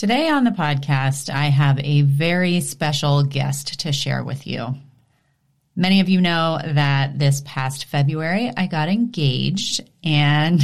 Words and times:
Today 0.00 0.30
on 0.30 0.44
the 0.44 0.50
podcast, 0.50 1.28
I 1.28 1.50
have 1.50 1.78
a 1.78 2.00
very 2.00 2.62
special 2.62 3.22
guest 3.22 3.80
to 3.80 3.92
share 3.92 4.24
with 4.24 4.46
you. 4.46 4.74
Many 5.76 6.00
of 6.00 6.08
you 6.08 6.22
know 6.22 6.58
that 6.64 7.18
this 7.18 7.42
past 7.44 7.84
February 7.84 8.50
I 8.56 8.66
got 8.66 8.88
engaged, 8.88 9.82
and 10.02 10.62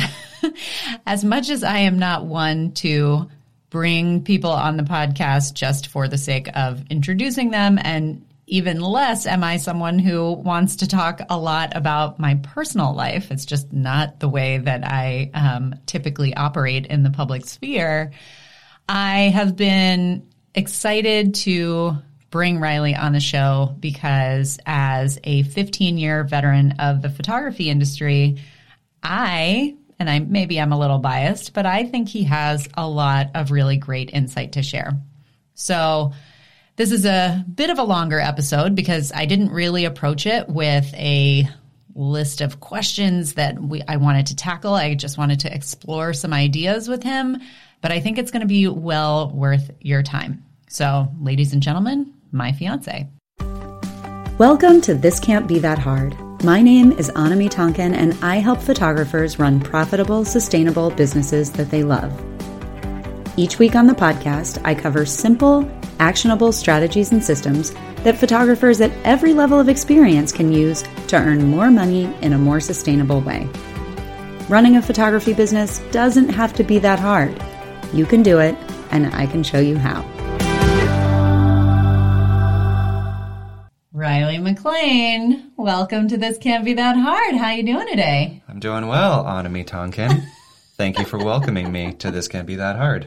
as 1.06 1.22
much 1.22 1.50
as 1.50 1.62
I 1.62 1.80
am 1.80 1.98
not 1.98 2.24
one 2.24 2.72
to 2.76 3.28
bring 3.68 4.24
people 4.24 4.52
on 4.52 4.78
the 4.78 4.85
podcast 4.85 5.53
just 5.53 5.88
for 5.88 6.08
the 6.08 6.16
sake 6.16 6.48
of 6.56 6.87
introducing 6.88 7.50
them, 7.50 7.78
and 7.78 8.24
even 8.46 8.80
less 8.80 9.26
am 9.26 9.44
I 9.44 9.58
someone 9.58 9.98
who 9.98 10.32
wants 10.32 10.76
to 10.76 10.88
talk 10.88 11.21
a 11.28 11.37
lot 11.37 11.76
about 11.76 12.18
my 12.18 12.37
personal 12.37 12.94
life. 12.94 13.30
It's 13.30 13.44
just 13.44 13.71
not 13.71 14.18
the 14.18 14.30
way 14.30 14.56
that 14.56 14.82
I 14.82 15.30
um, 15.34 15.74
typically 15.84 16.34
operate 16.34 16.87
in 16.87 17.02
the 17.02 17.10
public 17.10 17.45
sphere. 17.45 18.12
I 18.88 19.30
have 19.34 19.56
been 19.56 20.28
excited 20.55 21.34
to 21.37 21.97
bring 22.30 22.61
Riley 22.61 22.95
on 22.95 23.12
the 23.12 23.20
show 23.20 23.74
because 23.80 24.59
as 24.66 25.19
a 25.24 25.42
15 25.45 25.98
year 25.98 26.24
veteran 26.24 26.73
of 26.78 27.02
the 27.02 27.11
photography 27.11 27.70
industry, 27.70 28.38
I, 29.02 29.77
and 29.98 30.11
I 30.11 30.20
maybe 30.20 30.61
I'm 30.61 30.73
a 30.73 30.78
little 30.78 30.98
biased, 30.98 31.52
but 31.55 31.66
I 31.66 31.84
think 31.84 32.09
he 32.09 32.25
has 32.25 32.69
a 32.75 32.88
lot 32.88 33.30
of 33.34 33.51
really 33.51 33.77
great 33.77 34.11
insight 34.12 34.52
to 34.52 34.62
share. 34.62 34.92
So 35.55 36.12
this 36.77 36.92
is 36.92 37.06
a 37.06 37.45
bit 37.53 37.70
of 37.70 37.78
a 37.78 37.84
longer 37.84 38.20
episode 38.20 38.75
because 38.75 39.12
I 39.12 39.25
didn't 39.27 39.50
really 39.50 39.84
approach 39.84 40.27
it 40.27 40.48
with 40.48 40.92
a 40.95 41.48
list 41.95 42.42
of 42.42 42.61
questions 42.61 43.34
that 43.34 43.59
we, 43.59 43.83
I 43.89 43.97
wanted 43.97 44.27
to 44.27 44.37
tackle. 44.37 44.75
I 44.75 44.95
just 44.95 45.16
wanted 45.16 45.41
to 45.41 45.55
explore 45.55 46.12
some 46.12 46.34
ideas 46.34 46.89
with 46.89 47.03
him 47.03 47.41
but 47.80 47.93
I 47.93 48.01
think 48.01 48.19
it's 48.19 48.30
going 48.30 48.41
to 48.41 48.47
be 48.47 48.69
well 48.69 49.30
worth 49.35 49.71
your 49.80 50.03
time. 50.03 50.45
So, 50.69 51.09
ladies 51.21 51.53
and 51.53 51.62
gentlemen, 51.62 52.12
my 52.33 52.53
fiance. 52.53 53.09
Welcome 54.39 54.81
to 54.83 54.95
This 54.95 55.19
Can't 55.19 55.47
Be 55.47 55.59
That 55.59 55.78
Hard. 55.78 56.17
My 56.45 56.61
name 56.61 56.92
is 56.92 57.11
Anami 57.11 57.50
Tonkin, 57.50 57.95
and 57.95 58.17
I 58.23 58.37
help 58.37 58.61
photographers 58.61 59.39
run 59.39 59.61
profitable, 59.61 60.25
sustainable 60.25 60.91
businesses 60.91 61.50
that 61.53 61.70
they 61.70 61.83
love. 61.83 62.12
Each 63.39 63.59
week 63.59 63.75
on 63.75 63.87
the 63.87 63.95
podcast, 63.95 64.61
I 64.65 64.75
cover 64.75 65.06
simple, 65.06 65.70
actionable 65.98 66.53
strategies 66.53 67.12
and 67.12 67.25
systems 67.25 67.72
that 68.05 68.19
photographers 68.19 68.81
at 68.81 68.93
every 69.05 69.33
level 69.33 69.59
of 69.59 69.69
experience 69.69 70.33
can 70.33 70.53
use 70.53 70.84
to 71.09 71.17
earn 71.17 71.50
more 71.50 71.70
money 71.70 72.05
in 72.22 72.33
a 72.33 72.39
more 72.39 72.61
sustainable 72.61 73.20
way. 73.20 73.48
Running 74.48 74.77
a 74.77 74.83
photography 74.83 75.33
business 75.33 75.81
doesn't 75.91 76.28
have 76.28 76.53
to 76.55 76.65
be 76.65 76.78
that 76.78 76.98
hard. 76.98 77.37
You 77.92 78.05
can 78.05 78.23
do 78.23 78.41
it, 78.41 78.56
and 78.91 79.15
I 79.15 79.27
can 79.27 79.42
show 79.42 79.61
you 79.61 79.79
how. 79.79 80.03
Riley 83.93 84.39
McLean, 84.39 85.53
welcome 85.56 86.09
to 86.09 86.17
This 86.17 86.37
Can't 86.37 86.65
Be 86.65 86.75
That 86.75 86.97
Hard. 86.97 87.37
How 87.37 87.53
you 87.53 87.62
doing 87.62 87.87
today? 87.87 88.43
I'm 88.48 88.61
doing 88.61 88.89
well, 88.89 89.25
Anami 89.25 89.67
Tonkin. 89.67 90.27
Thank 90.77 90.98
you 90.98 91.05
for 91.05 91.19
welcoming 91.19 91.73
me 91.73 91.95
to 91.95 92.11
This 92.11 92.28
Can't 92.28 92.47
Be 92.47 92.56
That 92.56 92.77
Hard. 92.77 93.06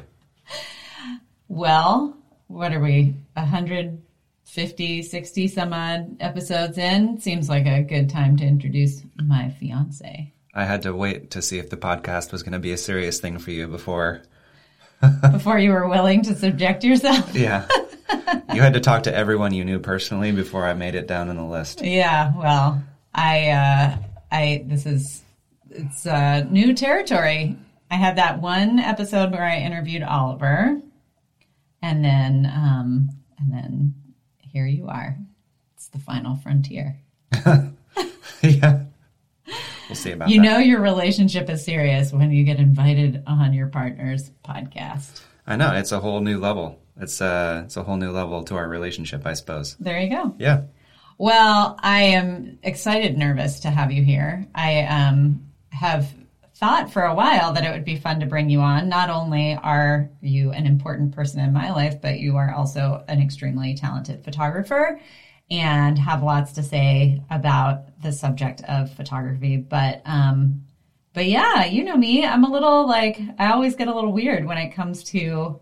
Well, 1.47 2.17
what 2.47 2.73
are 2.73 2.79
we, 2.79 3.15
150, 3.33 5.03
60 5.03 5.47
some 5.49 5.73
odd 5.73 6.17
episodes 6.19 6.77
in? 6.77 7.19
Seems 7.19 7.49
like 7.49 7.65
a 7.65 7.83
good 7.83 8.09
time 8.09 8.37
to 8.37 8.45
introduce 8.45 9.03
my 9.21 9.49
fiance. 9.59 10.33
I 10.53 10.65
had 10.65 10.81
to 10.83 10.95
wait 10.95 11.31
to 11.31 11.41
see 11.41 11.59
if 11.59 11.69
the 11.69 11.77
podcast 11.77 12.31
was 12.31 12.43
going 12.43 12.53
to 12.53 12.59
be 12.59 12.71
a 12.71 12.77
serious 12.77 13.19
thing 13.19 13.37
for 13.37 13.51
you 13.51 13.67
before 13.67 14.23
before 15.31 15.57
you 15.59 15.71
were 15.71 15.87
willing 15.87 16.23
to 16.23 16.35
subject 16.35 16.83
yourself. 16.83 17.33
yeah. 17.35 17.67
You 18.53 18.61
had 18.61 18.73
to 18.73 18.79
talk 18.79 19.03
to 19.03 19.15
everyone 19.15 19.53
you 19.53 19.63
knew 19.63 19.79
personally 19.79 20.31
before 20.31 20.65
I 20.65 20.73
made 20.73 20.95
it 20.95 21.07
down 21.07 21.29
in 21.29 21.37
the 21.37 21.45
list. 21.45 21.81
Yeah, 21.81 22.33
well, 22.35 22.83
I 23.13 23.49
uh 23.49 23.97
I 24.31 24.63
this 24.67 24.85
is 24.85 25.23
it's 25.69 26.05
uh 26.05 26.45
new 26.49 26.73
territory. 26.73 27.55
I 27.91 27.95
had 27.95 28.17
that 28.17 28.41
one 28.41 28.79
episode 28.79 29.31
where 29.31 29.45
I 29.45 29.59
interviewed 29.59 30.03
Oliver 30.03 30.81
and 31.81 32.03
then 32.03 32.45
um 32.45 33.09
and 33.37 33.53
then 33.53 33.93
here 34.39 34.65
you 34.65 34.87
are. 34.87 35.17
It's 35.75 35.87
the 35.87 35.99
final 35.99 36.35
frontier. 36.35 36.97
yeah. 38.41 38.83
We'll 39.89 39.95
see 39.95 40.11
about 40.11 40.29
you 40.29 40.39
that. 40.39 40.47
know 40.47 40.57
your 40.59 40.81
relationship 40.81 41.49
is 41.49 41.65
serious 41.65 42.13
when 42.13 42.31
you 42.31 42.43
get 42.43 42.59
invited 42.59 43.23
on 43.25 43.53
your 43.53 43.67
partner's 43.67 44.29
podcast. 44.45 45.21
I 45.47 45.55
know 45.55 45.73
it's 45.73 45.91
a 45.91 45.99
whole 45.99 46.21
new 46.21 46.37
level. 46.37 46.79
It's 47.01 47.19
a 47.21 47.63
it's 47.65 47.75
a 47.75 47.83
whole 47.83 47.97
new 47.97 48.11
level 48.11 48.43
to 48.43 48.55
our 48.55 48.67
relationship, 48.67 49.25
I 49.25 49.33
suppose. 49.33 49.75
There 49.79 49.99
you 49.99 50.09
go. 50.09 50.35
Yeah. 50.37 50.63
Well, 51.17 51.77
I 51.81 52.01
am 52.03 52.59
excited, 52.63 53.17
nervous 53.17 53.61
to 53.61 53.69
have 53.69 53.91
you 53.91 54.03
here. 54.03 54.47
I 54.53 54.83
um, 54.83 55.47
have 55.69 56.13
thought 56.55 56.93
for 56.93 57.03
a 57.03 57.15
while 57.15 57.53
that 57.53 57.63
it 57.63 57.71
would 57.71 57.85
be 57.85 57.95
fun 57.95 58.19
to 58.19 58.25
bring 58.25 58.49
you 58.49 58.59
on. 58.59 58.89
Not 58.89 59.09
only 59.09 59.55
are 59.55 60.09
you 60.21 60.51
an 60.51 60.65
important 60.65 61.13
person 61.13 61.39
in 61.39 61.51
my 61.51 61.71
life, 61.71 62.01
but 62.01 62.19
you 62.19 62.37
are 62.37 62.53
also 62.53 63.03
an 63.07 63.21
extremely 63.21 63.75
talented 63.75 64.23
photographer 64.23 64.99
and 65.51 65.97
have 65.97 66.23
lots 66.23 66.53
to 66.53 66.63
say 66.63 67.21
about 67.29 68.01
the 68.01 68.11
subject 68.11 68.63
of 68.67 68.93
photography. 68.93 69.57
But 69.57 70.01
um, 70.05 70.63
but 71.13 71.25
yeah, 71.25 71.65
you 71.65 71.83
know 71.83 71.97
me. 71.97 72.25
I'm 72.25 72.43
a 72.43 72.51
little 72.51 72.87
like 72.87 73.19
I 73.37 73.51
always 73.51 73.75
get 73.75 73.87
a 73.87 73.93
little 73.93 74.13
weird 74.13 74.45
when 74.45 74.57
it 74.57 74.69
comes 74.69 75.03
to 75.05 75.59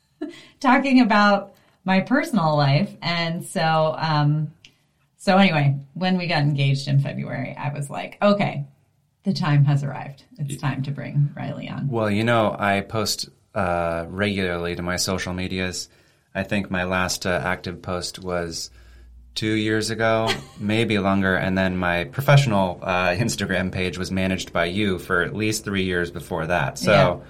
talking 0.60 1.00
about 1.00 1.54
my 1.84 2.00
personal 2.00 2.56
life, 2.56 2.94
and 3.02 3.44
so 3.44 3.94
um, 3.98 4.52
so 5.16 5.38
anyway, 5.38 5.76
when 5.94 6.16
we 6.18 6.26
got 6.26 6.42
engaged 6.42 6.86
in 6.86 7.00
February, 7.00 7.56
I 7.58 7.72
was 7.72 7.90
like, 7.90 8.18
okay, 8.22 8.66
the 9.24 9.32
time 9.32 9.64
has 9.64 9.82
arrived. 9.82 10.24
It's 10.38 10.60
time 10.60 10.82
to 10.82 10.90
bring 10.90 11.30
Riley 11.34 11.68
on. 11.68 11.88
Well, 11.88 12.10
you 12.10 12.24
know, 12.24 12.54
I 12.58 12.82
post 12.82 13.30
uh, 13.54 14.04
regularly 14.08 14.76
to 14.76 14.82
my 14.82 14.96
social 14.96 15.32
medias. 15.32 15.88
I 16.34 16.42
think 16.42 16.70
my 16.70 16.84
last 16.84 17.24
uh, 17.26 17.40
active 17.42 17.80
post 17.80 18.18
was 18.18 18.70
two 19.34 19.52
years 19.52 19.90
ago, 19.90 20.30
maybe 20.58 20.98
longer. 20.98 21.36
And 21.36 21.56
then 21.56 21.76
my 21.76 22.04
professional 22.04 22.78
uh, 22.82 23.08
Instagram 23.10 23.72
page 23.72 23.98
was 23.98 24.10
managed 24.10 24.52
by 24.52 24.66
you 24.66 24.98
for 24.98 25.22
at 25.22 25.34
least 25.34 25.64
three 25.64 25.84
years 25.84 26.10
before 26.10 26.46
that. 26.46 26.78
So, 26.78 27.22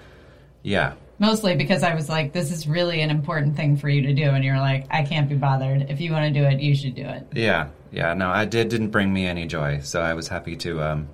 yeah. 0.63 0.91
yeah. 0.91 0.95
Mostly 1.19 1.55
because 1.55 1.83
I 1.83 1.95
was 1.95 2.09
like, 2.09 2.33
this 2.33 2.51
is 2.51 2.67
really 2.67 3.01
an 3.01 3.11
important 3.11 3.57
thing 3.57 3.77
for 3.77 3.89
you 3.89 4.03
to 4.03 4.13
do. 4.13 4.25
And 4.25 4.45
you're 4.45 4.59
like, 4.59 4.87
I 4.91 5.03
can't 5.03 5.29
be 5.29 5.37
bothered. 5.37 5.89
If 5.89 6.01
you 6.01 6.13
want 6.13 6.33
to 6.33 6.41
do 6.41 6.45
it, 6.47 6.61
you 6.61 6.75
should 6.75 6.95
do 6.95 7.05
it. 7.05 7.27
Yeah. 7.33 7.69
Yeah. 7.93 8.15
No, 8.15 8.31
I 8.31 8.45
did, 8.45 8.69
didn't 8.69 8.91
bring 8.91 9.13
me 9.13 9.27
any 9.27 9.47
joy. 9.47 9.81
So 9.81 10.01
I 10.03 10.15
was 10.15 10.29
happy 10.29 10.57
to 10.57 10.83
um, 10.83 11.09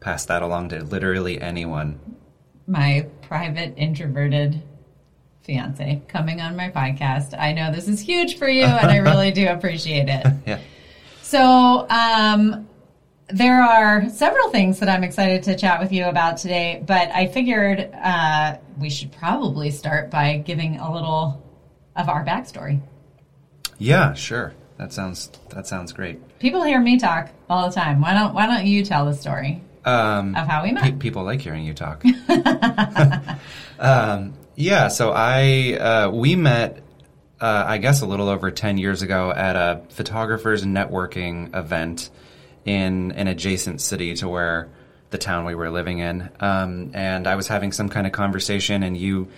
pass 0.00 0.24
that 0.26 0.42
along 0.42 0.70
to 0.70 0.82
literally 0.82 1.40
anyone. 1.40 2.00
My 2.66 3.06
private, 3.20 3.74
introverted 3.76 4.62
fiance 5.42 6.02
coming 6.08 6.40
on 6.40 6.56
my 6.56 6.70
podcast. 6.70 7.38
I 7.38 7.52
know 7.52 7.72
this 7.72 7.88
is 7.88 8.00
huge 8.00 8.38
for 8.38 8.48
you, 8.48 8.64
and 8.64 8.90
I 8.90 8.98
really 8.98 9.30
do 9.30 9.48
appreciate 9.50 10.08
it. 10.08 10.26
yeah. 10.46 10.60
So, 11.22 11.86
um, 11.88 12.68
there 13.28 13.62
are 13.62 14.08
several 14.10 14.50
things 14.50 14.80
that 14.80 14.88
I'm 14.88 15.04
excited 15.04 15.44
to 15.44 15.56
chat 15.56 15.80
with 15.80 15.92
you 15.92 16.04
about 16.04 16.36
today, 16.36 16.82
but 16.86 17.10
I 17.10 17.26
figured 17.28 17.90
uh, 17.94 18.58
we 18.78 18.90
should 18.90 19.12
probably 19.12 19.70
start 19.70 20.10
by 20.10 20.38
giving 20.38 20.78
a 20.78 20.92
little 20.92 21.42
of 21.96 22.08
our 22.08 22.24
backstory. 22.24 22.80
Yeah, 23.78 24.14
sure. 24.14 24.54
That 24.76 24.92
sounds 24.92 25.30
that 25.50 25.66
sounds 25.66 25.92
great. 25.92 26.38
People 26.38 26.62
hear 26.62 26.80
me 26.80 26.98
talk 26.98 27.30
all 27.48 27.68
the 27.68 27.74
time. 27.74 28.00
Why 28.00 28.14
don't 28.14 28.34
Why 28.34 28.46
don't 28.46 28.66
you 28.66 28.84
tell 28.84 29.06
the 29.06 29.14
story 29.14 29.62
um, 29.84 30.34
of 30.34 30.46
how 30.46 30.62
we 30.64 30.72
met? 30.72 30.82
Pe- 30.82 30.92
people 30.92 31.24
like 31.24 31.40
hearing 31.40 31.64
you 31.64 31.74
talk. 31.74 32.04
um, 33.78 34.34
yeah, 34.62 34.88
so 34.88 35.12
I 35.12 35.74
uh, 35.74 36.10
we 36.10 36.36
met, 36.36 36.82
uh, 37.40 37.64
I 37.66 37.78
guess, 37.78 38.02
a 38.02 38.06
little 38.06 38.28
over 38.28 38.50
ten 38.50 38.78
years 38.78 39.02
ago 39.02 39.30
at 39.30 39.56
a 39.56 39.82
photographers 39.88 40.64
networking 40.64 41.54
event 41.54 42.10
in 42.64 43.12
an 43.12 43.26
adjacent 43.26 43.80
city 43.80 44.14
to 44.14 44.28
where 44.28 44.68
the 45.10 45.18
town 45.18 45.44
we 45.44 45.54
were 45.54 45.70
living 45.70 45.98
in, 45.98 46.30
um, 46.40 46.92
and 46.94 47.26
I 47.26 47.34
was 47.34 47.48
having 47.48 47.72
some 47.72 47.88
kind 47.88 48.06
of 48.06 48.12
conversation, 48.12 48.82
and 48.82 48.96
you 48.96 49.28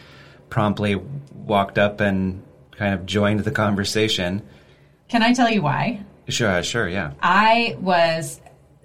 promptly 0.51 0.97
walked 1.35 1.79
up 1.79 2.01
and 2.01 2.43
kind 2.73 2.95
of 2.95 3.07
joined 3.07 3.41
the 3.41 3.51
conversation. 3.51 4.43
Can 5.09 5.23
I 5.23 5.33
tell 5.33 5.51
you 5.51 5.63
why? 5.63 6.05
Sure, 6.29 6.63
sure, 6.63 6.89
yeah. 6.89 7.13
I 7.21 7.77
was 7.81 8.41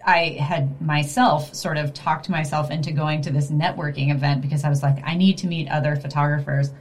I 0.09 0.29
had 0.39 0.81
myself 0.81 1.53
sort 1.53 1.77
of 1.77 1.93
talked 1.93 2.29
myself 2.29 2.71
into 2.71 2.91
going 2.91 3.21
to 3.21 3.31
this 3.31 3.51
networking 3.51 4.11
event 4.11 4.41
because 4.41 4.63
I 4.63 4.69
was 4.69 4.81
like, 4.81 4.97
I 5.05 5.15
need 5.15 5.37
to 5.39 5.47
meet 5.47 5.69
other 5.69 5.95
photographers. 5.95 6.71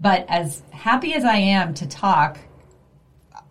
But 0.00 0.26
as 0.28 0.62
happy 0.70 1.14
as 1.14 1.24
I 1.24 1.36
am 1.36 1.74
to 1.74 1.88
talk, 1.88 2.38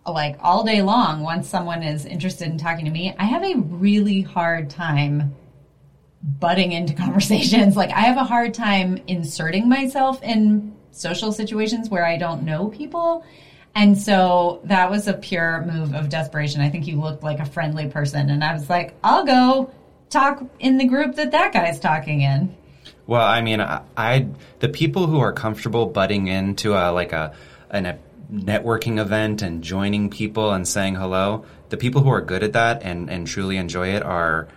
like 0.06 0.38
all 0.40 0.64
day 0.64 0.80
long, 0.80 1.22
once 1.22 1.46
someone 1.46 1.82
is 1.82 2.06
interested 2.06 2.48
in 2.48 2.56
talking 2.56 2.86
to 2.86 2.90
me, 2.90 3.14
I 3.18 3.24
have 3.24 3.44
a 3.44 3.56
really 3.56 4.22
hard 4.22 4.70
time 4.70 5.36
butting 6.22 6.72
into 6.72 6.94
conversations. 7.04 7.76
Like, 7.76 7.90
I 7.90 8.00
have 8.00 8.16
a 8.16 8.24
hard 8.24 8.54
time 8.54 9.02
inserting 9.06 9.68
myself 9.68 10.22
in 10.22 10.74
social 10.90 11.32
situations 11.32 11.90
where 11.90 12.06
I 12.06 12.16
don't 12.16 12.44
know 12.44 12.68
people. 12.68 13.26
And 13.74 13.96
so 13.96 14.60
that 14.64 14.90
was 14.90 15.06
a 15.06 15.14
pure 15.14 15.64
move 15.64 15.94
of 15.94 16.08
desperation. 16.08 16.60
I 16.60 16.70
think 16.70 16.86
you 16.86 17.00
looked 17.00 17.22
like 17.22 17.38
a 17.38 17.44
friendly 17.44 17.88
person. 17.88 18.30
And 18.30 18.42
I 18.42 18.52
was 18.52 18.68
like, 18.68 18.94
I'll 19.04 19.24
go 19.24 19.72
talk 20.10 20.42
in 20.58 20.78
the 20.78 20.86
group 20.86 21.16
that 21.16 21.30
that 21.30 21.52
guy's 21.52 21.78
talking 21.78 22.22
in. 22.22 22.56
Well, 23.06 23.26
I 23.26 23.40
mean, 23.40 23.60
I, 23.60 23.82
I 23.96 24.28
the 24.58 24.68
people 24.68 25.06
who 25.06 25.20
are 25.20 25.32
comfortable 25.32 25.86
butting 25.86 26.26
into 26.26 26.74
a 26.74 26.92
like 26.92 27.12
a 27.12 27.34
an, 27.70 27.86
a 27.86 27.98
networking 28.32 29.00
event 29.00 29.42
and 29.42 29.62
joining 29.62 30.10
people 30.10 30.52
and 30.52 30.66
saying 30.68 30.96
hello, 30.96 31.44
the 31.70 31.76
people 31.76 32.02
who 32.02 32.10
are 32.10 32.20
good 32.20 32.42
at 32.42 32.52
that 32.52 32.82
and 32.82 33.10
and 33.10 33.26
truly 33.26 33.56
enjoy 33.56 33.88
it 33.88 34.02
are 34.02 34.48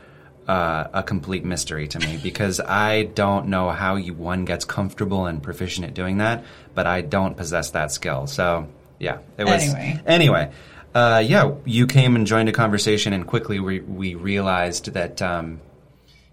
uh, 0.48 0.88
a 0.94 1.04
complete 1.04 1.46
mystery 1.46 1.88
to 1.88 2.00
me 2.00 2.18
because 2.24 2.60
I 2.60 3.04
don't 3.04 3.48
know 3.48 3.70
how 3.70 3.96
you 3.96 4.14
one 4.14 4.46
gets 4.46 4.66
comfortable 4.66 5.26
and 5.28 5.42
proficient 5.42 5.88
at 5.88 5.94
doing 5.94 6.18
that, 6.18 6.44
but 6.76 6.88
I 6.88 7.02
don't 7.02 7.38
possess 7.38 7.72
that 7.72 7.92
skill. 7.92 8.28
So 8.28 8.68
yeah, 9.02 9.18
it 9.38 9.44
was 9.46 9.64
Anyway. 9.64 10.00
anyway. 10.06 10.52
Uh, 10.94 11.24
yeah, 11.26 11.54
you 11.66 11.88
came 11.88 12.16
and 12.18 12.28
joined 12.28 12.50
a 12.50 12.52
conversation, 12.52 13.14
and 13.14 13.26
quickly 13.26 13.60
we 13.60 13.80
we 13.80 14.16
realized 14.16 14.94
that 14.94 15.22
um, 15.22 15.60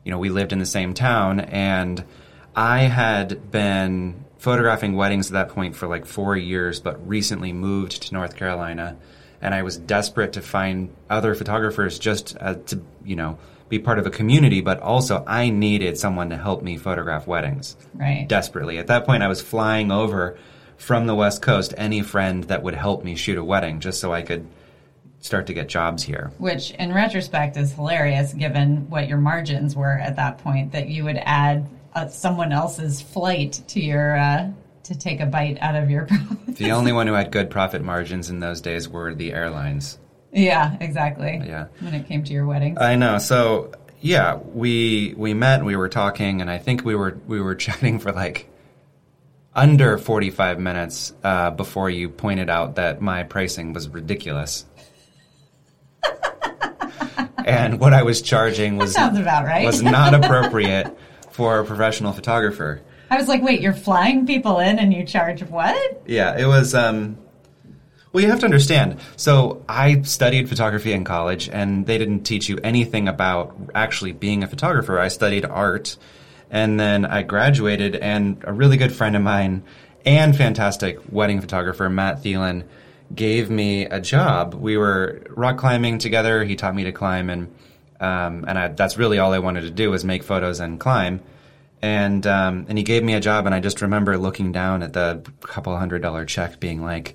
you 0.04 0.10
know 0.10 0.18
we 0.18 0.30
lived 0.30 0.52
in 0.52 0.58
the 0.58 0.66
same 0.66 0.94
town, 0.94 1.38
and 1.40 2.04
I 2.56 2.80
had 2.82 3.50
been 3.52 4.24
photographing 4.38 4.96
weddings 4.96 5.28
at 5.28 5.32
that 5.34 5.48
point 5.50 5.76
for 5.76 5.86
like 5.88 6.06
four 6.06 6.36
years, 6.36 6.80
but 6.80 7.06
recently 7.08 7.52
moved 7.52 8.02
to 8.02 8.14
North 8.14 8.34
Carolina, 8.36 8.96
and 9.40 9.54
I 9.54 9.62
was 9.62 9.76
desperate 9.76 10.32
to 10.32 10.42
find 10.42 10.90
other 11.08 11.36
photographers 11.36 11.98
just 12.00 12.36
uh, 12.40 12.54
to 12.66 12.82
you 13.04 13.14
know 13.14 13.38
be 13.68 13.78
part 13.78 14.00
of 14.00 14.06
a 14.06 14.10
community, 14.10 14.60
but 14.60 14.80
also 14.80 15.22
I 15.24 15.50
needed 15.50 15.98
someone 15.98 16.30
to 16.30 16.36
help 16.36 16.62
me 16.62 16.78
photograph 16.78 17.28
weddings 17.28 17.76
Right. 17.94 18.26
desperately. 18.26 18.78
At 18.78 18.88
that 18.88 19.04
point, 19.06 19.22
I 19.22 19.28
was 19.28 19.40
flying 19.42 19.92
over 19.92 20.36
from 20.78 21.06
the 21.06 21.14
West 21.14 21.42
Coast 21.42 21.74
any 21.76 22.02
friend 22.02 22.44
that 22.44 22.62
would 22.62 22.74
help 22.74 23.04
me 23.04 23.14
shoot 23.14 23.36
a 23.36 23.44
wedding 23.44 23.80
just 23.80 24.00
so 24.00 24.12
I 24.12 24.22
could 24.22 24.46
start 25.20 25.46
to 25.48 25.52
get 25.52 25.68
jobs 25.68 26.02
here. 26.02 26.30
Which, 26.38 26.70
in 26.72 26.92
retrospect, 26.94 27.56
is 27.56 27.72
hilarious 27.72 28.32
given 28.32 28.88
what 28.88 29.08
your 29.08 29.18
margins 29.18 29.74
were 29.76 29.98
at 29.98 30.16
that 30.16 30.38
point. 30.38 30.72
That 30.72 30.88
you 30.88 31.04
would 31.04 31.18
add 31.20 31.68
uh, 31.94 32.08
someone 32.08 32.52
else's 32.52 33.00
flight 33.00 33.60
to 33.68 33.80
your 33.80 34.16
uh, 34.16 34.50
to 34.84 34.98
take 34.98 35.20
a 35.20 35.26
bite 35.26 35.58
out 35.60 35.74
of 35.74 35.90
your 35.90 36.06
profit. 36.06 36.56
The 36.56 36.72
only 36.72 36.92
one 36.92 37.06
who 37.06 37.14
had 37.14 37.30
good 37.30 37.50
profit 37.50 37.82
margins 37.82 38.30
in 38.30 38.40
those 38.40 38.60
days 38.60 38.88
were 38.88 39.14
the 39.14 39.32
airlines. 39.32 39.98
yeah, 40.32 40.76
exactly. 40.80 41.42
Yeah. 41.44 41.66
When 41.80 41.94
it 41.94 42.06
came 42.06 42.22
to 42.24 42.32
your 42.32 42.46
weddings. 42.46 42.78
I 42.78 42.94
know. 42.96 43.18
So 43.18 43.72
yeah, 44.00 44.36
we 44.36 45.14
we 45.16 45.34
met, 45.34 45.64
we 45.64 45.74
were 45.74 45.88
talking, 45.88 46.40
and 46.40 46.48
I 46.50 46.58
think 46.58 46.84
we 46.84 46.94
were 46.94 47.18
we 47.26 47.40
were 47.40 47.54
chatting 47.66 47.98
for 47.98 48.12
like 48.12 48.48
under 49.58 49.98
forty 49.98 50.30
five 50.30 50.60
minutes 50.60 51.12
uh, 51.24 51.50
before 51.50 51.90
you 51.90 52.08
pointed 52.08 52.48
out 52.48 52.76
that 52.76 53.00
my 53.00 53.24
pricing 53.24 53.72
was 53.72 53.88
ridiculous. 53.88 54.64
and 57.44 57.80
what 57.80 57.92
I 57.92 58.04
was 58.04 58.22
charging 58.22 58.76
was 58.76 58.96
right. 58.96 59.64
was 59.64 59.82
not 59.82 60.14
appropriate 60.14 60.96
for 61.30 61.58
a 61.58 61.64
professional 61.64 62.12
photographer. 62.12 62.82
I 63.10 63.16
was 63.16 63.26
like, 63.26 63.42
wait, 63.42 63.60
you're 63.60 63.72
flying 63.72 64.26
people 64.26 64.58
in 64.58 64.78
and 64.78 64.92
you 64.92 65.04
charge 65.04 65.42
what? 65.42 66.02
Yeah, 66.06 66.38
it 66.38 66.46
was. 66.46 66.74
Um, 66.74 67.18
well, 68.12 68.22
you 68.22 68.30
have 68.30 68.40
to 68.40 68.46
understand. 68.46 69.00
So 69.16 69.64
I 69.68 70.02
studied 70.02 70.48
photography 70.48 70.92
in 70.92 71.04
college, 71.04 71.48
and 71.48 71.86
they 71.86 71.98
didn't 71.98 72.24
teach 72.24 72.48
you 72.48 72.58
anything 72.64 73.08
about 73.08 73.54
actually 73.74 74.12
being 74.12 74.42
a 74.42 74.48
photographer. 74.48 74.98
I 74.98 75.08
studied 75.08 75.44
art, 75.44 75.96
and 76.50 76.78
then 76.78 77.04
I 77.04 77.22
graduated, 77.22 77.96
and 77.96 78.42
a 78.44 78.52
really 78.52 78.76
good 78.76 78.92
friend 78.92 79.16
of 79.16 79.22
mine 79.22 79.62
and 80.04 80.36
fantastic 80.36 80.98
wedding 81.10 81.40
photographer, 81.40 81.88
Matt 81.88 82.22
Thielen, 82.22 82.64
gave 83.14 83.50
me 83.50 83.84
a 83.84 84.00
job. 84.00 84.54
We 84.54 84.76
were 84.76 85.22
rock 85.30 85.58
climbing 85.58 85.98
together. 85.98 86.44
He 86.44 86.56
taught 86.56 86.74
me 86.74 86.84
to 86.84 86.92
climb, 86.92 87.30
and 87.30 87.54
um, 88.00 88.44
and 88.46 88.58
I, 88.58 88.68
that's 88.68 88.96
really 88.96 89.18
all 89.18 89.32
I 89.32 89.38
wanted 89.38 89.62
to 89.62 89.70
do 89.70 89.90
was 89.90 90.04
make 90.04 90.22
photos 90.22 90.60
and 90.60 90.78
climb. 90.78 91.20
And 91.80 92.26
um, 92.26 92.66
and 92.68 92.76
he 92.76 92.84
gave 92.84 93.04
me 93.04 93.14
a 93.14 93.20
job, 93.20 93.46
and 93.46 93.54
I 93.54 93.60
just 93.60 93.82
remember 93.82 94.18
looking 94.18 94.52
down 94.52 94.82
at 94.82 94.92
the 94.92 95.22
couple 95.40 95.76
hundred 95.76 96.02
dollar 96.02 96.24
check, 96.24 96.58
being 96.58 96.82
like, 96.82 97.14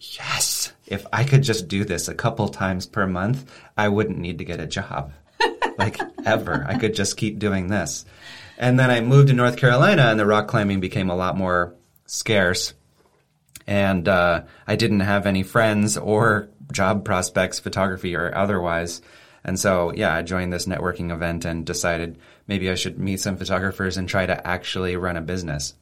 "Yes, 0.00 0.72
if 0.86 1.06
I 1.12 1.24
could 1.24 1.42
just 1.42 1.68
do 1.68 1.84
this 1.84 2.08
a 2.08 2.14
couple 2.14 2.48
times 2.48 2.86
per 2.86 3.06
month, 3.06 3.50
I 3.76 3.88
wouldn't 3.88 4.18
need 4.18 4.38
to 4.38 4.44
get 4.44 4.60
a 4.60 4.66
job, 4.66 5.12
like 5.78 5.98
ever. 6.26 6.64
I 6.68 6.76
could 6.76 6.94
just 6.94 7.16
keep 7.16 7.38
doing 7.38 7.68
this." 7.68 8.04
And 8.62 8.78
then 8.78 8.90
I 8.90 9.00
moved 9.00 9.28
to 9.28 9.34
North 9.34 9.58
Carolina, 9.58 10.04
and 10.04 10.18
the 10.18 10.24
rock 10.24 10.48
climbing 10.48 10.80
became 10.80 11.10
a 11.10 11.16
lot 11.16 11.36
more 11.36 11.74
scarce 12.06 12.72
and 13.66 14.08
uh, 14.08 14.42
I 14.66 14.76
didn't 14.76 15.00
have 15.00 15.26
any 15.26 15.42
friends 15.42 15.96
or 15.96 16.48
job 16.72 17.04
prospects, 17.04 17.58
photography 17.58 18.16
or 18.16 18.34
otherwise. 18.34 19.02
And 19.44 19.58
so, 19.58 19.92
yeah, 19.92 20.14
I 20.14 20.22
joined 20.22 20.52
this 20.52 20.66
networking 20.66 21.12
event 21.12 21.44
and 21.44 21.66
decided 21.66 22.18
maybe 22.46 22.70
I 22.70 22.74
should 22.74 22.98
meet 22.98 23.20
some 23.20 23.36
photographers 23.36 23.96
and 23.96 24.08
try 24.08 24.26
to 24.26 24.46
actually 24.46 24.96
run 24.96 25.16
a 25.16 25.20
business. 25.20 25.74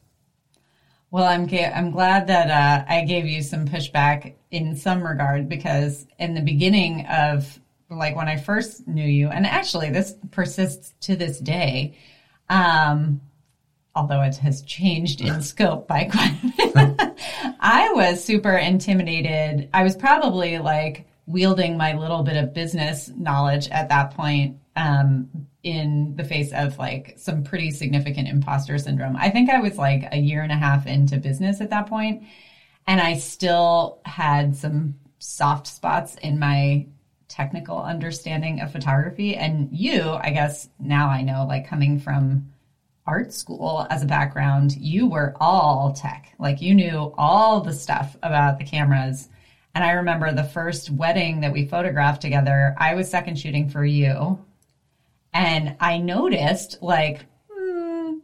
Well, 1.11 1.25
I'm 1.25 1.45
ga- 1.45 1.71
I'm 1.71 1.91
glad 1.91 2.27
that 2.27 2.49
uh, 2.49 2.85
I 2.87 3.03
gave 3.03 3.25
you 3.25 3.43
some 3.43 3.67
pushback 3.67 4.33
in 4.49 4.75
some 4.75 5.05
regard 5.05 5.49
because 5.49 6.07
in 6.17 6.33
the 6.33 6.41
beginning 6.41 7.05
of 7.07 7.59
like 7.89 8.15
when 8.15 8.29
I 8.29 8.37
first 8.37 8.87
knew 8.87 9.05
you, 9.05 9.27
and 9.27 9.45
actually 9.45 9.89
this 9.89 10.15
persists 10.31 10.93
to 11.01 11.17
this 11.17 11.39
day, 11.39 11.97
um, 12.51 13.21
although 13.95 14.21
it 14.21 14.35
has 14.37 14.61
changed 14.61 15.21
in 15.21 15.41
scope 15.51 15.87
by 15.87 16.03
quite 16.03 16.37
a 16.43 16.95
bit. 16.95 17.19
I 17.59 17.91
was 17.93 18.23
super 18.23 18.55
intimidated. 18.55 19.69
I 19.73 19.83
was 19.83 19.95
probably 19.95 20.59
like 20.59 21.07
wielding 21.25 21.77
my 21.77 21.93
little 21.93 22.23
bit 22.23 22.35
of 22.35 22.53
business 22.53 23.09
knowledge 23.15 23.69
at 23.69 23.89
that 23.89 24.11
point 24.11 24.57
um, 24.75 25.29
in 25.63 26.15
the 26.15 26.23
face 26.23 26.51
of 26.51 26.77
like 26.77 27.13
some 27.17 27.43
pretty 27.43 27.71
significant 27.71 28.27
imposter 28.27 28.77
syndrome. 28.77 29.15
I 29.15 29.29
think 29.29 29.49
I 29.49 29.59
was 29.59 29.77
like 29.77 30.09
a 30.11 30.17
year 30.17 30.41
and 30.41 30.51
a 30.51 30.57
half 30.57 30.87
into 30.87 31.17
business 31.17 31.61
at 31.61 31.69
that 31.69 31.87
point, 31.87 32.23
and 32.85 32.99
I 32.99 33.17
still 33.17 33.99
had 34.03 34.55
some 34.55 34.95
soft 35.19 35.67
spots 35.67 36.15
in 36.15 36.39
my 36.39 36.87
technical 37.31 37.81
understanding 37.81 38.59
of 38.59 38.71
photography. 38.71 39.35
And 39.35 39.69
you, 39.71 40.11
I 40.21 40.31
guess 40.31 40.69
now 40.79 41.09
I 41.09 41.21
know, 41.21 41.45
like 41.47 41.67
coming 41.67 41.99
from 41.99 42.51
art 43.07 43.33
school 43.33 43.87
as 43.89 44.03
a 44.03 44.07
background, 44.07 44.75
you 44.77 45.07
were 45.07 45.33
all 45.39 45.93
tech. 45.93 46.33
Like 46.37 46.61
you 46.61 46.75
knew 46.75 47.13
all 47.17 47.61
the 47.61 47.73
stuff 47.73 48.15
about 48.21 48.59
the 48.59 48.65
cameras. 48.65 49.29
And 49.73 49.83
I 49.83 49.91
remember 49.91 50.31
the 50.31 50.43
first 50.43 50.89
wedding 50.89 51.41
that 51.41 51.53
we 51.53 51.65
photographed 51.65 52.21
together, 52.21 52.75
I 52.77 52.93
was 52.93 53.09
second 53.09 53.39
shooting 53.39 53.69
for 53.69 53.85
you. 53.85 54.43
And 55.33 55.77
I 55.79 55.97
noticed 55.97 56.79
like 56.81 57.25
hmm, 57.49 58.17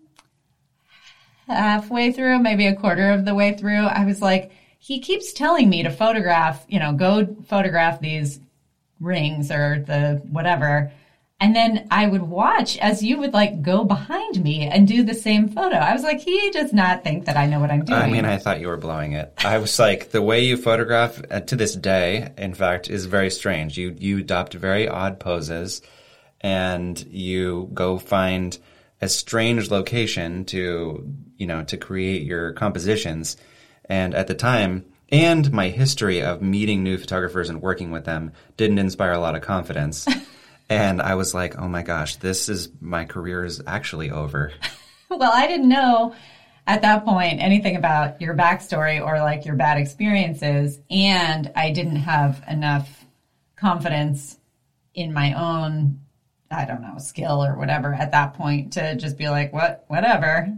halfway 1.48 2.12
through, 2.12 2.40
maybe 2.40 2.68
a 2.68 2.76
quarter 2.76 3.12
of 3.12 3.24
the 3.24 3.34
way 3.34 3.56
through, 3.56 3.86
I 3.86 4.04
was 4.04 4.22
like, 4.22 4.52
he 4.80 5.00
keeps 5.00 5.34
telling 5.34 5.70
me 5.70 5.84
to 5.84 5.90
photograph, 5.90 6.66
you 6.68 6.80
know, 6.80 6.94
go 6.94 7.36
photograph 7.48 8.00
these 8.00 8.40
rings 9.00 9.52
or 9.52 9.84
the 9.86 10.22
whatever. 10.30 10.92
And 11.40 11.56
then 11.56 11.88
I 11.92 12.08
would 12.08 12.24
watch 12.24 12.80
as 12.80 13.04
you 13.04 13.20
would 13.20 13.34
like 13.34 13.62
go 13.62 13.84
behind 13.84 14.44
me 14.44 14.68
and 14.68 14.88
do 14.88 15.04
the 15.04 15.14
same 15.14 15.50
photo. 15.50 15.76
I 15.76 15.94
was 15.94 16.02
like, 16.02 16.20
he 16.20 16.50
does 16.50 16.74
not 16.74 17.04
think 17.04 17.26
that 17.26 17.38
I 17.38 17.46
know 17.46 17.60
what 17.60 17.70
I'm 17.70 17.86
doing. 17.86 18.02
I 18.02 18.10
mean, 18.10 18.26
I 18.26 18.38
thought 18.38 18.60
you 18.60 18.68
were 18.68 18.78
blowing 18.78 19.12
it. 19.14 19.34
I 19.46 19.60
was 19.60 19.78
like, 19.78 20.10
the 20.10 20.22
way 20.22 20.44
you 20.44 20.58
photograph 20.58 21.22
uh, 21.30 21.42
to 21.42 21.56
this 21.56 21.76
day, 21.76 22.32
in 22.40 22.56
fact, 22.56 22.90
is 22.90 23.06
very 23.06 23.30
strange. 23.30 23.78
You 23.78 23.96
you 24.00 24.20
adopt 24.20 24.56
very 24.56 24.88
odd 24.88 25.20
poses, 25.20 25.84
and 26.42 27.00
you 27.12 27.70
go 27.72 28.00
find 28.00 28.58
a 29.00 29.08
strange 29.08 29.70
location 29.70 30.44
to 30.46 31.14
you 31.38 31.46
know 31.46 31.64
to 31.66 31.78
create 31.78 32.24
your 32.24 32.54
compositions. 32.54 33.38
And 33.86 34.16
at 34.16 34.26
the 34.26 34.36
time, 34.36 34.86
and 35.10 35.52
my 35.52 35.70
history 35.70 36.22
of 36.22 36.42
meeting 36.42 36.84
new 36.84 36.98
photographers 36.98 37.50
and 37.50 37.62
working 37.62 37.92
with 37.92 38.06
them 38.06 38.34
didn't 38.58 38.80
inspire 38.80 39.14
a 39.14 39.20
lot 39.20 39.36
of 39.36 39.42
confidence. 39.42 40.08
and 40.70 41.02
I 41.02 41.16
was 41.16 41.34
like, 41.34 41.58
oh 41.58 41.68
my 41.68 41.82
gosh, 41.82 42.18
this 42.18 42.50
is 42.50 42.70
my 42.82 43.06
career 43.06 43.46
is 43.46 43.62
actually 43.66 44.12
over. 44.12 44.52
well, 45.10 45.32
I 45.34 45.48
didn't 45.48 45.70
know 45.70 46.14
at 46.66 46.82
that 46.82 47.06
point 47.06 47.42
anything 47.42 47.78
about 47.78 48.22
your 48.22 48.36
backstory 48.36 49.04
or 49.04 49.20
like 49.20 49.46
your 49.46 49.56
bad 49.56 49.78
experiences. 49.78 50.80
And 50.90 51.52
I 51.56 51.72
didn't 51.72 51.98
have 51.98 52.44
enough 52.48 53.06
confidence 53.56 54.38
in 54.94 55.14
my 55.14 55.34
own, 55.34 56.02
I 56.52 56.66
don't 56.66 56.82
know, 56.82 56.98
skill 56.98 57.44
or 57.44 57.58
whatever 57.58 57.94
at 57.94 58.12
that 58.12 58.34
point 58.34 58.74
to 58.74 58.96
just 58.96 59.18
be 59.18 59.30
like, 59.30 59.54
what, 59.54 59.86
whatever. 59.88 60.54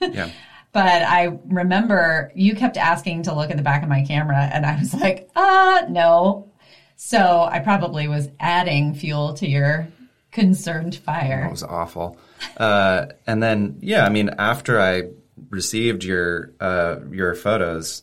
Yeah. 0.00 0.30
But 0.72 1.02
I 1.02 1.38
remember 1.46 2.30
you 2.34 2.54
kept 2.54 2.76
asking 2.76 3.24
to 3.24 3.34
look 3.34 3.50
at 3.50 3.56
the 3.56 3.62
back 3.62 3.82
of 3.82 3.88
my 3.88 4.04
camera, 4.04 4.50
and 4.52 4.66
I 4.66 4.78
was 4.78 4.94
like, 4.94 5.30
uh, 5.34 5.82
no. 5.88 6.50
So 6.96 7.48
I 7.50 7.60
probably 7.60 8.08
was 8.08 8.28
adding 8.38 8.94
fuel 8.94 9.34
to 9.34 9.48
your 9.48 9.88
concerned 10.30 10.96
fire. 10.96 11.46
It 11.46 11.50
was 11.50 11.62
awful. 11.62 12.18
Uh, 12.56 13.06
and 13.26 13.42
then, 13.42 13.78
yeah, 13.80 14.04
I 14.04 14.08
mean, 14.08 14.30
after 14.38 14.80
I 14.80 15.10
received 15.50 16.04
your 16.04 16.52
uh, 16.60 16.96
your 17.10 17.34
photos, 17.34 18.02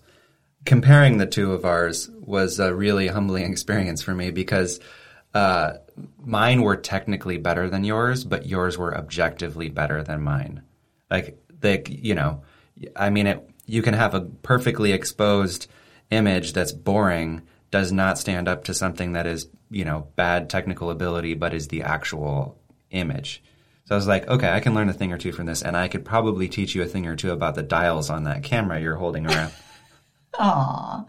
comparing 0.66 1.18
the 1.18 1.26
two 1.28 1.54
of 1.54 1.66
ours 1.66 2.10
was 2.20 2.60
a 2.60 2.74
really 2.74 3.08
humbling 3.08 3.44
experience 3.52 4.02
for 4.02 4.14
me 4.14 4.32
because 4.32 4.80
uh, 5.34 5.74
mine 6.18 6.62
were 6.62 6.78
technically 6.78 7.38
better 7.38 7.70
than 7.70 7.84
yours, 7.84 8.24
but 8.24 8.46
yours 8.46 8.78
were 8.78 8.98
objectively 8.98 9.70
better 9.70 10.04
than 10.04 10.22
mine. 10.22 10.64
Like 11.12 11.38
they, 11.60 11.84
you 11.88 12.16
know, 12.16 12.44
I 12.96 13.10
mean, 13.10 13.28
it. 13.28 13.50
You 13.68 13.82
can 13.82 13.96
have 13.96 14.14
a 14.14 14.22
perfectly 14.22 14.92
exposed 14.92 15.68
image 16.12 16.54
that's 16.54 16.72
boring 16.72 17.42
does 17.72 17.92
not 17.92 18.20
stand 18.20 18.48
up 18.48 18.66
to 18.66 18.74
something 18.74 19.14
that 19.14 19.26
is, 19.26 19.48
you 19.72 19.84
know, 19.84 20.08
bad 20.16 20.50
technical 20.50 20.92
ability, 20.92 21.34
but 21.34 21.54
is 21.54 21.68
the 21.68 21.82
actual 21.82 22.60
image. 22.92 23.44
So 23.86 23.96
I 23.96 23.98
was 23.98 24.08
like, 24.08 24.28
okay, 24.28 24.50
I 24.50 24.60
can 24.60 24.74
learn 24.74 24.90
a 24.90 24.94
thing 24.94 25.12
or 25.12 25.18
two 25.18 25.32
from 25.32 25.46
this, 25.46 25.62
and 25.62 25.76
I 25.76 25.88
could 25.88 26.06
probably 26.06 26.48
teach 26.48 26.74
you 26.74 26.82
a 26.84 26.88
thing 26.88 27.06
or 27.06 27.16
two 27.16 27.32
about 27.32 27.56
the 27.56 27.64
dials 27.64 28.10
on 28.10 28.24
that 28.24 28.44
camera 28.44 28.80
you're 28.80 28.96
holding 28.96 29.28
around. 29.28 29.52
Aw. 30.40 31.06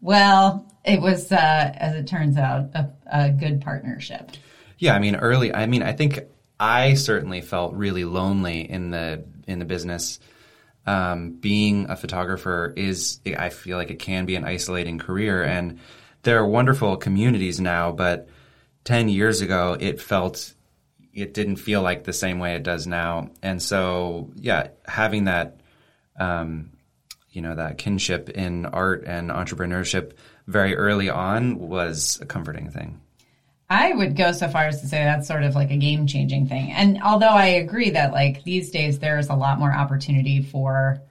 well, 0.00 0.66
it 0.84 1.00
was, 1.00 1.32
uh, 1.32 1.72
as 1.74 1.94
it 1.94 2.06
turns 2.06 2.36
out, 2.36 2.70
a, 2.74 2.90
a 3.06 3.30
good 3.30 3.60
partnership. 3.60 4.32
Yeah, 4.78 4.94
I 4.94 4.98
mean, 4.98 5.16
early. 5.16 5.54
I 5.54 5.66
mean, 5.66 5.82
I 5.82 5.92
think 5.92 6.20
I 6.60 6.94
certainly 6.94 7.40
felt 7.40 7.74
really 7.74 8.04
lonely 8.04 8.70
in 8.70 8.90
the 8.90 9.24
in 9.46 9.58
the 9.58 9.64
business. 9.64 10.20
Um, 10.86 11.32
being 11.32 11.90
a 11.90 11.96
photographer 11.96 12.72
is, 12.76 13.20
I 13.26 13.48
feel 13.48 13.76
like 13.76 13.90
it 13.90 13.98
can 13.98 14.24
be 14.24 14.36
an 14.36 14.44
isolating 14.44 14.98
career, 14.98 15.42
and 15.42 15.80
there 16.22 16.38
are 16.38 16.46
wonderful 16.46 16.96
communities 16.96 17.60
now. 17.60 17.92
But 17.92 18.28
ten 18.84 19.08
years 19.08 19.40
ago, 19.40 19.76
it 19.78 20.00
felt 20.00 20.54
it 21.12 21.34
didn't 21.34 21.56
feel 21.56 21.82
like 21.82 22.04
the 22.04 22.12
same 22.12 22.38
way 22.38 22.54
it 22.54 22.62
does 22.62 22.86
now. 22.86 23.30
And 23.42 23.60
so, 23.60 24.30
yeah, 24.36 24.68
having 24.84 25.24
that, 25.24 25.60
um, 26.20 26.72
you 27.30 27.40
know, 27.40 27.54
that 27.54 27.78
kinship 27.78 28.28
in 28.28 28.66
art 28.66 29.04
and 29.06 29.30
entrepreneurship 29.30 30.12
very 30.46 30.76
early 30.76 31.08
on 31.08 31.58
was 31.58 32.18
a 32.20 32.26
comforting 32.26 32.70
thing. 32.70 33.00
I 33.68 33.92
would 33.92 34.16
go 34.16 34.32
so 34.32 34.48
far 34.48 34.66
as 34.66 34.80
to 34.80 34.86
say 34.86 35.02
that's 35.02 35.26
sort 35.26 35.42
of 35.42 35.54
like 35.54 35.70
a 35.70 35.76
game 35.76 36.06
changing 36.06 36.46
thing. 36.46 36.72
And 36.72 37.02
although 37.02 37.26
I 37.28 37.46
agree 37.46 37.90
that 37.90 38.12
like 38.12 38.44
these 38.44 38.70
days 38.70 38.98
there's 38.98 39.28
a 39.28 39.34
lot 39.34 39.58
more 39.58 39.72
opportunity 39.72 40.40
for 40.40 41.02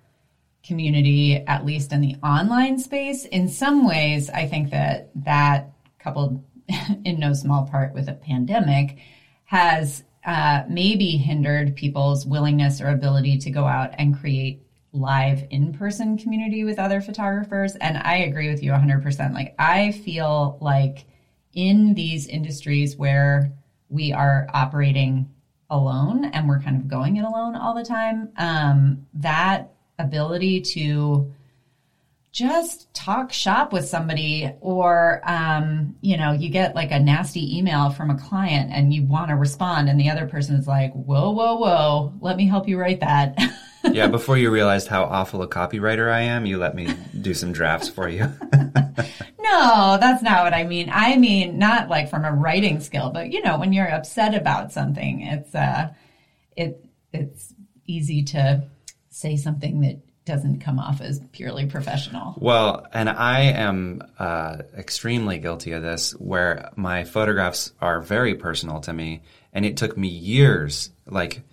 community, 0.66 1.36
at 1.36 1.66
least 1.66 1.92
in 1.92 2.02
the 2.02 2.16
online 2.24 2.80
space, 2.80 3.26
in 3.26 3.50
some 3.50 3.86
ways, 3.86 4.30
I 4.30 4.48
think 4.48 4.72
that 4.72 5.10
that 5.26 5.74
coupled 6.00 6.44
in 7.06 7.20
no 7.20 7.34
small 7.34 7.68
part 7.68 7.94
with 7.94 8.08
a 8.08 8.14
pandemic 8.14 9.00
has 9.46 10.04
uh, 10.26 10.64
maybe 10.68 11.18
hindered 11.18 11.76
people's 11.76 12.26
willingness 12.26 12.82
or 12.82 12.90
ability 12.90 13.38
to 13.38 13.52
go 13.52 13.66
out 13.66 13.94
and 13.98 14.18
create 14.18 14.62
live 14.92 15.46
in-person 15.50 16.18
community 16.18 16.64
with 16.64 16.80
other 16.80 17.02
photographers 17.02 17.76
and 17.76 17.98
i 17.98 18.16
agree 18.16 18.50
with 18.50 18.64
you 18.64 18.72
100% 18.72 19.34
like 19.34 19.54
i 19.60 19.92
feel 19.92 20.58
like 20.62 21.06
in 21.56 21.94
these 21.94 22.28
industries 22.28 22.96
where 22.96 23.52
we 23.90 24.12
are 24.14 24.48
operating 24.54 25.30
alone 25.70 26.26
and 26.26 26.48
we're 26.48 26.60
kind 26.60 26.76
of 26.76 26.88
going 26.88 27.18
it 27.18 27.26
alone 27.26 27.56
all 27.56 27.74
the 27.74 27.84
time 27.84 28.30
um, 28.38 29.06
that 29.14 29.72
ability 29.98 30.62
to 30.62 31.34
just 32.32 32.94
talk 32.94 33.32
shop 33.32 33.72
with 33.72 33.88
somebody 33.88 34.52
or 34.60 35.22
um, 35.24 35.96
you 36.02 36.18
know 36.18 36.34
you 36.34 36.50
get 36.50 36.76
like 36.76 36.92
a 36.92 37.00
nasty 37.00 37.58
email 37.58 37.90
from 37.90 38.10
a 38.10 38.18
client 38.18 38.72
and 38.74 38.94
you 38.94 39.04
want 39.04 39.30
to 39.30 39.36
respond 39.36 39.90
and 39.90 40.00
the 40.00 40.10
other 40.10 40.28
person 40.28 40.56
is 40.56 40.68
like 40.68 40.92
whoa 40.94 41.32
whoa 41.32 41.56
whoa 41.56 42.14
let 42.20 42.36
me 42.36 42.46
help 42.46 42.68
you 42.68 42.78
write 42.78 43.00
that 43.00 43.40
yeah 43.94 44.08
before 44.08 44.38
you 44.38 44.50
realized 44.52 44.88
how 44.88 45.04
awful 45.04 45.42
a 45.42 45.48
copywriter 45.48 46.12
i 46.12 46.22
am 46.22 46.46
you 46.46 46.58
let 46.58 46.76
me 46.76 46.94
do 47.22 47.34
some 47.34 47.52
drafts 47.52 47.90
for 47.90 48.10
you 48.10 48.22
no 49.40 49.98
that's 50.00 50.22
not 50.22 50.44
what 50.44 50.54
i 50.54 50.64
mean 50.64 50.90
i 50.92 51.16
mean 51.18 51.58
not 51.58 51.90
like 51.90 52.10
from 52.10 52.26
a 52.26 52.32
writing 52.32 52.80
skill 52.80 53.10
but 53.10 53.32
you 53.32 53.42
know 53.42 53.58
when 53.58 53.74
you're 53.74 53.90
upset 53.90 54.34
about 54.34 54.72
something 54.72 55.22
it's 55.22 55.54
uh 55.56 55.90
it 56.56 56.86
it's 57.14 57.54
easy 57.86 58.24
to 58.24 58.64
say 59.10 59.38
something 59.38 59.82
that 59.82 59.98
doesn't 60.26 60.60
come 60.60 60.80
off 60.80 61.02
as 61.02 61.22
purely 61.32 61.68
professional. 61.68 62.36
Well, 62.38 62.86
and 62.92 63.08
I 63.08 63.42
am 63.42 64.02
uh, 64.18 64.58
extremely 64.76 65.38
guilty 65.38 65.72
of 65.72 65.84
this, 65.84 66.12
where 66.14 66.72
my 66.76 67.04
photographs 67.04 67.72
are 67.80 68.02
very 68.02 68.36
personal 68.36 68.82
to 68.82 68.94
me, 68.94 69.22
and 69.54 69.66
it 69.66 69.78
took 69.78 69.96
me 69.96 70.08
years, 70.08 70.90
like 71.06 71.44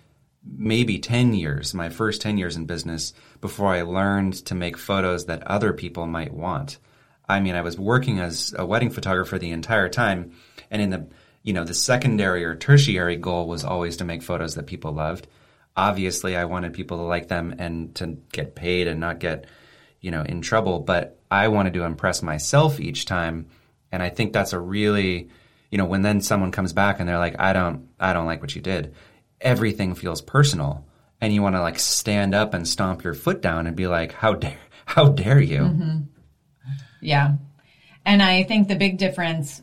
maybe 0.45 0.99
10 0.99 1.33
years, 1.33 1.73
my 1.73 1.89
first 1.89 2.21
10 2.21 2.37
years 2.37 2.55
in 2.55 2.65
business, 2.65 3.13
before 3.41 3.73
I 3.73 3.83
learned 3.83 4.33
to 4.45 4.55
make 4.55 4.77
photos 4.77 5.25
that 5.25 5.43
other 5.47 5.73
people 5.73 6.05
might 6.05 6.33
want. 6.33 6.77
I 7.27 7.39
mean, 7.39 7.55
I 7.55 7.61
was 7.61 7.77
working 7.77 8.19
as 8.19 8.53
a 8.57 8.65
wedding 8.65 8.89
photographer 8.89 9.39
the 9.39 9.51
entire 9.51 9.89
time, 9.89 10.33
and 10.69 10.81
in 10.81 10.89
the 10.89 11.07
you 11.43 11.53
know 11.53 11.65
the 11.65 11.73
secondary 11.73 12.43
or 12.45 12.55
tertiary 12.55 13.17
goal 13.17 13.47
was 13.47 13.65
always 13.65 13.97
to 13.97 14.05
make 14.05 14.21
photos 14.21 14.55
that 14.55 14.67
people 14.67 14.93
loved 14.93 15.27
obviously 15.75 16.35
I 16.35 16.45
wanted 16.45 16.73
people 16.73 16.97
to 16.97 17.03
like 17.03 17.27
them 17.27 17.55
and 17.57 17.93
to 17.95 18.17
get 18.31 18.55
paid 18.55 18.87
and 18.87 18.99
not 18.99 19.19
get, 19.19 19.45
you 20.01 20.11
know, 20.11 20.21
in 20.21 20.41
trouble, 20.41 20.79
but 20.79 21.19
I 21.31 21.47
wanted 21.47 21.73
to 21.73 21.83
impress 21.83 22.21
myself 22.21 22.79
each 22.79 23.05
time. 23.05 23.47
And 23.91 24.03
I 24.03 24.09
think 24.09 24.33
that's 24.33 24.53
a 24.53 24.59
really, 24.59 25.29
you 25.71 25.77
know, 25.77 25.85
when 25.85 26.01
then 26.01 26.21
someone 26.21 26.51
comes 26.51 26.73
back 26.73 26.99
and 26.99 27.09
they're 27.09 27.19
like, 27.19 27.39
I 27.39 27.53
don't, 27.53 27.89
I 27.99 28.13
don't 28.13 28.25
like 28.25 28.41
what 28.41 28.55
you 28.55 28.61
did. 28.61 28.93
Everything 29.43 29.93
feels 29.93 30.21
personal. 30.21 30.87
And 31.21 31.31
you 31.33 31.41
want 31.41 31.55
to 31.55 31.61
like 31.61 31.79
stand 31.79 32.33
up 32.33 32.53
and 32.53 32.67
stomp 32.67 33.03
your 33.03 33.13
foot 33.13 33.41
down 33.41 33.67
and 33.67 33.75
be 33.75 33.87
like, 33.87 34.11
how 34.11 34.33
dare, 34.33 34.57
how 34.85 35.09
dare 35.09 35.39
you? 35.39 35.59
Mm-hmm. 35.59 35.99
Yeah. 37.01 37.35
And 38.05 38.21
I 38.21 38.43
think 38.43 38.67
the 38.67 38.75
big 38.75 38.97
difference 38.97 39.61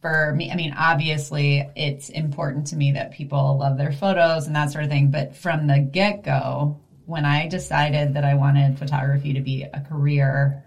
for 0.00 0.34
me, 0.34 0.50
I 0.50 0.56
mean, 0.56 0.74
obviously 0.76 1.68
it's 1.76 2.08
important 2.08 2.68
to 2.68 2.76
me 2.76 2.92
that 2.92 3.12
people 3.12 3.58
love 3.58 3.78
their 3.78 3.92
photos 3.92 4.46
and 4.46 4.56
that 4.56 4.70
sort 4.70 4.84
of 4.84 4.90
thing. 4.90 5.10
But 5.10 5.36
from 5.36 5.66
the 5.66 5.78
get 5.78 6.24
go, 6.24 6.80
when 7.06 7.24
I 7.24 7.48
decided 7.48 8.14
that 8.14 8.24
I 8.24 8.34
wanted 8.34 8.78
photography 8.78 9.34
to 9.34 9.40
be 9.40 9.62
a 9.62 9.80
career, 9.80 10.64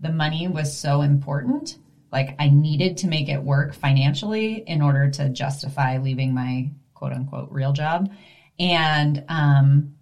the 0.00 0.10
money 0.12 0.48
was 0.48 0.76
so 0.76 1.02
important. 1.02 1.76
Like 2.10 2.36
I 2.38 2.48
needed 2.48 2.98
to 2.98 3.06
make 3.06 3.28
it 3.28 3.42
work 3.42 3.74
financially 3.74 4.64
in 4.66 4.82
order 4.82 5.10
to 5.10 5.28
justify 5.28 5.98
leaving 5.98 6.34
my 6.34 6.70
quote 7.02 7.12
unquote 7.12 7.50
real 7.50 7.72
job. 7.72 8.12
And 8.60 9.24
um, 9.28 9.94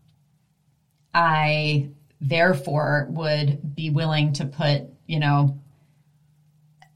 I 1.14 1.88
therefore 2.20 3.06
would 3.08 3.74
be 3.74 3.88
willing 3.88 4.34
to 4.34 4.44
put, 4.44 4.82
you 5.06 5.18
know, 5.18 5.58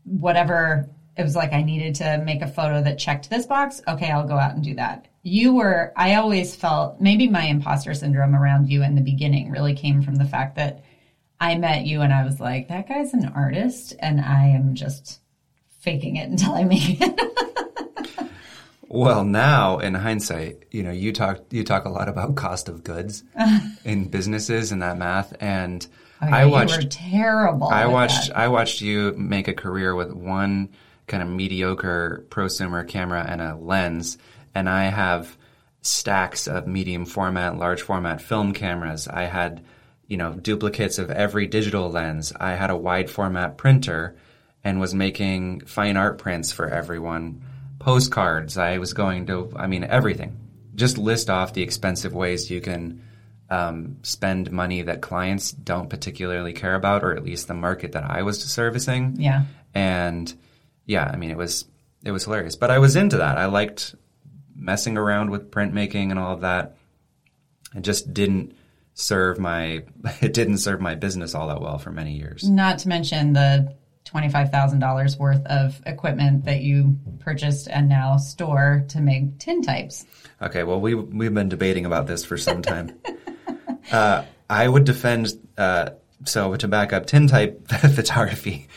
whatever 0.04 0.90
it 1.16 1.22
was 1.22 1.34
like 1.34 1.54
I 1.54 1.62
needed 1.62 1.94
to 1.96 2.18
make 2.18 2.42
a 2.42 2.46
photo 2.46 2.82
that 2.82 2.98
checked 2.98 3.30
this 3.30 3.46
box. 3.46 3.80
Okay, 3.88 4.10
I'll 4.10 4.28
go 4.28 4.36
out 4.36 4.54
and 4.54 4.62
do 4.62 4.74
that. 4.74 5.06
You 5.22 5.54
were, 5.54 5.94
I 5.96 6.16
always 6.16 6.54
felt 6.54 7.00
maybe 7.00 7.26
my 7.26 7.44
imposter 7.44 7.94
syndrome 7.94 8.34
around 8.34 8.68
you 8.68 8.82
in 8.82 8.96
the 8.96 9.00
beginning 9.00 9.50
really 9.50 9.74
came 9.74 10.02
from 10.02 10.16
the 10.16 10.26
fact 10.26 10.56
that 10.56 10.84
I 11.40 11.54
met 11.54 11.86
you 11.86 12.02
and 12.02 12.12
I 12.12 12.24
was 12.24 12.40
like, 12.40 12.68
that 12.68 12.88
guy's 12.88 13.14
an 13.14 13.32
artist 13.34 13.94
and 14.00 14.20
I 14.20 14.48
am 14.48 14.74
just 14.74 15.20
faking 15.80 16.16
it 16.16 16.28
until 16.28 16.52
I 16.52 16.64
make 16.64 17.00
it. 17.00 17.63
Well, 18.94 19.24
now 19.24 19.78
in 19.78 19.94
hindsight, 19.94 20.66
you 20.70 20.82
know, 20.82 20.92
you 20.92 21.12
talk 21.12 21.40
you 21.50 21.64
talk 21.64 21.84
a 21.84 21.88
lot 21.88 22.08
about 22.08 22.36
cost 22.36 22.68
of 22.68 22.84
goods 22.84 23.24
in 23.84 24.08
businesses 24.08 24.70
and 24.70 24.82
that 24.82 24.96
math 24.96 25.34
and 25.40 25.86
oh, 26.22 26.28
yeah, 26.28 26.36
I 26.36 26.44
watched 26.46 26.90
terrible. 26.90 27.68
I 27.68 27.86
watched 27.86 28.28
that. 28.28 28.38
I 28.38 28.48
watched 28.48 28.80
you 28.80 29.12
make 29.16 29.48
a 29.48 29.52
career 29.54 29.94
with 29.94 30.12
one 30.12 30.70
kind 31.08 31.22
of 31.22 31.28
mediocre 31.28 32.24
prosumer 32.28 32.86
camera 32.86 33.26
and 33.28 33.42
a 33.42 33.56
lens, 33.56 34.16
and 34.54 34.68
I 34.68 34.84
have 34.84 35.36
stacks 35.82 36.46
of 36.46 36.68
medium 36.68 37.04
format, 37.04 37.58
large 37.58 37.82
format 37.82 38.22
film 38.22 38.54
cameras. 38.54 39.08
I 39.08 39.24
had, 39.24 39.64
you 40.06 40.16
know, 40.16 40.34
duplicates 40.34 40.98
of 40.98 41.10
every 41.10 41.48
digital 41.48 41.90
lens. 41.90 42.32
I 42.38 42.52
had 42.52 42.70
a 42.70 42.76
wide 42.76 43.10
format 43.10 43.58
printer 43.58 44.16
and 44.62 44.78
was 44.80 44.94
making 44.94 45.60
fine 45.62 45.96
art 45.96 46.18
prints 46.18 46.52
for 46.52 46.68
everyone. 46.68 47.42
Postcards. 47.84 48.56
I 48.56 48.78
was 48.78 48.94
going 48.94 49.26
to, 49.26 49.52
I 49.54 49.66
mean, 49.66 49.84
everything. 49.84 50.38
Just 50.74 50.96
list 50.96 51.28
off 51.28 51.52
the 51.52 51.62
expensive 51.62 52.14
ways 52.14 52.50
you 52.50 52.62
can 52.62 53.02
um, 53.50 53.98
spend 54.02 54.50
money 54.50 54.80
that 54.80 55.02
clients 55.02 55.52
don't 55.52 55.90
particularly 55.90 56.54
care 56.54 56.74
about, 56.74 57.04
or 57.04 57.14
at 57.14 57.22
least 57.22 57.46
the 57.46 57.54
market 57.54 57.92
that 57.92 58.04
I 58.04 58.22
was 58.22 58.42
servicing. 58.42 59.16
Yeah. 59.18 59.44
And 59.74 60.32
yeah, 60.86 61.10
I 61.12 61.16
mean, 61.16 61.30
it 61.30 61.36
was 61.36 61.66
it 62.02 62.10
was 62.10 62.24
hilarious. 62.24 62.56
But 62.56 62.70
I 62.70 62.78
was 62.78 62.96
into 62.96 63.18
that. 63.18 63.36
I 63.36 63.46
liked 63.46 63.94
messing 64.56 64.96
around 64.96 65.28
with 65.30 65.50
printmaking 65.50 66.10
and 66.10 66.18
all 66.18 66.32
of 66.32 66.40
that. 66.40 66.76
It 67.76 67.82
just 67.82 68.14
didn't 68.14 68.56
serve 68.94 69.38
my 69.38 69.82
it 70.22 70.32
didn't 70.32 70.58
serve 70.58 70.80
my 70.80 70.94
business 70.94 71.34
all 71.34 71.48
that 71.48 71.60
well 71.60 71.76
for 71.76 71.90
many 71.90 72.16
years. 72.16 72.48
Not 72.48 72.78
to 72.78 72.88
mention 72.88 73.34
the 73.34 73.74
twenty-five 74.04 74.50
thousand 74.50 74.80
dollars 74.80 75.18
worth 75.18 75.44
of 75.46 75.80
equipment 75.86 76.44
that 76.44 76.60
you 76.60 76.96
purchased 77.20 77.68
and 77.68 77.88
now 77.88 78.16
store 78.16 78.84
to 78.88 79.00
make 79.00 79.38
tintypes. 79.38 80.04
Okay, 80.40 80.62
well 80.62 80.80
we 80.80 80.94
we've 80.94 81.34
been 81.34 81.48
debating 81.48 81.86
about 81.86 82.06
this 82.06 82.24
for 82.24 82.36
some 82.36 82.62
time. 82.62 82.98
uh, 83.92 84.24
I 84.48 84.68
would 84.68 84.84
defend. 84.84 85.28
Uh, 85.56 85.90
so 86.24 86.54
to 86.56 86.68
back 86.68 86.92
up, 86.92 87.06
tintype 87.06 87.68
photography. 87.94 88.68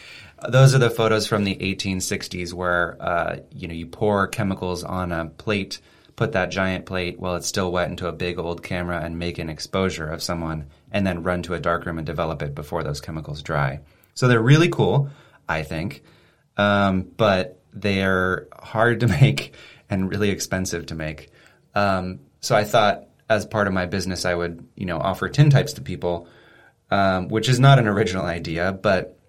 Those 0.48 0.76
are 0.76 0.80
the 0.80 0.90
photos 0.90 1.26
from 1.28 1.44
the 1.44 1.56
1860s 1.56 2.54
where 2.54 2.98
uh, 3.02 3.38
you 3.52 3.68
know 3.68 3.74
you 3.74 3.88
pour 3.88 4.28
chemicals 4.28 4.84
on 4.84 5.12
a 5.12 5.26
plate, 5.26 5.80
put 6.16 6.34
that 6.34 6.52
giant 6.52 6.86
plate 6.86 7.20
while 7.20 7.36
it's 7.36 7.48
still 7.48 7.72
wet 7.72 7.90
into 7.90 8.08
a 8.08 8.12
big 8.12 8.38
old 8.38 8.64
camera, 8.64 9.00
and 9.02 9.18
make 9.18 9.40
an 9.40 9.50
exposure 9.50 10.08
of 10.08 10.22
someone, 10.22 10.68
and 10.92 11.08
then 11.08 11.24
run 11.24 11.42
to 11.44 11.54
a 11.54 11.60
darkroom 11.60 11.98
and 11.98 12.06
develop 12.06 12.42
it 12.42 12.54
before 12.54 12.84
those 12.84 13.02
chemicals 13.02 13.42
dry. 13.42 13.80
So 14.18 14.28
they're 14.28 14.42
really 14.42 14.70
cool, 14.70 15.12
I 15.48 15.62
think, 15.62 16.02
um, 16.58 17.04
but 17.04 17.62
they're 17.72 18.48
hard 18.52 19.02
to 19.02 19.08
make 19.22 19.54
and 19.92 20.10
really 20.10 20.32
expensive 20.32 20.88
to 20.88 20.96
make. 20.96 21.30
Um, 21.76 22.22
so 22.40 22.56
I 22.56 22.64
thought, 22.64 23.04
as 23.30 23.46
part 23.46 23.68
of 23.68 23.74
my 23.74 23.86
business, 23.86 24.26
I 24.26 24.34
would 24.34 24.68
you 24.76 24.88
know 24.88 24.98
offer 24.98 25.30
tintypes 25.30 25.76
to 25.76 25.82
people, 25.82 26.28
um, 26.90 27.28
which 27.28 27.48
is 27.48 27.60
not 27.60 27.78
an 27.78 27.88
original 27.88 28.26
idea, 28.26 28.72
but 28.72 29.20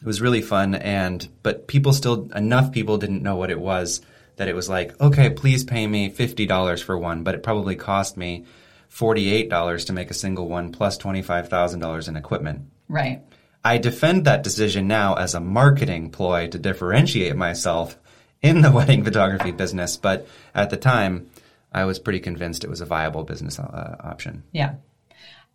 it 0.00 0.06
was 0.06 0.20
really 0.20 0.42
fun. 0.42 0.74
And 0.74 1.28
but 1.44 1.68
people 1.68 1.92
still 1.92 2.28
enough 2.32 2.72
people 2.72 2.98
didn't 2.98 3.22
know 3.22 3.36
what 3.36 3.52
it 3.52 3.60
was 3.60 4.00
that 4.36 4.48
it 4.48 4.56
was 4.56 4.68
like, 4.68 5.00
okay, 5.00 5.30
please 5.30 5.62
pay 5.62 5.86
me 5.86 6.08
fifty 6.08 6.46
dollars 6.46 6.82
for 6.82 6.98
one, 6.98 7.22
but 7.22 7.36
it 7.36 7.44
probably 7.44 7.76
cost 7.76 8.16
me 8.16 8.44
forty 8.88 9.32
eight 9.32 9.48
dollars 9.48 9.84
to 9.84 9.92
make 9.92 10.10
a 10.10 10.14
single 10.14 10.48
one 10.48 10.72
plus 10.72 10.98
twenty 10.98 11.22
five 11.22 11.48
thousand 11.48 11.78
dollars 11.78 12.08
in 12.08 12.16
equipment. 12.16 12.62
Right. 12.88 13.22
I 13.66 13.78
defend 13.78 14.26
that 14.26 14.44
decision 14.44 14.86
now 14.86 15.14
as 15.14 15.34
a 15.34 15.40
marketing 15.40 16.10
ploy 16.12 16.46
to 16.46 16.56
differentiate 16.58 17.34
myself 17.34 17.98
in 18.40 18.60
the 18.60 18.70
wedding 18.76 19.02
photography 19.02 19.50
business, 19.50 19.96
but 19.96 20.28
at 20.54 20.70
the 20.70 20.76
time, 20.76 21.28
I 21.72 21.84
was 21.84 21.98
pretty 21.98 22.20
convinced 22.20 22.62
it 22.62 22.70
was 22.70 22.80
a 22.80 22.86
viable 22.86 23.24
business 23.24 23.58
uh, 23.58 23.96
option. 23.98 24.44
Yeah. 24.52 24.76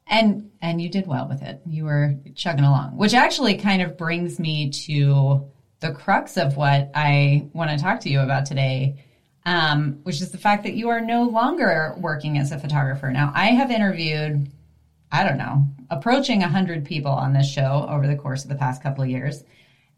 And 0.08 0.52
and 0.62 0.82
you 0.82 0.90
did 0.90 1.08
well 1.08 1.30
with 1.30 1.42
it. 1.42 1.62
You 1.66 1.86
were 1.86 2.16
chugging 2.36 2.66
along, 2.66 2.98
which 2.98 3.14
actually 3.14 3.56
kind 3.56 3.82
of 3.82 3.98
brings 3.98 4.40
me 4.40 4.72
to 4.88 5.50
the 5.80 5.94
crux 5.94 6.36
of 6.36 6.58
what 6.58 6.92
I 6.94 7.48
want 7.54 7.72
to 7.72 7.78
talk 7.78 8.02
to 8.02 8.10
you 8.10 8.20
about 8.20 8.46
today, 8.46 9.06
um, 9.46 10.02
which 10.04 10.20
is 10.20 10.32
the 10.32 10.38
fact 10.38 10.64
that 10.64 10.74
you 10.74 10.90
are 10.90 11.00
no 11.00 11.24
longer 11.24 11.96
working 11.98 12.38
as 12.40 12.52
a 12.52 12.60
photographer. 12.60 13.10
Now, 13.10 13.32
I 13.34 13.52
have 13.52 13.72
interviewed, 13.72 14.52
I 15.12 15.24
don't 15.24 15.38
know, 15.38 15.68
approaching 15.90 16.40
100 16.40 16.86
people 16.86 17.12
on 17.12 17.34
this 17.34 17.50
show 17.50 17.86
over 17.90 18.08
the 18.08 18.16
course 18.16 18.44
of 18.44 18.50
the 18.50 18.56
past 18.56 18.82
couple 18.82 19.04
of 19.04 19.10
years. 19.10 19.44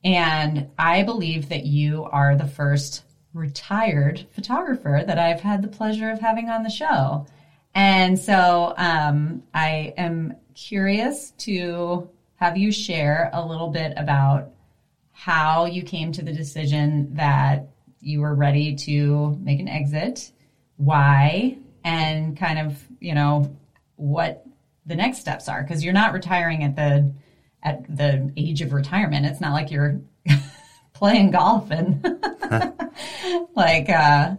And 0.03 0.69
I 0.77 1.03
believe 1.03 1.49
that 1.49 1.65
you 1.65 2.05
are 2.05 2.35
the 2.35 2.47
first 2.47 3.03
retired 3.33 4.25
photographer 4.31 5.03
that 5.05 5.19
I've 5.19 5.39
had 5.39 5.61
the 5.61 5.67
pleasure 5.67 6.09
of 6.09 6.19
having 6.19 6.49
on 6.49 6.63
the 6.63 6.69
show. 6.69 7.25
And 7.75 8.19
so 8.19 8.73
um, 8.77 9.43
I 9.53 9.93
am 9.97 10.35
curious 10.55 11.31
to 11.31 12.09
have 12.35 12.57
you 12.57 12.71
share 12.71 13.29
a 13.33 13.45
little 13.45 13.69
bit 13.69 13.93
about 13.97 14.51
how 15.11 15.65
you 15.65 15.83
came 15.83 16.11
to 16.11 16.23
the 16.23 16.33
decision 16.33 17.15
that 17.15 17.67
you 18.01 18.19
were 18.19 18.35
ready 18.35 18.75
to 18.75 19.37
make 19.41 19.59
an 19.59 19.69
exit, 19.69 20.31
why, 20.77 21.57
and 21.83 22.37
kind 22.37 22.59
of, 22.59 22.83
you 22.99 23.15
know, 23.15 23.55
what 23.95 24.45
the 24.85 24.95
next 24.95 25.19
steps 25.19 25.47
are. 25.47 25.61
Because 25.63 25.83
you're 25.83 25.93
not 25.93 26.13
retiring 26.13 26.63
at 26.63 26.75
the 26.75 27.13
at 27.63 27.83
the 27.95 28.31
age 28.37 28.61
of 28.61 28.73
retirement. 28.73 29.25
It's 29.25 29.41
not 29.41 29.53
like 29.53 29.71
you're 29.71 30.01
playing 30.93 31.31
golf 31.31 31.71
and 31.71 32.03
like 33.55 33.89
uh, 33.89 34.35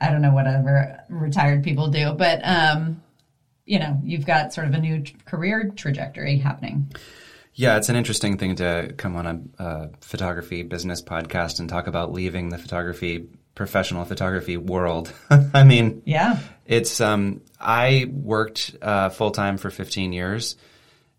I 0.00 0.10
don't 0.10 0.22
know 0.22 0.32
whatever 0.32 1.00
retired 1.08 1.64
people 1.64 1.88
do, 1.88 2.12
but 2.12 2.40
um, 2.44 3.02
you 3.64 3.78
know 3.78 4.00
you've 4.04 4.26
got 4.26 4.52
sort 4.52 4.66
of 4.66 4.74
a 4.74 4.78
new 4.78 5.04
career 5.24 5.70
trajectory 5.74 6.38
happening. 6.38 6.92
Yeah, 7.54 7.78
it's 7.78 7.88
an 7.88 7.96
interesting 7.96 8.36
thing 8.36 8.56
to 8.56 8.92
come 8.98 9.16
on 9.16 9.26
a, 9.58 9.64
a 9.64 9.90
photography 10.02 10.62
business 10.62 11.00
podcast 11.00 11.58
and 11.58 11.68
talk 11.70 11.86
about 11.86 12.12
leaving 12.12 12.50
the 12.50 12.58
photography 12.58 13.28
professional 13.56 14.04
photography 14.04 14.56
world. 14.56 15.12
I 15.52 15.64
mean, 15.64 16.02
yeah, 16.04 16.38
it's 16.64 17.00
um, 17.00 17.40
I 17.58 18.08
worked 18.08 18.76
uh, 18.80 19.08
full 19.08 19.32
time 19.32 19.56
for 19.56 19.70
15 19.70 20.12
years. 20.12 20.54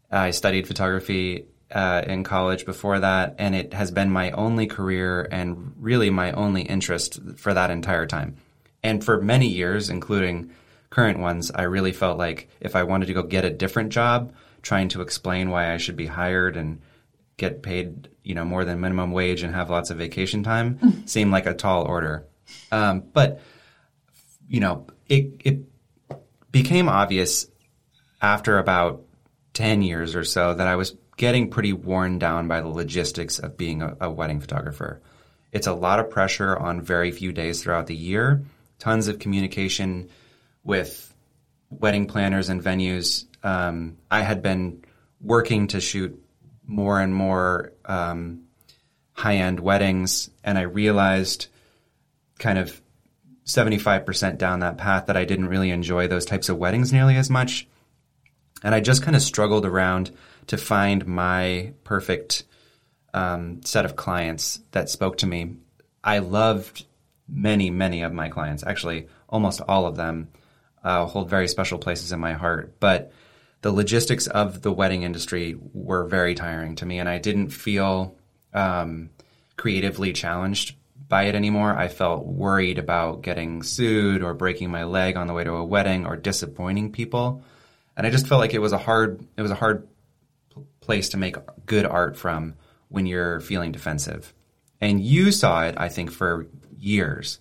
I 0.09 0.31
studied 0.31 0.67
photography 0.67 1.47
uh, 1.69 2.03
in 2.07 2.23
college 2.23 2.65
before 2.65 2.99
that, 2.99 3.35
and 3.39 3.53
it 3.53 3.73
has 3.73 3.91
been 3.91 4.09
my 4.09 4.31
only 4.31 4.67
career 4.67 5.27
and 5.29 5.73
really 5.77 6.09
my 6.09 6.31
only 6.31 6.61
interest 6.61 7.19
for 7.35 7.53
that 7.53 7.71
entire 7.71 8.05
time. 8.05 8.37
And 8.83 9.03
for 9.03 9.19
many 9.21 9.47
years, 9.47 9.89
including 9.89 10.51
current 10.89 11.19
ones, 11.19 11.51
I 11.53 11.63
really 11.63 11.91
felt 11.91 12.17
like 12.17 12.49
if 12.61 12.75
I 12.75 12.83
wanted 12.83 13.07
to 13.07 13.13
go 13.13 13.23
get 13.23 13.43
a 13.43 13.49
different 13.49 13.91
job, 13.91 14.33
trying 14.61 14.87
to 14.89 15.01
explain 15.01 15.49
why 15.49 15.73
I 15.73 15.77
should 15.77 15.97
be 15.97 16.05
hired 16.05 16.55
and 16.55 16.81
get 17.35 17.63
paid, 17.63 18.07
you 18.27 18.35
know, 18.35 18.43
more 18.43 18.65
than 18.65 18.81
minimum 18.81 19.13
wage 19.13 19.41
and 19.41 19.55
have 19.55 19.69
lots 19.69 19.89
of 19.89 19.97
vacation 19.97 20.43
time 20.43 21.03
seemed 21.07 21.31
like 21.31 21.45
a 21.45 21.53
tall 21.53 21.85
order. 21.85 22.27
Um, 22.73 23.03
but 23.13 23.39
you 24.49 24.59
know, 24.59 24.85
it 25.07 25.41
it 25.45 25.59
became 26.51 26.89
obvious 26.89 27.47
after 28.21 28.59
about 28.59 29.03
ten 29.53 29.81
years 29.81 30.13
or 30.13 30.25
so 30.25 30.53
that 30.53 30.67
I 30.67 30.75
was 30.75 30.97
getting 31.15 31.49
pretty 31.49 31.71
worn 31.71 32.19
down 32.19 32.49
by 32.49 32.59
the 32.59 32.67
logistics 32.67 33.39
of 33.39 33.57
being 33.57 33.81
a, 33.81 33.95
a 34.01 34.11
wedding 34.11 34.41
photographer. 34.41 35.01
It's 35.53 35.67
a 35.67 35.73
lot 35.73 35.99
of 35.99 36.09
pressure 36.09 36.55
on 36.57 36.81
very 36.81 37.11
few 37.11 37.31
days 37.31 37.63
throughout 37.63 37.87
the 37.87 37.95
year, 37.95 38.43
tons 38.77 39.07
of 39.07 39.19
communication 39.19 40.09
with 40.65 41.13
wedding 41.69 42.07
planners 42.07 42.49
and 42.49 42.61
venues. 42.61 43.25
Um, 43.41 43.97
I 44.11 44.21
had 44.21 44.41
been 44.41 44.83
working 45.21 45.67
to 45.67 45.79
shoot 45.79 46.21
more 46.67 47.01
and 47.01 47.15
more 47.15 47.73
um, 47.85 48.43
high 49.13 49.37
end 49.37 49.59
weddings, 49.59 50.29
and 50.43 50.57
I 50.57 50.61
realized 50.61 51.47
kind 52.37 52.59
of 52.59 52.79
75% 53.45 54.37
down 54.37 54.59
that 54.59 54.77
path 54.77 55.07
that 55.07 55.17
I 55.17 55.25
didn't 55.25 55.47
really 55.47 55.71
enjoy 55.71 56.07
those 56.07 56.25
types 56.25 56.49
of 56.49 56.57
weddings 56.57 56.91
nearly 56.91 57.15
as 57.15 57.29
much. 57.29 57.67
And 58.63 58.75
I 58.75 58.81
just 58.81 59.01
kind 59.01 59.15
of 59.15 59.21
struggled 59.21 59.65
around 59.65 60.11
to 60.47 60.57
find 60.57 61.07
my 61.07 61.73
perfect 61.83 62.43
um, 63.13 63.61
set 63.63 63.85
of 63.85 63.95
clients 63.95 64.59
that 64.71 64.89
spoke 64.89 65.17
to 65.19 65.27
me. 65.27 65.55
I 66.03 66.19
loved 66.19 66.85
many, 67.27 67.69
many 67.69 68.01
of 68.01 68.13
my 68.13 68.29
clients. 68.29 68.63
Actually, 68.63 69.07
almost 69.29 69.61
all 69.67 69.85
of 69.85 69.95
them 69.95 70.29
uh, 70.83 71.05
hold 71.05 71.29
very 71.29 71.47
special 71.47 71.77
places 71.77 72.11
in 72.11 72.19
my 72.19 72.33
heart. 72.33 72.79
But 72.79 73.11
the 73.61 73.71
logistics 73.71 74.27
of 74.27 74.61
the 74.61 74.71
wedding 74.71 75.03
industry 75.03 75.57
were 75.73 76.05
very 76.05 76.35
tiring 76.35 76.75
to 76.75 76.85
me, 76.85 76.99
and 76.99 77.09
I 77.09 77.17
didn't 77.17 77.49
feel 77.49 78.15
um, 78.53 79.09
creatively 79.55 80.13
challenged 80.13 80.75
by 81.07 81.23
it 81.23 81.35
anymore. 81.35 81.75
I 81.75 81.87
felt 81.87 82.25
worried 82.25 82.77
about 82.77 83.21
getting 83.21 83.63
sued 83.63 84.23
or 84.23 84.33
breaking 84.33 84.69
my 84.69 84.83
leg 84.83 85.15
on 85.15 85.27
the 85.27 85.33
way 85.33 85.43
to 85.43 85.53
a 85.53 85.65
wedding 85.65 86.05
or 86.05 86.15
disappointing 86.15 86.91
people. 86.91 87.43
And 87.95 88.05
I 88.05 88.09
just 88.09 88.27
felt 88.27 88.41
like 88.41 88.53
it 88.53 88.59
was 88.59 88.73
a 88.73 88.77
hard 88.77 89.25
it 89.37 89.41
was 89.41 89.51
a 89.51 89.55
hard 89.55 89.87
place 90.81 91.09
to 91.09 91.17
make 91.17 91.35
good 91.65 91.85
art 91.85 92.17
from 92.17 92.55
when 92.89 93.05
you're 93.05 93.39
feeling 93.39 93.71
defensive. 93.71 94.33
And 94.79 95.01
you 95.01 95.31
saw 95.31 95.63
it, 95.65 95.75
I 95.77 95.89
think, 95.89 96.11
for 96.11 96.47
years. 96.77 97.39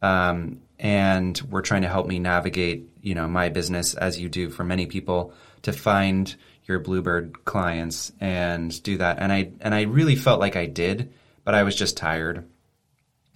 Um, 0.00 0.62
and 0.82 1.40
were 1.48 1.62
trying 1.62 1.82
to 1.82 1.88
help 1.88 2.08
me 2.08 2.18
navigate, 2.18 2.90
you 3.00 3.14
know, 3.14 3.28
my 3.28 3.48
business 3.48 3.94
as 3.94 4.20
you 4.20 4.28
do 4.28 4.50
for 4.50 4.64
many 4.64 4.86
people 4.86 5.32
to 5.62 5.72
find 5.72 6.34
your 6.64 6.80
Bluebird 6.80 7.44
clients 7.44 8.10
and 8.20 8.82
do 8.82 8.98
that. 8.98 9.20
And 9.20 9.32
I 9.32 9.52
and 9.60 9.74
I 9.74 9.82
really 9.82 10.16
felt 10.16 10.40
like 10.40 10.56
I 10.56 10.66
did, 10.66 11.12
but 11.44 11.54
I 11.54 11.62
was 11.62 11.76
just 11.76 11.96
tired. 11.96 12.48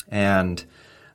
And 0.08 0.62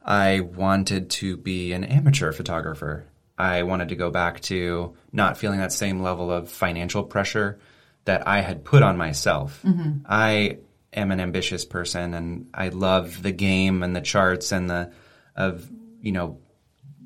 I 0.04 0.40
wanted 0.40 1.10
to 1.12 1.36
be 1.36 1.74
an 1.74 1.84
amateur 1.84 2.32
photographer. 2.32 3.06
I 3.38 3.64
wanted 3.64 3.90
to 3.90 3.96
go 3.96 4.10
back 4.10 4.40
to 4.44 4.96
not 5.12 5.38
feeling 5.38 5.60
that 5.60 5.74
same 5.74 6.02
level 6.02 6.32
of 6.32 6.50
financial 6.50 7.04
pressure 7.04 7.60
that 8.06 8.26
I 8.26 8.40
had 8.40 8.64
put 8.64 8.84
on 8.84 8.98
myself. 8.98 9.62
Mm-hmm. 9.66 10.06
I 10.06 10.60
am 10.94 11.12
an 11.12 11.20
ambitious 11.20 11.66
person 11.66 12.14
and 12.14 12.50
I 12.54 12.70
love 12.70 13.22
the 13.22 13.32
game 13.34 13.84
and 13.84 13.94
the 13.94 14.02
charts 14.02 14.54
and 14.54 14.70
the 14.70 14.94
of 15.36 15.70
you 16.02 16.12
know 16.12 16.40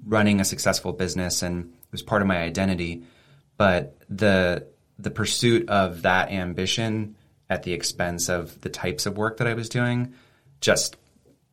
running 0.05 0.39
a 0.39 0.45
successful 0.45 0.93
business 0.93 1.41
and 1.41 1.65
it 1.65 1.91
was 1.91 2.01
part 2.01 2.21
of 2.21 2.27
my 2.27 2.37
identity. 2.37 3.03
But 3.57 3.97
the 4.09 4.67
the 4.97 5.11
pursuit 5.11 5.69
of 5.69 6.03
that 6.03 6.31
ambition 6.31 7.15
at 7.49 7.63
the 7.63 7.73
expense 7.73 8.29
of 8.29 8.61
the 8.61 8.69
types 8.69 9.05
of 9.05 9.17
work 9.17 9.37
that 9.37 9.47
I 9.47 9.53
was 9.53 9.69
doing 9.69 10.13
just 10.61 10.95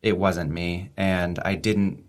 it 0.01 0.17
wasn't 0.17 0.51
me 0.51 0.91
and 0.97 1.39
I 1.45 1.55
didn't 1.55 2.05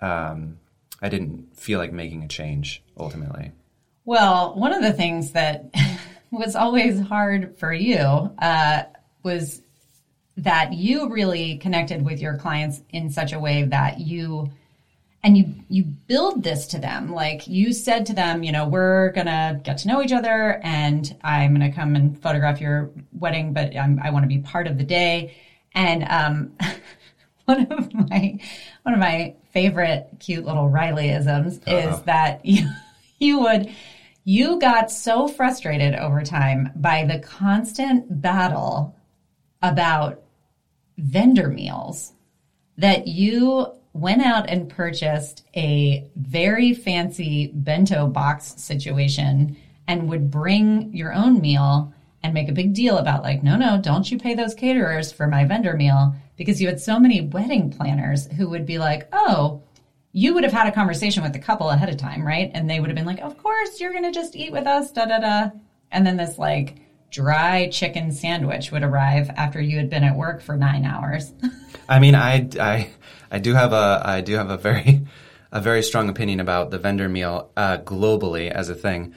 um, 0.00 0.58
I 1.00 1.08
didn't 1.08 1.56
feel 1.56 1.78
like 1.78 1.92
making 1.92 2.22
a 2.22 2.28
change 2.28 2.82
ultimately. 2.96 3.52
Well, 4.04 4.54
one 4.54 4.72
of 4.72 4.82
the 4.82 4.92
things 4.92 5.32
that 5.32 5.74
was 6.30 6.54
always 6.54 7.00
hard 7.00 7.56
for 7.58 7.72
you 7.72 7.98
uh, 7.98 8.84
was 9.22 9.62
that 10.38 10.74
you 10.74 11.08
really 11.10 11.56
connected 11.58 12.04
with 12.04 12.20
your 12.20 12.36
clients 12.36 12.82
in 12.90 13.10
such 13.10 13.32
a 13.32 13.38
way 13.38 13.64
that 13.64 13.98
you 14.00 14.50
and 15.22 15.36
you 15.36 15.54
you 15.68 15.82
build 15.82 16.42
this 16.42 16.66
to 16.68 16.78
them 16.78 17.12
like 17.12 17.46
you 17.46 17.72
said 17.72 18.06
to 18.06 18.12
them 18.12 18.42
you 18.42 18.52
know 18.52 18.66
we're 18.66 19.10
gonna 19.10 19.60
get 19.64 19.78
to 19.78 19.88
know 19.88 20.02
each 20.02 20.12
other 20.12 20.60
and 20.62 21.16
i'm 21.24 21.52
gonna 21.52 21.72
come 21.72 21.96
and 21.96 22.20
photograph 22.22 22.60
your 22.60 22.90
wedding 23.12 23.52
but 23.52 23.76
I'm, 23.76 24.00
i 24.02 24.10
want 24.10 24.22
to 24.24 24.28
be 24.28 24.38
part 24.38 24.66
of 24.66 24.78
the 24.78 24.84
day 24.84 25.34
and 25.74 26.04
um, 26.08 26.52
one 27.44 27.70
of 27.70 27.94
my 27.94 28.38
one 28.82 28.94
of 28.94 29.00
my 29.00 29.34
favorite 29.52 30.08
cute 30.18 30.44
little 30.44 30.68
rileyisms 30.68 31.60
uh-huh. 31.66 31.94
is 31.94 32.02
that 32.02 32.44
you 32.44 32.68
you 33.18 33.40
would 33.40 33.70
you 34.24 34.58
got 34.58 34.90
so 34.90 35.28
frustrated 35.28 35.94
over 35.94 36.22
time 36.22 36.70
by 36.76 37.04
the 37.04 37.20
constant 37.20 38.20
battle 38.20 38.96
about 39.62 40.22
vendor 40.98 41.48
meals 41.48 42.12
that 42.78 43.06
you 43.06 43.72
went 43.96 44.22
out 44.22 44.48
and 44.48 44.68
purchased 44.68 45.44
a 45.56 46.08
very 46.16 46.72
fancy 46.72 47.50
bento 47.52 48.06
box 48.06 48.54
situation 48.56 49.56
and 49.88 50.08
would 50.08 50.30
bring 50.30 50.94
your 50.94 51.12
own 51.12 51.40
meal 51.40 51.92
and 52.22 52.34
make 52.34 52.48
a 52.48 52.52
big 52.52 52.74
deal 52.74 52.98
about 52.98 53.22
like 53.22 53.42
no 53.42 53.56
no 53.56 53.78
don't 53.78 54.10
you 54.10 54.18
pay 54.18 54.34
those 54.34 54.54
caterers 54.54 55.12
for 55.12 55.26
my 55.26 55.44
vendor 55.44 55.76
meal? 55.76 56.14
Because 56.36 56.60
you 56.60 56.66
had 56.66 56.80
so 56.80 56.98
many 56.98 57.20
wedding 57.20 57.70
planners 57.70 58.26
who 58.32 58.48
would 58.48 58.66
be 58.66 58.78
like 58.78 59.08
oh 59.12 59.62
you 60.12 60.34
would 60.34 60.44
have 60.44 60.52
had 60.52 60.66
a 60.66 60.72
conversation 60.72 61.22
with 61.22 61.32
the 61.32 61.38
couple 61.38 61.70
ahead 61.70 61.88
of 61.88 61.96
time 61.96 62.26
right? 62.26 62.50
And 62.54 62.68
they 62.68 62.80
would 62.80 62.90
have 62.90 62.96
been 62.96 63.06
like 63.06 63.20
of 63.20 63.38
course 63.38 63.80
you're 63.80 63.92
going 63.92 64.04
to 64.04 64.12
just 64.12 64.36
eat 64.36 64.52
with 64.52 64.66
us 64.66 64.90
da 64.92 65.06
da 65.06 65.18
da. 65.18 65.50
And 65.90 66.06
then 66.06 66.16
this 66.16 66.38
like 66.38 66.76
dry 67.10 67.68
chicken 67.68 68.12
sandwich 68.12 68.70
would 68.72 68.82
arrive 68.82 69.30
after 69.30 69.60
you 69.60 69.76
had 69.76 69.88
been 69.90 70.04
at 70.04 70.16
work 70.16 70.40
for 70.42 70.56
9 70.56 70.84
hours 70.84 71.32
I 71.88 71.98
mean, 71.98 72.14
I, 72.14 72.48
I, 72.58 72.90
I 73.30 73.38
do 73.38 73.54
have 73.54 73.72
a, 73.72 74.02
I 74.04 74.20
do 74.20 74.34
have 74.34 74.50
a 74.50 74.56
very, 74.56 75.06
a 75.52 75.60
very 75.60 75.82
strong 75.82 76.08
opinion 76.08 76.40
about 76.40 76.70
the 76.70 76.78
vendor 76.78 77.08
meal 77.08 77.50
uh, 77.56 77.78
globally 77.78 78.50
as 78.50 78.68
a 78.68 78.74
thing. 78.74 79.14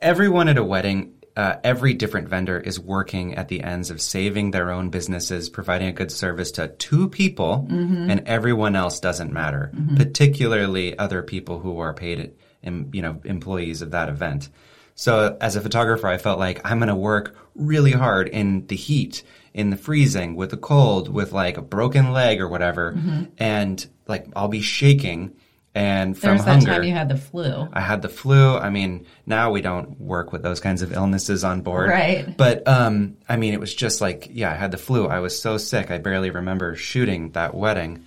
Everyone 0.00 0.48
at 0.48 0.58
a 0.58 0.64
wedding, 0.64 1.14
uh, 1.36 1.56
every 1.62 1.94
different 1.94 2.28
vendor 2.28 2.58
is 2.58 2.78
working 2.78 3.34
at 3.36 3.48
the 3.48 3.62
ends 3.62 3.90
of 3.90 4.00
saving 4.00 4.50
their 4.50 4.70
own 4.70 4.90
businesses, 4.90 5.48
providing 5.48 5.88
a 5.88 5.92
good 5.92 6.12
service 6.12 6.50
to 6.52 6.68
two 6.68 7.08
people, 7.08 7.66
mm-hmm. 7.70 8.10
and 8.10 8.26
everyone 8.26 8.76
else 8.76 9.00
doesn't 9.00 9.32
matter. 9.32 9.70
Mm-hmm. 9.74 9.96
Particularly 9.96 10.98
other 10.98 11.22
people 11.22 11.60
who 11.60 11.78
are 11.78 11.94
paid, 11.94 12.34
you 12.62 13.02
know, 13.02 13.20
employees 13.24 13.82
of 13.82 13.92
that 13.92 14.08
event. 14.08 14.48
So 14.94 15.36
as 15.40 15.56
a 15.56 15.60
photographer, 15.60 16.06
I 16.06 16.18
felt 16.18 16.38
like 16.38 16.60
I'm 16.64 16.78
going 16.78 16.88
to 16.88 16.94
work 16.94 17.36
really 17.54 17.92
hard 17.92 18.28
in 18.28 18.66
the 18.66 18.76
heat 18.76 19.22
in 19.54 19.70
the 19.70 19.76
freezing 19.76 20.34
with 20.34 20.50
the 20.50 20.56
cold 20.56 21.08
with 21.08 21.32
like 21.32 21.56
a 21.56 21.62
broken 21.62 22.12
leg 22.12 22.40
or 22.40 22.48
whatever 22.48 22.92
mm-hmm. 22.92 23.24
and 23.38 23.86
like 24.06 24.26
I'll 24.34 24.48
be 24.48 24.62
shaking 24.62 25.36
and 25.74 26.16
from 26.16 26.36
There's 26.36 26.44
hunger. 26.46 26.66
that 26.66 26.72
time 26.72 26.84
you 26.84 26.92
had 26.92 27.08
the 27.08 27.16
flu. 27.16 27.66
I 27.72 27.80
had 27.80 28.02
the 28.02 28.10
flu. 28.10 28.56
I 28.56 28.68
mean, 28.68 29.06
now 29.24 29.52
we 29.52 29.62
don't 29.62 29.98
work 29.98 30.30
with 30.30 30.42
those 30.42 30.60
kinds 30.60 30.82
of 30.82 30.92
illnesses 30.92 31.44
on 31.44 31.62
board. 31.62 31.88
Right. 31.88 32.36
But 32.36 32.66
um 32.68 33.16
I 33.28 33.36
mean, 33.36 33.54
it 33.54 33.60
was 33.60 33.74
just 33.74 34.00
like, 34.00 34.28
yeah, 34.30 34.50
I 34.50 34.54
had 34.54 34.70
the 34.70 34.78
flu. 34.78 35.06
I 35.06 35.20
was 35.20 35.40
so 35.40 35.58
sick. 35.58 35.90
I 35.90 35.98
barely 35.98 36.30
remember 36.30 36.74
shooting 36.74 37.32
that 37.32 37.54
wedding. 37.54 38.04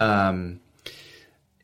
Um 0.00 0.60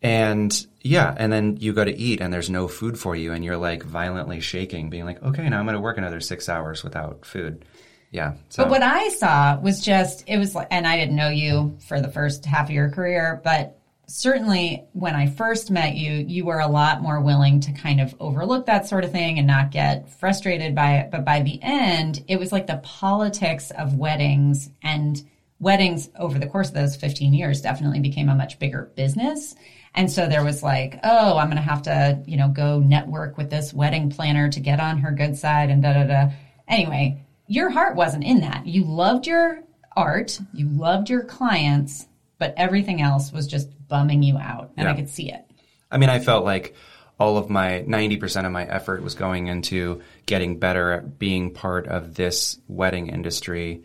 and 0.03 0.67
yeah, 0.83 1.15
and 1.17 1.33
then 1.33 1.57
you 1.59 1.73
go 1.73 1.85
to 1.85 1.97
eat 1.97 2.21
and 2.21 2.33
there's 2.33 2.51
no 2.51 2.69
food 2.69 2.99
for 2.99 3.15
you 3.17 3.33
and 3.33 3.45
you're 3.45 3.57
like 3.57 3.83
violently 3.83 4.41
shaking, 4.41 4.91
being 4.91 5.05
like, 5.05 5.23
okay, 5.23 5.49
now 5.49 5.59
I'm 5.59 5.65
going 5.65 5.75
to 5.75 5.81
work 5.81 5.99
another 5.99 6.21
six 6.21 6.49
hours 6.49 6.83
without 6.85 7.25
food 7.25 7.65
yeah. 8.13 8.35
So. 8.51 8.63
But 8.63 8.71
what 8.71 8.83
I 8.83 9.09
saw 9.09 9.59
was 9.59 9.81
just 9.81 10.25
it 10.29 10.39
was 10.39 10.55
and 10.71 10.87
I 10.87 10.97
didn't 10.97 11.17
know 11.17 11.31
you 11.31 11.77
for 11.89 12.01
the 12.01 12.09
first 12.09 12.45
half 12.45 12.69
of 12.69 12.75
your 12.75 12.91
career, 12.91 13.41
but 13.43 13.79
certainly 14.07 14.85
when 14.93 15.17
I 15.17 15.29
first 15.29 15.71
met 15.71 15.95
you, 15.95 16.13
you 16.13 16.45
were 16.45 16.61
a 16.61 16.69
lot 16.69 17.01
more 17.01 17.23
willing 17.23 17.61
to 17.61 17.73
kind 17.73 18.01
of 18.01 18.15
overlook 18.21 18.67
that 18.67 18.87
sort 18.87 19.05
of 19.05 19.13
thing 19.13 19.39
and 19.39 19.47
not 19.47 19.71
get 19.71 20.11
frustrated 20.11 20.75
by 20.75 20.99
it. 20.99 21.11
But 21.11 21.25
by 21.25 21.41
the 21.41 21.59
end, 21.63 22.23
it 22.29 22.39
was 22.39 22.53
like 22.53 22.67
the 22.67 22.83
politics 22.85 23.71
of 23.71 23.97
weddings 23.97 24.69
and 24.83 25.23
weddings 25.59 26.11
over 26.19 26.39
the 26.39 26.47
course 26.47 26.69
of 26.69 26.75
those 26.75 26.97
15 26.97 27.33
years 27.33 27.63
definitely 27.63 28.01
became 28.01 28.29
a 28.29 28.35
much 28.35 28.59
bigger 28.59 28.93
business. 28.95 29.55
And 29.95 30.11
so 30.11 30.27
there 30.27 30.45
was 30.45 30.63
like, 30.63 30.99
oh, 31.05 31.37
I'm 31.37 31.49
going 31.49 31.57
to 31.57 31.63
have 31.63 31.83
to, 31.83 32.23
you 32.27 32.37
know, 32.37 32.49
go 32.49 32.79
network 32.79 33.37
with 33.37 33.51
this 33.51 33.75
wedding 33.75 34.11
planner 34.11 34.49
to 34.51 34.61
get 34.61 34.81
on 34.81 34.99
her 34.99 35.13
good 35.13 35.37
side 35.37 35.71
and 35.71 35.83
da 35.83 35.93
da 35.93 36.05
da. 36.05 36.31
Anyway, 36.67 37.23
your 37.47 37.69
heart 37.69 37.97
wasn't 37.97 38.25
in 38.25 38.41
that. 38.41 38.67
You 38.67 38.85
loved 38.85 39.27
your 39.27 39.63
art, 39.95 40.41
you 40.55 40.67
loved 40.69 41.11
your 41.11 41.25
clients, 41.25 42.07
but 42.39 42.55
everything 42.57 43.03
else 43.03 43.33
was 43.33 43.47
just 43.47 43.69
bumming 43.89 44.23
you 44.23 44.39
out. 44.39 44.73
And 44.77 44.87
yeah. 44.87 44.93
I 44.93 44.97
could 44.97 45.11
see 45.11 45.31
it. 45.31 45.45
I 45.91 45.99
mean, 45.99 46.09
I 46.09 46.19
felt 46.19 46.45
like 46.45 46.75
all 47.21 47.37
of 47.37 47.51
my 47.51 47.85
90% 47.87 48.47
of 48.47 48.53
my 48.53 48.65
effort 48.65 49.03
was 49.03 49.15
going 49.15 49.49
into 49.49 50.03
getting 50.27 50.59
better 50.59 50.93
at 50.93 51.19
being 51.19 51.53
part 51.53 51.87
of 51.87 52.15
this 52.15 52.59
wedding 52.67 53.09
industry 53.09 53.83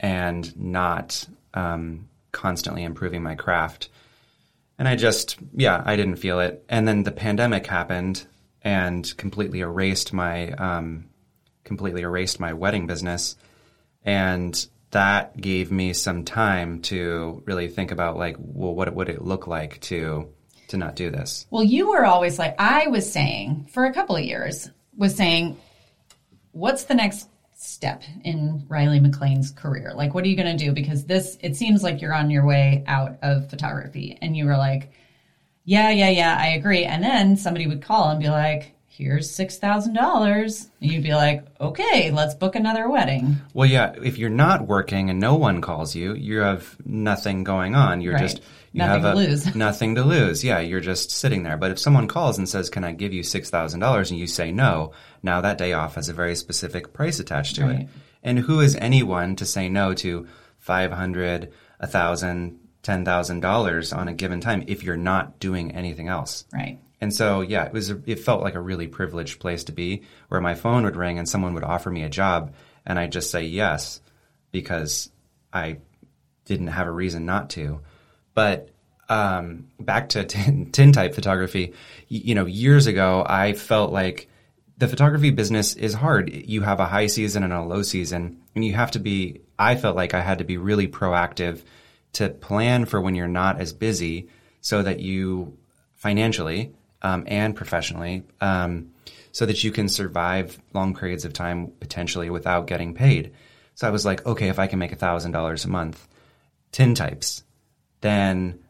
and 0.00 0.56
not 0.56 1.28
um, 1.54 2.08
constantly 2.32 2.82
improving 2.82 3.22
my 3.22 3.34
craft. 3.34 3.90
And 4.78 4.88
I 4.88 4.96
just, 4.96 5.36
yeah, 5.54 5.82
I 5.84 5.96
didn't 5.96 6.16
feel 6.16 6.40
it. 6.40 6.64
And 6.68 6.86
then 6.88 7.02
the 7.02 7.12
pandemic 7.12 7.66
happened 7.66 8.26
and 8.62 9.16
completely 9.16 9.60
erased 9.60 10.12
my 10.12 10.50
um, 10.52 11.08
completely 11.64 12.02
erased 12.02 12.40
my 12.40 12.52
wedding 12.52 12.86
business. 12.86 13.36
And 14.04 14.66
that 14.90 15.40
gave 15.40 15.70
me 15.70 15.92
some 15.92 16.24
time 16.24 16.82
to 16.82 17.42
really 17.46 17.68
think 17.68 17.90
about 17.90 18.16
like, 18.16 18.36
well, 18.38 18.74
what 18.74 18.92
would 18.94 19.08
it 19.08 19.22
look 19.22 19.46
like 19.46 19.80
to 19.82 20.28
to 20.68 20.76
not 20.76 20.96
do 20.96 21.10
this? 21.10 21.46
Well, 21.50 21.64
you 21.64 21.90
were 21.90 22.04
always 22.04 22.38
like 22.38 22.54
I 22.58 22.86
was 22.88 23.10
saying 23.10 23.68
for 23.72 23.84
a 23.84 23.92
couple 23.92 24.16
of 24.16 24.24
years 24.24 24.70
was 24.96 25.14
saying, 25.14 25.58
what's 26.52 26.84
the 26.84 26.94
next 26.94 27.28
step 27.62 28.02
in 28.24 28.64
Riley 28.68 28.98
McLean's 28.98 29.50
career? 29.50 29.92
Like, 29.94 30.14
what 30.14 30.24
are 30.24 30.28
you 30.28 30.36
going 30.36 30.56
to 30.56 30.64
do? 30.64 30.72
Because 30.72 31.04
this, 31.04 31.38
it 31.40 31.56
seems 31.56 31.82
like 31.82 32.00
you're 32.00 32.14
on 32.14 32.30
your 32.30 32.44
way 32.44 32.84
out 32.86 33.18
of 33.22 33.48
photography, 33.48 34.18
and 34.20 34.36
you 34.36 34.46
were 34.46 34.56
like, 34.56 34.92
yeah, 35.64 35.90
yeah, 35.90 36.08
yeah, 36.08 36.36
I 36.38 36.48
agree. 36.48 36.84
And 36.84 37.02
then 37.02 37.36
somebody 37.36 37.66
would 37.66 37.82
call 37.82 38.10
and 38.10 38.20
be 38.20 38.28
like, 38.28 38.74
here's 38.94 39.30
$6,000. 39.32 40.70
You'd 40.80 41.02
be 41.02 41.14
like, 41.14 41.46
okay, 41.58 42.10
let's 42.10 42.34
book 42.34 42.56
another 42.56 42.90
wedding. 42.90 43.38
Well, 43.54 43.68
yeah, 43.68 43.94
if 44.02 44.18
you're 44.18 44.28
not 44.28 44.66
working 44.66 45.08
and 45.08 45.18
no 45.18 45.34
one 45.34 45.62
calls 45.62 45.94
you, 45.94 46.12
you 46.12 46.40
have 46.40 46.76
nothing 46.84 47.42
going 47.42 47.74
on. 47.74 48.02
You're 48.02 48.14
right. 48.14 48.20
just, 48.20 48.42
you 48.72 48.78
nothing 48.78 49.02
have 49.02 49.14
to 49.14 49.18
a, 49.18 49.22
lose. 49.22 49.54
nothing 49.54 49.94
to 49.94 50.04
lose. 50.04 50.44
Yeah, 50.44 50.60
you're 50.60 50.80
just 50.80 51.10
sitting 51.10 51.42
there. 51.42 51.56
But 51.56 51.70
if 51.70 51.78
someone 51.78 52.06
calls 52.06 52.36
and 52.36 52.46
says, 52.46 52.68
can 52.68 52.84
I 52.84 52.92
give 52.92 53.14
you 53.14 53.22
$6,000 53.22 54.10
and 54.10 54.18
you 54.18 54.26
say 54.26 54.52
no, 54.52 54.92
now 55.22 55.40
that 55.40 55.56
day 55.56 55.72
off 55.72 55.94
has 55.94 56.10
a 56.10 56.14
very 56.14 56.36
specific 56.36 56.92
price 56.92 57.18
attached 57.18 57.56
to 57.56 57.64
right. 57.64 57.80
it. 57.80 57.88
And 58.22 58.38
who 58.38 58.60
is 58.60 58.76
anyone 58.76 59.36
to 59.36 59.46
say 59.46 59.70
no 59.70 59.94
to 59.94 60.28
500, 60.58 61.50
1000 61.78 62.58
$10,000 62.82 63.96
on 63.96 64.08
a 64.08 64.12
given 64.12 64.40
time 64.40 64.64
if 64.66 64.82
you're 64.82 64.96
not 64.96 65.38
doing 65.38 65.70
anything 65.70 66.08
else? 66.08 66.44
Right. 66.52 66.80
And 67.02 67.12
so, 67.12 67.40
yeah, 67.40 67.64
it 67.64 67.72
was 67.72 67.90
a, 67.90 68.00
it 68.06 68.20
felt 68.20 68.44
like 68.44 68.54
a 68.54 68.60
really 68.60 68.86
privileged 68.86 69.40
place 69.40 69.64
to 69.64 69.72
be, 69.72 70.02
where 70.28 70.40
my 70.40 70.54
phone 70.54 70.84
would 70.84 70.94
ring 70.94 71.18
and 71.18 71.28
someone 71.28 71.52
would 71.54 71.64
offer 71.64 71.90
me 71.90 72.04
a 72.04 72.08
job, 72.08 72.54
and 72.86 72.96
I'd 72.96 73.10
just 73.10 73.32
say 73.32 73.42
yes 73.42 74.00
because 74.52 75.10
I 75.52 75.78
didn't 76.44 76.68
have 76.68 76.86
a 76.86 76.92
reason 76.92 77.26
not 77.26 77.50
to. 77.50 77.80
But 78.34 78.68
um, 79.08 79.66
back 79.80 80.10
to 80.10 80.22
tin, 80.32 80.70
tintype 80.70 81.16
photography, 81.16 81.74
you, 82.06 82.20
you 82.26 82.34
know, 82.36 82.46
years 82.46 82.86
ago, 82.86 83.26
I 83.28 83.54
felt 83.54 83.92
like 83.92 84.28
the 84.78 84.86
photography 84.86 85.30
business 85.30 85.74
is 85.74 85.94
hard. 85.94 86.32
You 86.32 86.60
have 86.60 86.78
a 86.78 86.86
high 86.86 87.08
season 87.08 87.42
and 87.42 87.52
a 87.52 87.64
low 87.64 87.82
season, 87.82 88.42
and 88.54 88.64
you 88.64 88.74
have 88.74 88.92
to 88.92 89.00
be. 89.00 89.40
I 89.58 89.74
felt 89.74 89.96
like 89.96 90.14
I 90.14 90.20
had 90.20 90.38
to 90.38 90.44
be 90.44 90.56
really 90.56 90.86
proactive 90.86 91.64
to 92.12 92.28
plan 92.28 92.84
for 92.84 93.00
when 93.00 93.16
you're 93.16 93.26
not 93.26 93.60
as 93.60 93.72
busy, 93.72 94.28
so 94.60 94.82
that 94.82 95.00
you 95.00 95.58
financially 95.94 96.72
um, 97.02 97.24
and 97.26 97.54
professionally, 97.54 98.22
um, 98.40 98.90
so 99.32 99.46
that 99.46 99.62
you 99.64 99.72
can 99.72 99.88
survive 99.88 100.58
long 100.72 100.94
periods 100.94 101.24
of 101.24 101.32
time 101.32 101.72
potentially 101.80 102.30
without 102.30 102.66
getting 102.66 102.94
paid. 102.94 103.32
So 103.74 103.86
I 103.86 103.90
was 103.90 104.04
like, 104.04 104.24
okay, 104.26 104.48
if 104.48 104.58
I 104.58 104.66
can 104.66 104.78
make 104.78 104.92
thousand 104.96 105.32
dollars 105.32 105.64
a 105.64 105.68
month, 105.68 106.06
tintypes, 106.72 107.42
then 108.00 108.60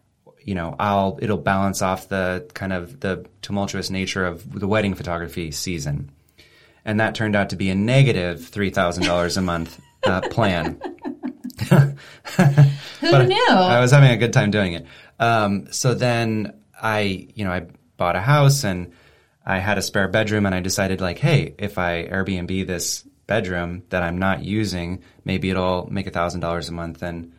you 0.41 0.55
know 0.55 0.75
I'll 0.79 1.19
it'll 1.21 1.39
balance 1.39 1.83
off 1.83 2.09
the 2.09 2.49
kind 2.55 2.73
of 2.73 3.01
the 3.01 3.27
tumultuous 3.43 3.91
nature 3.91 4.25
of 4.25 4.59
the 4.59 4.69
wedding 4.69 4.95
photography 4.95 5.51
season, 5.51 6.11
and 6.85 7.01
that 7.01 7.15
turned 7.15 7.37
out 7.37 7.51
to 7.51 7.57
be 7.57 7.71
a 7.71 7.75
negative 7.75 8.47
three 8.47 8.71
thousand 8.71 9.05
dollars 9.05 9.37
a 9.37 9.43
month 9.43 9.81
uh, 10.05 10.21
plan. 10.23 10.81
Who 13.01 13.27
knew? 13.27 13.47
I 13.51 13.81
was 13.81 13.91
having 13.91 14.11
a 14.11 14.17
good 14.17 14.33
time 14.33 14.51
doing 14.51 14.75
it. 14.75 14.87
Um, 15.19 15.73
so 15.73 15.95
then 15.95 16.55
I, 16.81 17.29
you 17.35 17.45
know, 17.45 17.53
I 17.53 17.67
bought 18.03 18.17
a 18.17 18.21
house 18.21 18.65
and 18.65 18.93
I 19.47 19.59
had 19.59 19.79
a 19.79 19.83
spare 19.83 20.09
bedroom 20.09 20.45
and 20.45 20.53
I 20.53 20.59
decided 20.59 21.01
like, 21.01 21.19
hey, 21.19 21.55
if 21.57 21.79
I 21.79 22.05
Airbnb 22.05 22.67
this 22.67 23.07
bedroom 23.29 23.85
that 23.91 24.03
I'm 24.03 24.19
not 24.19 24.43
using, 24.43 25.05
maybe 25.25 25.51
it'll 25.51 25.89
make 25.89 26.09
a 26.09 26.11
thousand 26.11 26.41
dollars 26.41 26.69
a 26.69 26.73
month 26.73 27.01
and 27.05 27.33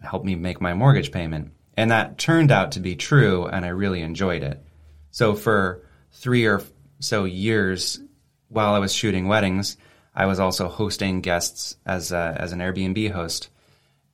help 0.00 0.24
me 0.24 0.36
make 0.36 0.58
my 0.58 0.72
mortgage 0.72 1.12
payment. 1.12 1.52
And 1.76 1.90
that 1.90 2.16
turned 2.16 2.50
out 2.50 2.72
to 2.72 2.80
be 2.80 2.96
true, 2.96 3.44
and 3.44 3.62
I 3.62 3.68
really 3.68 4.00
enjoyed 4.00 4.42
it. 4.42 4.64
So 5.10 5.34
for 5.34 5.82
three 6.12 6.46
or 6.46 6.62
so 7.00 7.24
years 7.24 8.00
while 8.48 8.72
I 8.72 8.78
was 8.78 8.94
shooting 8.94 9.28
weddings, 9.28 9.76
I 10.14 10.24
was 10.24 10.40
also 10.40 10.66
hosting 10.68 11.20
guests 11.20 11.76
as 11.84 12.10
a, 12.10 12.36
as 12.38 12.52
an 12.52 12.60
Airbnb 12.60 13.10
host. 13.10 13.50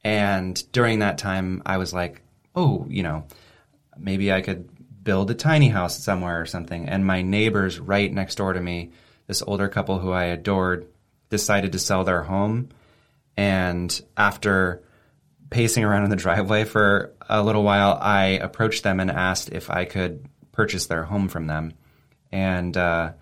And 0.03 0.61
during 0.73 0.99
that 0.99 1.19
time, 1.19 1.63
I 1.65 1.77
was 1.77 1.95
like, 1.95 2.23
oh, 2.57 2.87
you 2.89 3.05
know, 3.05 3.25
maybe 3.97 4.33
I 4.33 4.41
could 4.41 4.69
build 5.07 5.31
a 5.31 5.35
tiny 5.35 5.69
house 5.69 6.03
somewhere 6.03 6.41
or 6.41 6.47
something. 6.47 6.89
And 6.89 7.07
my 7.07 7.23
neighbors 7.23 7.79
right 7.79 8.13
next 8.13 8.35
door 8.35 8.53
to 8.53 8.61
me, 8.61 8.91
this 9.29 9.41
older 9.41 9.69
couple 9.69 10.01
who 10.01 10.11
I 10.11 10.25
adored, 10.25 10.89
decided 11.31 11.73
to 11.73 11.79
sell 11.79 12.05
their 12.05 12.23
home. 12.23 12.71
And 13.37 13.99
after 14.17 14.83
pacing 15.49 15.85
around 15.85 16.05
in 16.05 16.11
the 16.11 16.17
driveway 16.27 16.65
for 16.65 17.15
a 17.29 17.43
little 17.43 17.63
while, 17.63 17.97
I 17.99 18.25
approached 18.43 18.83
them 18.83 18.99
and 18.99 19.11
asked 19.11 19.51
if 19.51 19.71
I 19.71 19.85
could 19.85 20.27
purchase 20.51 20.87
their 20.87 21.05
home 21.05 21.29
from 21.29 21.47
them. 21.47 21.75
And, 22.33 22.77
uh, 22.77 23.13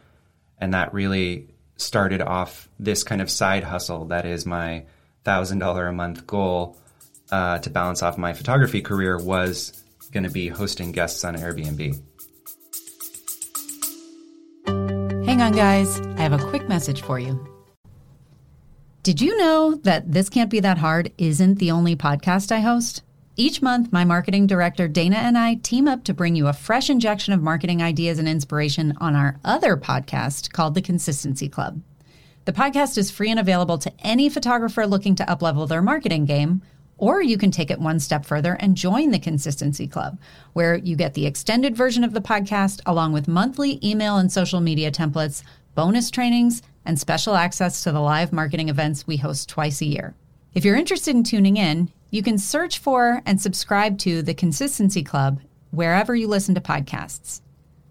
and 0.59 0.73
that 0.73 0.95
really 0.95 1.51
started 1.77 2.23
off 2.23 2.69
this 2.81 3.05
kind 3.05 3.21
of 3.21 3.31
side 3.31 3.63
hustle 3.63 4.07
that 4.07 4.25
is 4.25 4.47
my 4.47 4.87
thousand 5.23 5.59
dollar 5.59 5.87
a 5.87 5.93
month 5.93 6.27
goal 6.27 6.79
uh, 7.31 7.59
to 7.59 7.69
balance 7.69 8.03
off 8.03 8.17
my 8.17 8.33
photography 8.33 8.81
career 8.81 9.19
was 9.19 9.84
going 10.15 10.25
to 10.25 10.31
be 10.31 10.49
hosting 10.49 10.93
guests 10.93 11.25
on 11.25 11.35
Airbnb. 11.35 12.01
Hang 15.27 15.43
on, 15.43 15.53
guys. 15.53 16.01
I 16.01 16.21
have 16.21 16.33
a 16.33 16.39
quick 16.39 16.69
message 16.69 17.03
for 17.03 17.19
you. 17.19 17.47
Did 19.03 19.21
you 19.21 19.37
know 19.37 19.75
that 19.83 20.13
This 20.13 20.31
Can't 20.31 20.49
Be 20.49 20.61
That 20.61 20.79
Hard 20.79 21.13
isn't 21.19 21.59
the 21.59 21.73
only 21.73 21.97
podcast 21.97 22.53
I 22.53 22.61
host? 22.61 23.03
Each 23.37 23.61
month, 23.61 23.93
my 23.93 24.05
marketing 24.05 24.47
director, 24.47 24.87
Dana, 24.87 25.17
and 25.17 25.37
I 25.37 25.57
team 25.57 25.89
up 25.89 26.05
to 26.05 26.15
bring 26.15 26.37
you 26.37 26.47
a 26.47 26.53
fresh 26.53 26.89
injection 26.89 27.35
of 27.35 27.43
marketing 27.43 27.83
ideas 27.83 28.21
and 28.21 28.29
inspiration 28.29 28.97
on 29.01 29.17
our 29.17 29.41
other 29.45 29.77
podcast 29.77 30.53
called 30.53 30.75
The 30.75 30.83
Consistency 30.83 31.49
Club. 31.49 31.83
The 32.45 32.53
podcast 32.53 32.97
is 32.97 33.11
free 33.11 33.31
and 33.31 33.41
available 33.41 33.79
to 33.79 33.93
any 34.01 34.29
photographer 34.29 34.87
looking 34.87 35.17
to 35.17 35.25
uplevel 35.25 35.69
their 35.69 35.83
marketing 35.83 36.27
game, 36.27 36.63
or 37.05 37.21
you 37.21 37.37
can 37.37 37.51
take 37.51 37.71
it 37.71 37.79
one 37.79 38.01
step 38.01 38.25
further 38.25 38.55
and 38.61 38.79
join 38.79 39.11
the 39.11 39.19
Consistency 39.19 39.87
Club, 39.87 40.19
where 40.55 40.77
you 40.77 40.97
get 40.97 41.13
the 41.13 41.27
extended 41.27 41.77
version 41.77 42.03
of 42.03 42.15
the 42.15 42.23
podcast 42.23 42.81
along 42.87 43.13
with 43.13 43.29
monthly 43.29 43.79
email 43.87 44.17
and 44.17 44.33
social 44.33 44.59
media 44.59 44.91
templates, 44.91 45.43
bonus 45.75 46.11
trainings, 46.11 46.63
and 46.87 46.99
special 46.99 47.35
access 47.35 47.83
to 47.83 47.93
the 47.93 48.01
live 48.01 48.33
marketing 48.33 48.71
events 48.71 49.07
we 49.07 49.19
host 49.19 49.51
twice 49.51 49.83
a 49.83 49.85
year. 49.85 50.15
If 50.55 50.65
you're 50.65 50.77
interested 50.77 51.15
in 51.15 51.25
tuning 51.25 51.59
in, 51.59 51.91
you 52.11 52.23
can 52.23 52.39
search 52.39 52.79
for 52.79 53.21
and 53.27 53.39
subscribe 53.39 53.99
to 53.99 54.23
the 54.23 54.33
Consistency 54.33 55.03
Club 55.03 55.43
wherever 55.73 56.17
you 56.17 56.27
listen 56.27 56.55
to 56.55 56.61
podcasts. 56.63 57.43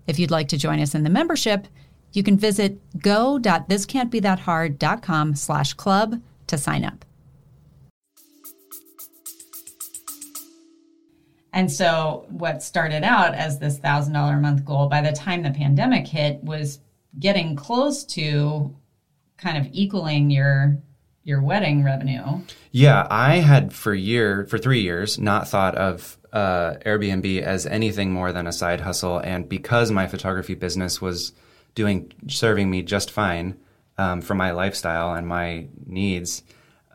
If 0.08 0.18
you'd 0.18 0.32
like 0.32 0.48
to 0.48 0.58
join 0.58 0.80
us 0.80 0.96
in 0.96 1.04
the 1.04 1.12
membership, 1.12 1.68
you 2.14 2.24
can 2.24 2.36
visit 2.36 2.80
go.thiscan'tbethathard.com 3.00 5.36
slash 5.36 5.74
club 5.74 6.20
to 6.48 6.58
sign 6.58 6.84
up. 6.84 7.06
And 11.54 11.72
so, 11.72 12.26
what 12.30 12.64
started 12.64 13.04
out 13.04 13.36
as 13.36 13.60
this 13.60 13.80
$1,000 13.80 14.38
a 14.38 14.42
month 14.42 14.66
goal 14.66 14.88
by 14.88 15.02
the 15.02 15.12
time 15.12 15.44
the 15.44 15.52
pandemic 15.52 16.08
hit 16.08 16.44
was 16.44 16.80
getting 17.20 17.56
close 17.56 18.04
to 18.04 18.76
kind 19.38 19.58
of 19.58 19.68
equaling 19.72 20.32
your 20.32 20.78
your 21.26 21.42
wedding 21.42 21.84
revenue. 21.84 22.42
Yeah, 22.72 23.08
I 23.10 23.38
had 23.38 23.72
for 23.72 23.94
year 23.94 24.46
for 24.50 24.58
three 24.58 24.82
years 24.82 25.18
not 25.18 25.48
thought 25.48 25.76
of 25.76 26.18
uh, 26.34 26.76
Airbnb 26.86 27.42
as 27.42 27.66
anything 27.66 28.12
more 28.12 28.34
than 28.34 28.48
a 28.48 28.52
side 28.52 28.82
hustle, 28.82 29.20
and 29.20 29.48
because 29.48 29.92
my 29.92 30.08
photography 30.08 30.56
business 30.56 31.02
was 31.02 31.32
doing 31.76 32.12
serving 32.28 32.70
me 32.70 32.82
just 32.82 33.10
fine 33.10 33.58
um, 33.98 34.22
for 34.22 34.36
my 34.36 34.52
lifestyle 34.52 35.14
and 35.14 35.28
my 35.28 35.68
needs, 35.86 36.44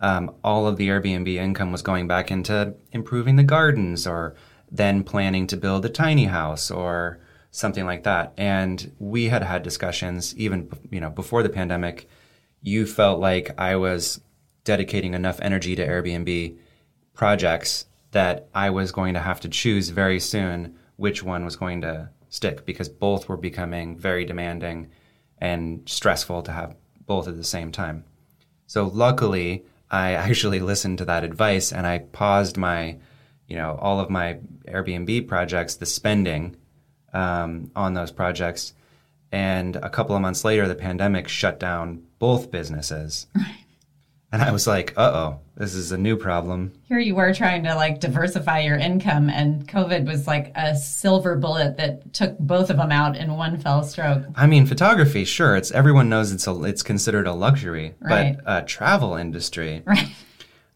um, 0.00 0.34
all 0.44 0.66
of 0.66 0.76
the 0.76 0.88
Airbnb 0.88 1.34
income 1.34 1.72
was 1.72 1.82
going 1.82 2.06
back 2.06 2.30
into 2.30 2.74
improving 2.92 3.36
the 3.36 3.42
gardens 3.42 4.06
or 4.06 4.34
then 4.70 5.02
planning 5.04 5.46
to 5.46 5.56
build 5.56 5.84
a 5.84 5.88
tiny 5.88 6.24
house 6.24 6.70
or 6.70 7.20
something 7.50 7.86
like 7.86 8.04
that. 8.04 8.32
And 8.36 8.92
we 8.98 9.26
had 9.26 9.42
had 9.42 9.62
discussions 9.62 10.36
even 10.36 10.70
you 10.90 11.00
know 11.00 11.10
before 11.10 11.42
the 11.42 11.48
pandemic 11.48 12.08
you 12.60 12.86
felt 12.86 13.20
like 13.20 13.58
I 13.58 13.76
was 13.76 14.20
dedicating 14.64 15.14
enough 15.14 15.40
energy 15.40 15.76
to 15.76 15.86
Airbnb 15.86 16.58
projects 17.14 17.86
that 18.10 18.48
I 18.54 18.70
was 18.70 18.92
going 18.92 19.14
to 19.14 19.20
have 19.20 19.40
to 19.40 19.48
choose 19.48 19.90
very 19.90 20.20
soon 20.20 20.76
which 20.96 21.22
one 21.22 21.44
was 21.44 21.56
going 21.56 21.80
to 21.82 22.10
stick 22.28 22.66
because 22.66 22.88
both 22.88 23.28
were 23.28 23.36
becoming 23.36 23.96
very 23.96 24.24
demanding 24.24 24.90
and 25.38 25.82
stressful 25.86 26.42
to 26.42 26.52
have 26.52 26.76
both 27.06 27.28
at 27.28 27.36
the 27.36 27.44
same 27.44 27.72
time. 27.72 28.04
So 28.66 28.86
luckily, 28.86 29.64
I 29.90 30.12
actually 30.26 30.60
listened 30.60 30.98
to 30.98 31.04
that 31.06 31.24
advice 31.24 31.72
and 31.72 31.86
I 31.86 31.98
paused 31.98 32.56
my, 32.56 32.98
you 33.48 33.56
know, 33.56 33.78
all 33.80 33.98
of 33.98 34.10
my 34.10 34.38
Airbnb 34.66 35.26
projects, 35.26 35.76
the 35.76 35.86
spending 35.86 36.56
um, 37.12 37.70
on 37.74 37.94
those 37.94 38.12
projects. 38.12 38.74
And 39.32 39.76
a 39.76 39.90
couple 39.90 40.14
of 40.14 40.22
months 40.22 40.44
later, 40.44 40.68
the 40.68 40.74
pandemic 40.74 41.28
shut 41.28 41.58
down 41.58 42.02
both 42.18 42.50
businesses. 42.50 43.26
And 44.30 44.42
I 44.42 44.52
was 44.52 44.66
like, 44.66 44.92
uh 44.96 45.10
oh, 45.14 45.40
this 45.56 45.74
is 45.74 45.90
a 45.90 45.96
new 45.96 46.16
problem. 46.16 46.72
Here 46.82 46.98
you 46.98 47.14
were 47.14 47.32
trying 47.32 47.62
to 47.64 47.74
like 47.74 48.00
diversify 48.00 48.60
your 48.60 48.76
income, 48.76 49.30
and 49.30 49.66
COVID 49.66 50.06
was 50.06 50.26
like 50.26 50.52
a 50.54 50.76
silver 50.76 51.34
bullet 51.36 51.78
that 51.78 52.12
took 52.12 52.38
both 52.38 52.68
of 52.68 52.76
them 52.76 52.92
out 52.92 53.16
in 53.16 53.36
one 53.36 53.56
fell 53.56 53.82
stroke. 53.82 54.24
I 54.34 54.46
mean, 54.46 54.66
photography, 54.66 55.24
sure, 55.24 55.56
it's 55.56 55.70
everyone 55.70 56.10
knows 56.10 56.30
it's 56.30 56.46
a, 56.46 56.62
it's 56.64 56.82
considered 56.82 57.26
a 57.26 57.32
luxury, 57.32 57.94
right. 58.00 58.36
but 58.36 58.50
uh, 58.50 58.60
travel 58.66 59.14
industry, 59.14 59.82
right? 59.86 60.10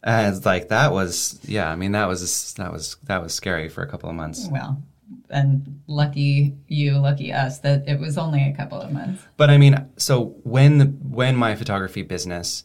And 0.04 0.34
it's 0.34 0.44
like 0.44 0.68
that 0.68 0.92
was, 0.92 1.38
yeah. 1.44 1.70
I 1.70 1.76
mean, 1.76 1.92
that 1.92 2.08
was 2.08 2.54
that 2.54 2.72
was 2.72 2.96
that 3.04 3.22
was 3.22 3.32
scary 3.32 3.68
for 3.68 3.82
a 3.82 3.86
couple 3.88 4.08
of 4.10 4.16
months. 4.16 4.48
Well, 4.50 4.82
and 5.30 5.80
lucky 5.86 6.54
you, 6.68 6.98
lucky 6.98 7.32
us 7.32 7.60
that 7.60 7.88
it 7.88 7.98
was 8.00 8.18
only 8.18 8.42
a 8.42 8.54
couple 8.54 8.80
of 8.80 8.92
months. 8.92 9.22
But 9.36 9.50
I 9.50 9.58
mean, 9.58 9.86
so 9.96 10.34
when 10.42 10.78
the, 10.78 10.86
when 10.86 11.36
my 11.36 11.54
photography 11.54 12.02
business 12.02 12.64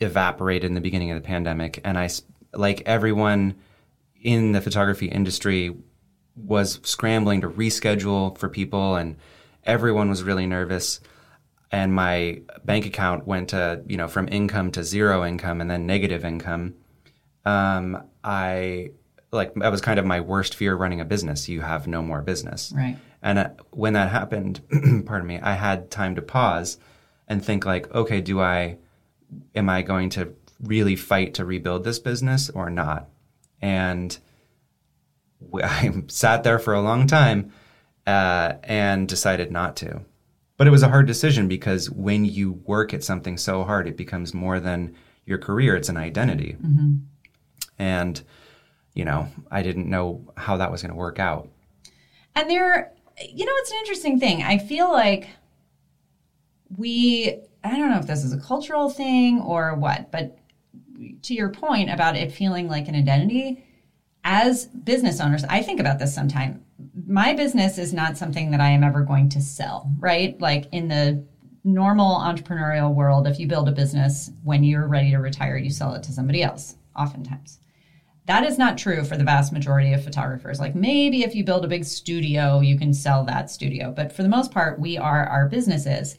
evaporated 0.00 0.64
in 0.64 0.74
the 0.74 0.80
beginning 0.80 1.10
of 1.10 1.22
the 1.22 1.26
pandemic, 1.26 1.80
and 1.84 1.98
I 1.98 2.08
like 2.52 2.82
everyone 2.86 3.54
in 4.20 4.52
the 4.52 4.60
photography 4.60 5.06
industry 5.06 5.74
was 6.34 6.80
scrambling 6.82 7.42
to 7.42 7.48
reschedule 7.48 8.36
for 8.36 8.48
people, 8.48 8.96
and 8.96 9.16
everyone 9.64 10.08
was 10.08 10.22
really 10.22 10.46
nervous. 10.46 11.00
And 11.76 11.92
my 11.92 12.40
bank 12.64 12.86
account 12.86 13.26
went 13.26 13.50
to 13.50 13.82
you 13.86 13.98
know 13.98 14.08
from 14.08 14.28
income 14.28 14.70
to 14.72 14.82
zero 14.82 15.26
income, 15.26 15.60
and 15.60 15.70
then 15.70 15.84
negative 15.84 16.24
income. 16.24 16.74
Um, 17.44 18.02
I 18.24 18.92
like 19.30 19.52
that 19.56 19.70
was 19.70 19.82
kind 19.82 19.98
of 19.98 20.06
my 20.06 20.20
worst 20.20 20.54
fear 20.54 20.74
running 20.74 21.02
a 21.02 21.04
business. 21.04 21.50
You 21.50 21.60
have 21.60 21.86
no 21.86 22.00
more 22.00 22.22
business. 22.22 22.72
Right. 22.74 22.96
And 23.20 23.38
uh, 23.38 23.50
when 23.72 23.92
that 23.92 24.08
happened, 24.08 24.62
pardon 25.04 25.26
me, 25.26 25.38
I 25.38 25.52
had 25.52 25.90
time 25.90 26.14
to 26.14 26.22
pause 26.22 26.78
and 27.28 27.44
think 27.44 27.66
like, 27.66 27.94
okay, 27.94 28.22
do 28.22 28.40
I 28.40 28.78
am 29.54 29.68
I 29.68 29.82
going 29.82 30.08
to 30.10 30.32
really 30.62 30.96
fight 30.96 31.34
to 31.34 31.44
rebuild 31.44 31.84
this 31.84 31.98
business 31.98 32.48
or 32.48 32.70
not? 32.70 33.10
And 33.60 34.16
I 35.62 35.92
sat 36.08 36.42
there 36.42 36.58
for 36.58 36.72
a 36.72 36.80
long 36.80 37.06
time 37.06 37.52
uh, 38.06 38.54
and 38.64 39.06
decided 39.06 39.52
not 39.52 39.76
to. 39.76 40.06
But 40.56 40.66
it 40.66 40.70
was 40.70 40.82
a 40.82 40.88
hard 40.88 41.06
decision 41.06 41.48
because 41.48 41.90
when 41.90 42.24
you 42.24 42.52
work 42.64 42.94
at 42.94 43.04
something 43.04 43.36
so 43.36 43.64
hard, 43.64 43.86
it 43.86 43.96
becomes 43.96 44.32
more 44.32 44.58
than 44.58 44.94
your 45.26 45.38
career, 45.38 45.76
it's 45.76 45.88
an 45.88 45.96
identity. 45.96 46.56
Mm-hmm. 46.62 46.94
And 47.78 48.22
you 48.96 49.04
know, 49.04 49.28
I 49.50 49.62
didn't 49.62 49.90
know 49.90 50.32
how 50.38 50.56
that 50.56 50.72
was 50.72 50.80
going 50.80 50.90
to 50.90 50.96
work 50.96 51.18
out. 51.18 51.50
And 52.34 52.48
there, 52.48 52.92
you 53.28 53.44
know, 53.44 53.52
it's 53.56 53.70
an 53.70 53.76
interesting 53.80 54.18
thing. 54.18 54.42
I 54.42 54.56
feel 54.56 54.90
like 54.90 55.28
we, 56.74 57.38
I 57.62 57.76
don't 57.76 57.90
know 57.90 57.98
if 57.98 58.06
this 58.06 58.24
is 58.24 58.32
a 58.32 58.40
cultural 58.40 58.88
thing 58.88 59.40
or 59.40 59.74
what, 59.74 60.10
but 60.10 60.38
to 61.22 61.34
your 61.34 61.50
point 61.50 61.90
about 61.90 62.16
it 62.16 62.32
feeling 62.32 62.68
like 62.68 62.88
an 62.88 62.94
identity, 62.94 63.62
as 64.24 64.64
business 64.64 65.20
owners, 65.20 65.44
I 65.44 65.62
think 65.62 65.78
about 65.78 65.98
this 65.98 66.14
sometime. 66.14 66.64
My 67.06 67.32
business 67.32 67.78
is 67.78 67.92
not 67.92 68.16
something 68.16 68.50
that 68.50 68.60
I 68.60 68.70
am 68.70 68.84
ever 68.84 69.02
going 69.02 69.28
to 69.30 69.40
sell, 69.40 69.90
right? 69.98 70.40
Like 70.40 70.66
in 70.72 70.88
the 70.88 71.24
normal 71.64 72.20
entrepreneurial 72.20 72.94
world, 72.94 73.26
if 73.26 73.38
you 73.38 73.46
build 73.46 73.68
a 73.68 73.72
business, 73.72 74.30
when 74.44 74.62
you're 74.62 74.86
ready 74.86 75.10
to 75.10 75.18
retire, 75.18 75.56
you 75.56 75.70
sell 75.70 75.94
it 75.94 76.02
to 76.04 76.12
somebody 76.12 76.42
else, 76.42 76.76
oftentimes. 76.94 77.58
That 78.26 78.44
is 78.44 78.58
not 78.58 78.76
true 78.76 79.04
for 79.04 79.16
the 79.16 79.24
vast 79.24 79.52
majority 79.52 79.92
of 79.92 80.04
photographers. 80.04 80.58
Like 80.60 80.74
maybe 80.74 81.22
if 81.22 81.34
you 81.34 81.44
build 81.44 81.64
a 81.64 81.68
big 81.68 81.84
studio, 81.84 82.60
you 82.60 82.78
can 82.78 82.92
sell 82.92 83.24
that 83.24 83.50
studio. 83.50 83.92
But 83.94 84.12
for 84.12 84.22
the 84.22 84.28
most 84.28 84.50
part, 84.50 84.80
we 84.80 84.98
are 84.98 85.26
our 85.26 85.48
businesses. 85.48 86.18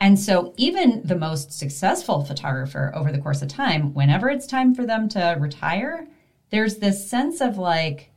And 0.00 0.18
so 0.18 0.52
even 0.56 1.02
the 1.04 1.16
most 1.16 1.52
successful 1.52 2.24
photographer 2.24 2.92
over 2.94 3.12
the 3.12 3.20
course 3.20 3.42
of 3.42 3.48
time, 3.48 3.94
whenever 3.94 4.28
it's 4.28 4.46
time 4.46 4.74
for 4.74 4.84
them 4.84 5.08
to 5.10 5.36
retire, 5.38 6.08
there's 6.50 6.76
this 6.76 7.08
sense 7.08 7.40
of 7.40 7.56
like, 7.56 8.10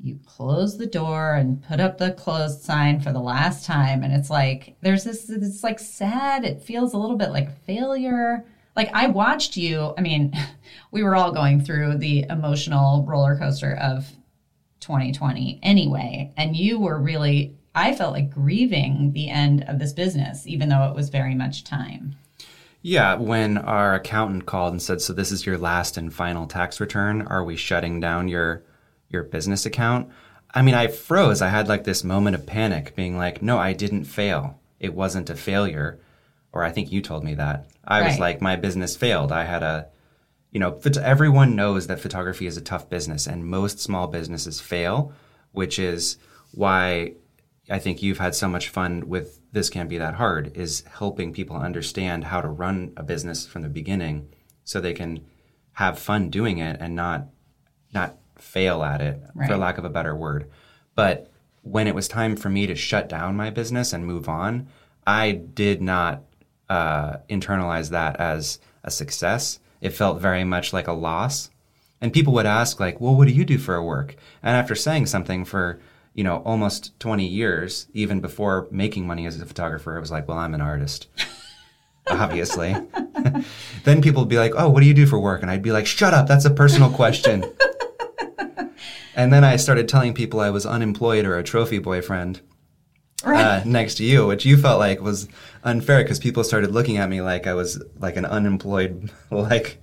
you 0.00 0.18
close 0.26 0.76
the 0.76 0.86
door 0.86 1.34
and 1.34 1.62
put 1.62 1.80
up 1.80 1.98
the 1.98 2.12
closed 2.12 2.62
sign 2.62 3.00
for 3.00 3.12
the 3.12 3.20
last 3.20 3.64
time 3.64 4.02
and 4.02 4.12
it's 4.12 4.30
like 4.30 4.76
there's 4.82 5.04
this 5.04 5.30
it's 5.30 5.64
like 5.64 5.78
sad. 5.78 6.44
It 6.44 6.62
feels 6.62 6.92
a 6.92 6.98
little 6.98 7.16
bit 7.16 7.30
like 7.30 7.48
a 7.48 7.52
failure. 7.66 8.44
Like 8.74 8.90
i 8.92 9.06
watched 9.06 9.56
you 9.56 9.94
i 9.96 10.02
mean 10.02 10.34
we 10.90 11.02
were 11.02 11.16
all 11.16 11.32
going 11.32 11.62
through 11.62 11.96
the 11.96 12.26
emotional 12.28 13.04
roller 13.08 13.34
coaster 13.38 13.74
of 13.76 14.06
2020 14.80 15.60
anyway 15.62 16.30
and 16.36 16.54
you 16.54 16.78
were 16.78 17.00
really 17.00 17.56
i 17.74 17.94
felt 17.94 18.12
like 18.12 18.30
grieving 18.30 19.12
the 19.14 19.30
end 19.30 19.64
of 19.66 19.78
this 19.78 19.94
business 19.94 20.46
even 20.46 20.68
though 20.68 20.84
it 20.90 20.94
was 20.94 21.08
very 21.08 21.34
much 21.34 21.64
time. 21.64 22.16
Yeah, 22.82 23.14
when 23.14 23.58
our 23.58 23.94
accountant 23.94 24.46
called 24.46 24.72
and 24.72 24.80
said, 24.80 25.00
"So 25.00 25.12
this 25.12 25.32
is 25.32 25.44
your 25.44 25.58
last 25.58 25.96
and 25.96 26.14
final 26.14 26.46
tax 26.46 26.78
return. 26.78 27.22
Are 27.22 27.42
we 27.42 27.56
shutting 27.56 27.98
down 27.98 28.28
your 28.28 28.62
your 29.08 29.22
business 29.22 29.66
account?" 29.66 30.08
I 30.54 30.62
mean, 30.62 30.74
I 30.74 30.86
froze. 30.88 31.42
I 31.42 31.48
had 31.48 31.68
like 31.68 31.84
this 31.84 32.04
moment 32.04 32.36
of 32.36 32.46
panic, 32.46 32.94
being 32.96 33.16
like, 33.16 33.42
"No, 33.42 33.58
I 33.58 33.72
didn't 33.72 34.04
fail. 34.04 34.60
It 34.80 34.94
wasn't 34.94 35.30
a 35.30 35.34
failure." 35.34 35.98
Or 36.52 36.64
I 36.64 36.70
think 36.70 36.90
you 36.90 37.02
told 37.02 37.22
me 37.24 37.34
that. 37.34 37.66
I 37.84 38.02
was 38.02 38.18
like, 38.18 38.40
"My 38.40 38.56
business 38.56 38.96
failed. 38.96 39.30
I 39.30 39.44
had 39.44 39.62
a 39.62 39.88
you 40.56 40.60
know, 40.60 40.80
everyone 41.02 41.54
knows 41.54 41.86
that 41.86 42.00
photography 42.00 42.46
is 42.46 42.56
a 42.56 42.62
tough 42.62 42.88
business 42.88 43.26
and 43.26 43.44
most 43.44 43.78
small 43.78 44.06
businesses 44.06 44.58
fail, 44.58 45.12
which 45.52 45.78
is 45.78 46.16
why 46.52 47.12
I 47.68 47.78
think 47.78 48.02
you've 48.02 48.16
had 48.16 48.34
so 48.34 48.48
much 48.48 48.70
fun 48.70 49.06
with 49.06 49.40
This 49.52 49.68
Can't 49.68 49.90
Be 49.90 49.98
That 49.98 50.14
Hard, 50.14 50.56
is 50.56 50.82
helping 50.98 51.34
people 51.34 51.56
understand 51.56 52.24
how 52.24 52.40
to 52.40 52.48
run 52.48 52.94
a 52.96 53.02
business 53.02 53.46
from 53.46 53.60
the 53.62 53.68
beginning 53.68 54.28
so 54.64 54.80
they 54.80 54.94
can 54.94 55.26
have 55.72 55.98
fun 55.98 56.30
doing 56.30 56.56
it 56.56 56.78
and 56.80 56.94
not 56.94 57.26
not 57.92 58.16
fail 58.38 58.82
at 58.82 59.00
it, 59.00 59.22
for 59.46 59.56
lack 59.56 59.78
of 59.78 59.84
a 59.84 59.90
better 59.90 60.14
word. 60.14 60.50
But 60.94 61.30
when 61.62 61.86
it 61.86 61.94
was 61.94 62.08
time 62.08 62.36
for 62.36 62.48
me 62.48 62.66
to 62.66 62.74
shut 62.74 63.08
down 63.08 63.36
my 63.36 63.50
business 63.50 63.92
and 63.92 64.06
move 64.06 64.28
on, 64.28 64.68
I 65.06 65.32
did 65.32 65.82
not 65.82 66.22
uh, 66.68 67.18
internalize 67.28 67.90
that 67.90 68.16
as 68.16 68.58
a 68.84 68.90
success. 68.90 69.60
It 69.80 69.90
felt 69.90 70.20
very 70.20 70.44
much 70.44 70.72
like 70.72 70.88
a 70.88 70.92
loss. 70.92 71.50
And 72.00 72.12
people 72.12 72.32
would 72.34 72.46
ask, 72.46 72.78
like, 72.78 73.00
well, 73.00 73.14
what 73.14 73.26
do 73.26 73.34
you 73.34 73.44
do 73.44 73.58
for 73.58 73.74
a 73.74 73.84
work? 73.84 74.16
And 74.42 74.56
after 74.56 74.74
saying 74.74 75.06
something 75.06 75.44
for, 75.44 75.80
you 76.14 76.24
know, 76.24 76.38
almost 76.44 76.98
20 77.00 77.26
years, 77.26 77.88
even 77.94 78.20
before 78.20 78.68
making 78.70 79.06
money 79.06 79.26
as 79.26 79.40
a 79.40 79.46
photographer, 79.46 79.96
I 79.96 80.00
was 80.00 80.10
like, 80.10 80.28
well, 80.28 80.38
I'm 80.38 80.54
an 80.54 80.60
artist. 80.60 81.08
Obviously. 82.10 82.76
then 83.84 84.02
people 84.02 84.22
would 84.22 84.28
be 84.28 84.38
like, 84.38 84.52
oh, 84.56 84.68
what 84.68 84.80
do 84.80 84.86
you 84.86 84.94
do 84.94 85.06
for 85.06 85.18
work? 85.18 85.42
And 85.42 85.50
I'd 85.50 85.62
be 85.62 85.72
like, 85.72 85.86
shut 85.86 86.14
up, 86.14 86.28
that's 86.28 86.44
a 86.44 86.50
personal 86.50 86.90
question. 86.90 87.44
And 89.16 89.32
then 89.32 89.42
I 89.42 89.56
started 89.56 89.88
telling 89.88 90.14
people 90.14 90.38
I 90.38 90.50
was 90.50 90.64
unemployed 90.64 91.24
or 91.24 91.36
a 91.36 91.42
trophy 91.42 91.78
boyfriend 91.78 92.40
uh, 93.24 93.62
next 93.64 93.96
to 93.96 94.04
you, 94.04 94.26
which 94.26 94.44
you 94.44 94.56
felt 94.56 94.78
like 94.78 95.00
was 95.00 95.26
unfair 95.64 96.02
because 96.04 96.20
people 96.20 96.44
started 96.44 96.70
looking 96.70 96.98
at 96.98 97.10
me 97.10 97.20
like 97.20 97.48
I 97.48 97.54
was 97.54 97.82
like 97.98 98.16
an 98.16 98.26
unemployed 98.26 99.10
like 99.30 99.80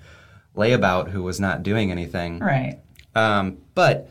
layabout 0.56 1.10
who 1.10 1.24
was 1.24 1.40
not 1.40 1.64
doing 1.64 1.92
anything. 1.92 2.40
right 2.40 2.80
Um, 3.16 3.58
but 3.76 4.10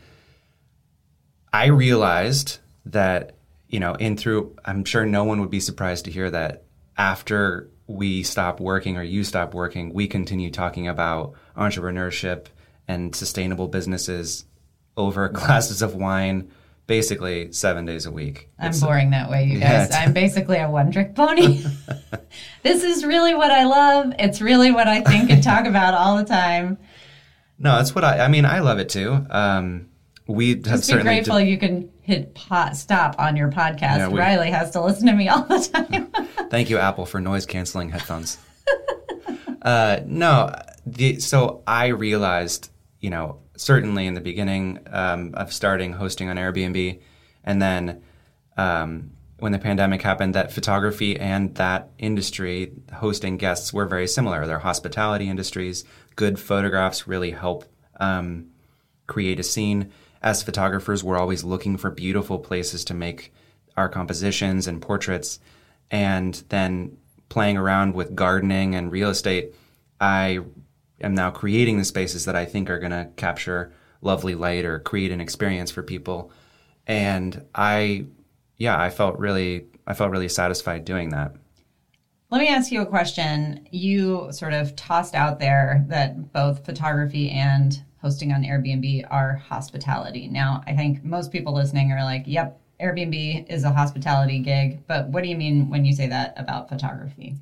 I 1.51 1.67
realized 1.67 2.59
that 2.85 3.35
you 3.73 3.79
know, 3.79 3.95
in 3.95 4.17
through, 4.17 4.55
I'm 4.63 4.85
sure 4.85 5.03
no 5.03 5.23
one 5.23 5.39
would 5.39 5.49
be 5.49 5.59
surprised 5.59 6.05
to 6.05 6.11
hear 6.11 6.29
that 6.29 6.65
after 6.95 7.71
we 7.87 8.21
stop 8.21 8.59
working 8.59 8.97
or 8.97 9.03
you 9.03 9.23
stop 9.23 9.55
working, 9.55 9.91
we 9.93 10.05
continue 10.05 10.51
talking 10.51 10.87
about 10.87 11.33
entrepreneurship 11.57 12.45
and 12.87 13.15
sustainable 13.15 13.67
businesses 13.67 14.45
over 14.97 15.29
glasses 15.29 15.81
of 15.81 15.95
wine, 15.95 16.51
basically 16.87 17.51
seven 17.51 17.85
days 17.85 18.05
a 18.05 18.11
week. 18.11 18.49
I'm 18.59 18.67
It's- 18.67 18.81
boring 18.81 19.09
that 19.11 19.29
way, 19.29 19.45
you 19.45 19.59
guys. 19.61 19.87
it's- 19.87 19.95
I'm 19.99 20.13
basically 20.13 20.57
a 20.59 20.69
one 20.69 20.91
trick 20.91 21.15
pony. 21.15 21.63
this 22.63 22.83
is 22.83 23.05
really 23.05 23.33
what 23.33 23.51
I 23.51 23.63
love. 23.65 24.13
It's 24.19 24.41
really 24.41 24.71
what 24.71 24.87
I 24.87 25.01
think 25.01 25.29
and 25.31 25.41
talk 25.43 25.65
about 25.65 25.93
all 25.93 26.17
the 26.17 26.25
time. 26.25 26.77
No, 27.59 27.75
that's 27.77 27.95
what 27.95 28.03
I. 28.03 28.19
I 28.19 28.27
mean, 28.27 28.45
I 28.45 28.59
love 28.59 28.79
it 28.79 28.89
too. 28.89 29.25
Um, 29.29 29.87
we 30.27 30.49
have 30.49 30.63
Just 30.63 30.83
be 30.87 30.93
certainly. 30.93 31.03
grateful 31.15 31.39
you 31.39 31.57
can 31.57 31.89
hit 32.01 32.33
pot, 32.35 32.75
stop 32.75 33.15
on 33.19 33.35
your 33.37 33.49
podcast. 33.51 33.97
Yeah, 33.97 34.07
we- 34.09 34.19
Riley 34.19 34.51
has 34.51 34.71
to 34.71 34.81
listen 34.81 35.07
to 35.07 35.13
me 35.13 35.29
all 35.29 35.43
the 35.43 35.59
time. 35.59 36.11
Thank 36.49 36.69
you, 36.69 36.77
Apple, 36.77 37.05
for 37.05 37.19
noise 37.21 37.45
canceling 37.45 37.89
headphones. 37.89 38.37
uh, 39.61 39.99
no, 40.05 40.53
the, 40.85 41.19
so 41.19 41.63
I 41.65 41.87
realized, 41.87 42.69
you 42.99 43.09
know, 43.09 43.39
certainly 43.55 44.07
in 44.07 44.13
the 44.13 44.21
beginning 44.21 44.79
um, 44.91 45.33
of 45.35 45.53
starting 45.53 45.93
hosting 45.93 46.29
on 46.29 46.37
Airbnb, 46.37 46.99
and 47.43 47.61
then 47.61 48.01
um, 48.57 49.11
when 49.39 49.51
the 49.51 49.59
pandemic 49.59 50.01
happened, 50.01 50.35
that 50.35 50.51
photography 50.51 51.19
and 51.19 51.53
that 51.55 51.89
industry, 51.97 52.71
hosting 52.93 53.37
guests, 53.37 53.73
were 53.73 53.85
very 53.85 54.07
similar. 54.07 54.47
They're 54.47 54.59
hospitality 54.59 55.29
industries. 55.29 55.83
Good 56.15 56.39
photographs 56.39 57.07
really 57.07 57.31
help 57.31 57.65
um, 57.99 58.51
create 59.07 59.39
a 59.39 59.43
scene. 59.43 59.91
As 60.21 60.43
photographers, 60.43 61.03
we're 61.03 61.17
always 61.17 61.43
looking 61.43 61.75
for 61.75 61.91
beautiful 61.91 62.39
places 62.39 62.85
to 62.85 62.93
make 62.93 63.33
our 63.75 63.89
compositions 63.89 64.67
and 64.67 64.81
portraits. 64.81 65.39
And 65.91 66.41
then 66.49 66.97
playing 67.27 67.57
around 67.57 67.95
with 67.95 68.15
gardening 68.15 68.75
and 68.75 68.91
real 68.91 69.09
estate, 69.09 69.53
I 69.99 70.39
am 71.03 71.15
now 71.15 71.31
creating 71.31 71.77
the 71.77 71.85
spaces 71.85 72.25
that 72.25 72.35
I 72.35 72.45
think 72.45 72.69
are 72.69 72.79
going 72.79 72.91
to 72.91 73.09
capture 73.15 73.73
lovely 74.01 74.35
light 74.35 74.65
or 74.65 74.79
create 74.79 75.11
an 75.11 75.21
experience 75.21 75.71
for 75.71 75.83
people. 75.83 76.31
And 76.87 77.45
I, 77.55 78.05
yeah, 78.57 78.79
I 78.79 78.89
felt 78.89 79.17
really, 79.19 79.67
I 79.87 79.93
felt 79.93 80.11
really 80.11 80.29
satisfied 80.29 80.85
doing 80.85 81.09
that. 81.09 81.35
Let 82.29 82.39
me 82.39 82.47
ask 82.47 82.71
you 82.71 82.81
a 82.81 82.85
question. 82.85 83.67
You 83.71 84.29
sort 84.31 84.53
of 84.53 84.75
tossed 84.75 85.13
out 85.13 85.39
there 85.39 85.85
that 85.87 86.33
both 86.33 86.65
photography 86.65 87.29
and 87.29 87.81
hosting 88.01 88.31
on 88.33 88.43
Airbnb 88.43 89.05
are 89.11 89.35
hospitality. 89.35 90.27
Now, 90.27 90.63
I 90.65 90.73
think 90.73 91.03
most 91.03 91.31
people 91.31 91.53
listening 91.53 91.91
are 91.91 92.03
like, 92.03 92.23
yep, 92.25 92.59
Airbnb 92.81 93.49
is 93.49 93.63
a 93.63 93.71
hospitality 93.71 94.39
gig. 94.39 94.85
But 94.87 95.07
what 95.09 95.23
do 95.23 95.29
you 95.29 95.37
mean 95.37 95.69
when 95.69 95.85
you 95.85 95.93
say 95.93 96.07
that 96.07 96.33
about 96.35 96.69
photography? 96.69 97.37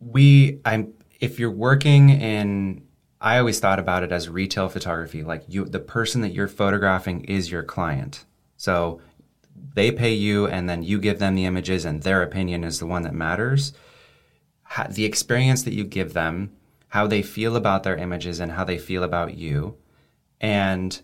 we 0.00 0.60
i'm 0.64 0.92
if 1.18 1.38
you're 1.38 1.50
working 1.50 2.10
in 2.10 2.82
i 3.20 3.38
always 3.38 3.58
thought 3.60 3.78
about 3.78 4.02
it 4.02 4.12
as 4.12 4.28
retail 4.28 4.68
photography 4.68 5.22
like 5.22 5.42
you 5.48 5.64
the 5.64 5.80
person 5.80 6.20
that 6.20 6.32
you're 6.32 6.48
photographing 6.48 7.24
is 7.24 7.50
your 7.50 7.62
client. 7.62 8.24
So 8.56 9.00
they 9.74 9.90
pay 9.92 10.12
you 10.12 10.46
and 10.46 10.68
then 10.68 10.82
you 10.82 10.98
give 10.98 11.18
them 11.18 11.34
the 11.34 11.44
images 11.44 11.84
and 11.84 12.02
their 12.02 12.22
opinion 12.22 12.64
is 12.64 12.78
the 12.78 12.86
one 12.86 13.02
that 13.02 13.14
matters. 13.14 13.72
Ha- 14.62 14.88
the 14.90 15.04
experience 15.04 15.62
that 15.62 15.74
you 15.74 15.84
give 15.84 16.12
them 16.12 16.52
how 16.88 17.06
they 17.06 17.22
feel 17.22 17.54
about 17.56 17.82
their 17.82 17.96
images 17.96 18.40
and 18.40 18.52
how 18.52 18.64
they 18.64 18.78
feel 18.78 19.02
about 19.02 19.36
you. 19.36 19.76
And 20.40 21.00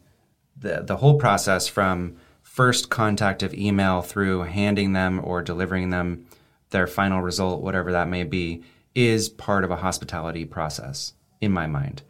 the 0.56 0.82
the 0.82 0.96
whole 0.96 1.18
process 1.18 1.68
from 1.68 2.16
first 2.42 2.90
contact 2.90 3.42
of 3.42 3.54
email 3.54 4.02
through 4.02 4.42
handing 4.42 4.92
them 4.92 5.20
or 5.22 5.42
delivering 5.42 5.90
them 5.90 6.26
their 6.70 6.86
final 6.86 7.20
result, 7.20 7.62
whatever 7.62 7.92
that 7.92 8.08
may 8.08 8.24
be, 8.24 8.62
is 8.94 9.28
part 9.28 9.64
of 9.64 9.70
a 9.70 9.76
hospitality 9.76 10.44
process 10.44 11.14
in 11.40 11.52
my 11.52 11.66
mind. 11.66 12.02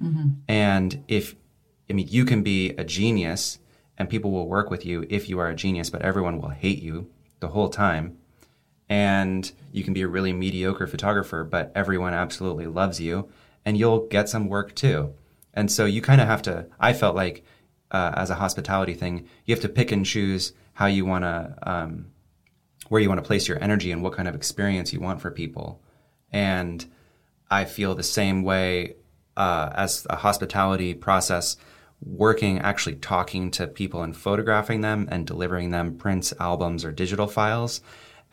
And 0.48 1.04
if 1.08 1.34
I 1.88 1.92
mean 1.94 2.08
you 2.08 2.24
can 2.24 2.42
be 2.42 2.70
a 2.70 2.84
genius 2.84 3.58
and 3.96 4.08
people 4.08 4.30
will 4.30 4.48
work 4.48 4.70
with 4.70 4.84
you 4.84 5.06
if 5.08 5.28
you 5.28 5.38
are 5.38 5.48
a 5.48 5.54
genius, 5.54 5.90
but 5.90 6.02
everyone 6.02 6.40
will 6.40 6.50
hate 6.50 6.82
you 6.82 7.10
the 7.40 7.48
whole 7.48 7.68
time. 7.68 8.18
And 8.88 9.50
you 9.72 9.82
can 9.82 9.94
be 9.94 10.02
a 10.02 10.08
really 10.08 10.32
mediocre 10.32 10.86
photographer, 10.86 11.42
but 11.44 11.72
everyone 11.74 12.12
absolutely 12.12 12.66
loves 12.66 13.00
you 13.00 13.28
and 13.64 13.78
you'll 13.78 14.06
get 14.08 14.28
some 14.28 14.48
work 14.48 14.74
too. 14.74 15.14
And 15.54 15.70
so 15.70 15.84
you 15.86 16.02
kind 16.02 16.20
of 16.20 16.26
have 16.26 16.42
to, 16.42 16.66
I 16.78 16.92
felt 16.92 17.16
like 17.16 17.44
uh, 17.90 18.12
as 18.16 18.30
a 18.30 18.34
hospitality 18.34 18.94
thing, 18.94 19.28
you 19.44 19.54
have 19.54 19.62
to 19.62 19.68
pick 19.68 19.92
and 19.92 20.04
choose 20.04 20.52
how 20.74 20.86
you 20.86 21.06
want 21.06 21.24
to, 21.24 21.54
um, 21.62 22.06
where 22.88 23.00
you 23.00 23.08
want 23.08 23.22
to 23.22 23.26
place 23.26 23.48
your 23.48 23.62
energy 23.62 23.92
and 23.92 24.02
what 24.02 24.12
kind 24.12 24.28
of 24.28 24.34
experience 24.34 24.92
you 24.92 25.00
want 25.00 25.20
for 25.20 25.30
people. 25.30 25.80
And 26.34 26.84
I 27.50 27.64
feel 27.64 27.94
the 27.94 28.02
same 28.02 28.42
way 28.42 28.96
uh, 29.36 29.70
as 29.74 30.06
a 30.10 30.16
hospitality 30.16 30.92
process, 30.92 31.56
working, 32.04 32.58
actually 32.58 32.96
talking 32.96 33.50
to 33.52 33.66
people 33.68 34.02
and 34.02 34.16
photographing 34.16 34.80
them 34.80 35.08
and 35.10 35.26
delivering 35.26 35.70
them 35.70 35.96
prints, 35.96 36.34
albums, 36.40 36.84
or 36.84 36.92
digital 36.92 37.28
files, 37.28 37.80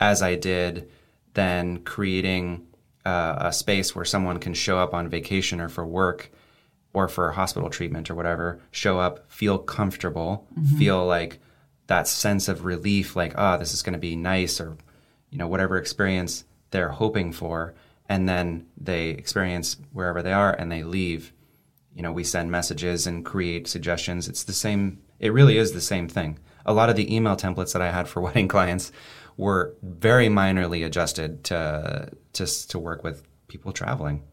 as 0.00 0.20
I 0.20 0.34
did 0.34 0.90
then 1.34 1.78
creating 1.78 2.66
uh, 3.06 3.36
a 3.38 3.52
space 3.52 3.94
where 3.94 4.04
someone 4.04 4.38
can 4.38 4.52
show 4.52 4.78
up 4.78 4.92
on 4.92 5.08
vacation 5.08 5.60
or 5.60 5.68
for 5.68 5.86
work 5.86 6.30
or 6.92 7.08
for 7.08 7.30
hospital 7.30 7.70
treatment 7.70 8.10
or 8.10 8.14
whatever, 8.14 8.60
show 8.70 8.98
up, 8.98 9.30
feel 9.30 9.58
comfortable, 9.58 10.46
feel 10.76 11.06
like 11.06 11.38
that 11.86 12.06
sense 12.06 12.48
of 12.48 12.64
relief, 12.64 13.16
like, 13.16 13.32
ah, 13.38 13.56
this 13.56 13.72
is 13.72 13.82
going 13.82 13.94
to 13.94 13.98
be 13.98 14.14
nice, 14.14 14.60
or, 14.60 14.76
you 15.30 15.38
know, 15.38 15.48
whatever 15.48 15.78
experience 15.78 16.44
they're 16.70 16.90
hoping 16.90 17.32
for. 17.32 17.74
And 18.12 18.28
then 18.28 18.66
they 18.76 19.08
experience 19.08 19.78
wherever 19.90 20.22
they 20.22 20.34
are 20.34 20.52
and 20.52 20.70
they 20.70 20.82
leave. 20.82 21.32
You 21.94 22.02
know, 22.02 22.12
we 22.12 22.24
send 22.24 22.50
messages 22.50 23.06
and 23.06 23.24
create 23.24 23.66
suggestions. 23.66 24.28
It's 24.28 24.44
the 24.44 24.52
same 24.52 24.98
it 25.18 25.32
really 25.32 25.56
is 25.56 25.72
the 25.72 25.80
same 25.80 26.08
thing. 26.08 26.38
A 26.66 26.74
lot 26.74 26.90
of 26.90 26.96
the 26.96 27.14
email 27.14 27.36
templates 27.36 27.72
that 27.72 27.80
I 27.80 27.90
had 27.90 28.06
for 28.06 28.20
wedding 28.26 28.48
clients 28.48 28.92
were 29.38 29.74
very 29.82 30.28
minorly 30.28 30.84
adjusted 30.84 31.42
to 31.44 32.10
to, 32.34 32.68
to 32.68 32.78
work 32.78 33.02
with 33.02 33.22
people 33.48 33.72
traveling. 33.72 34.24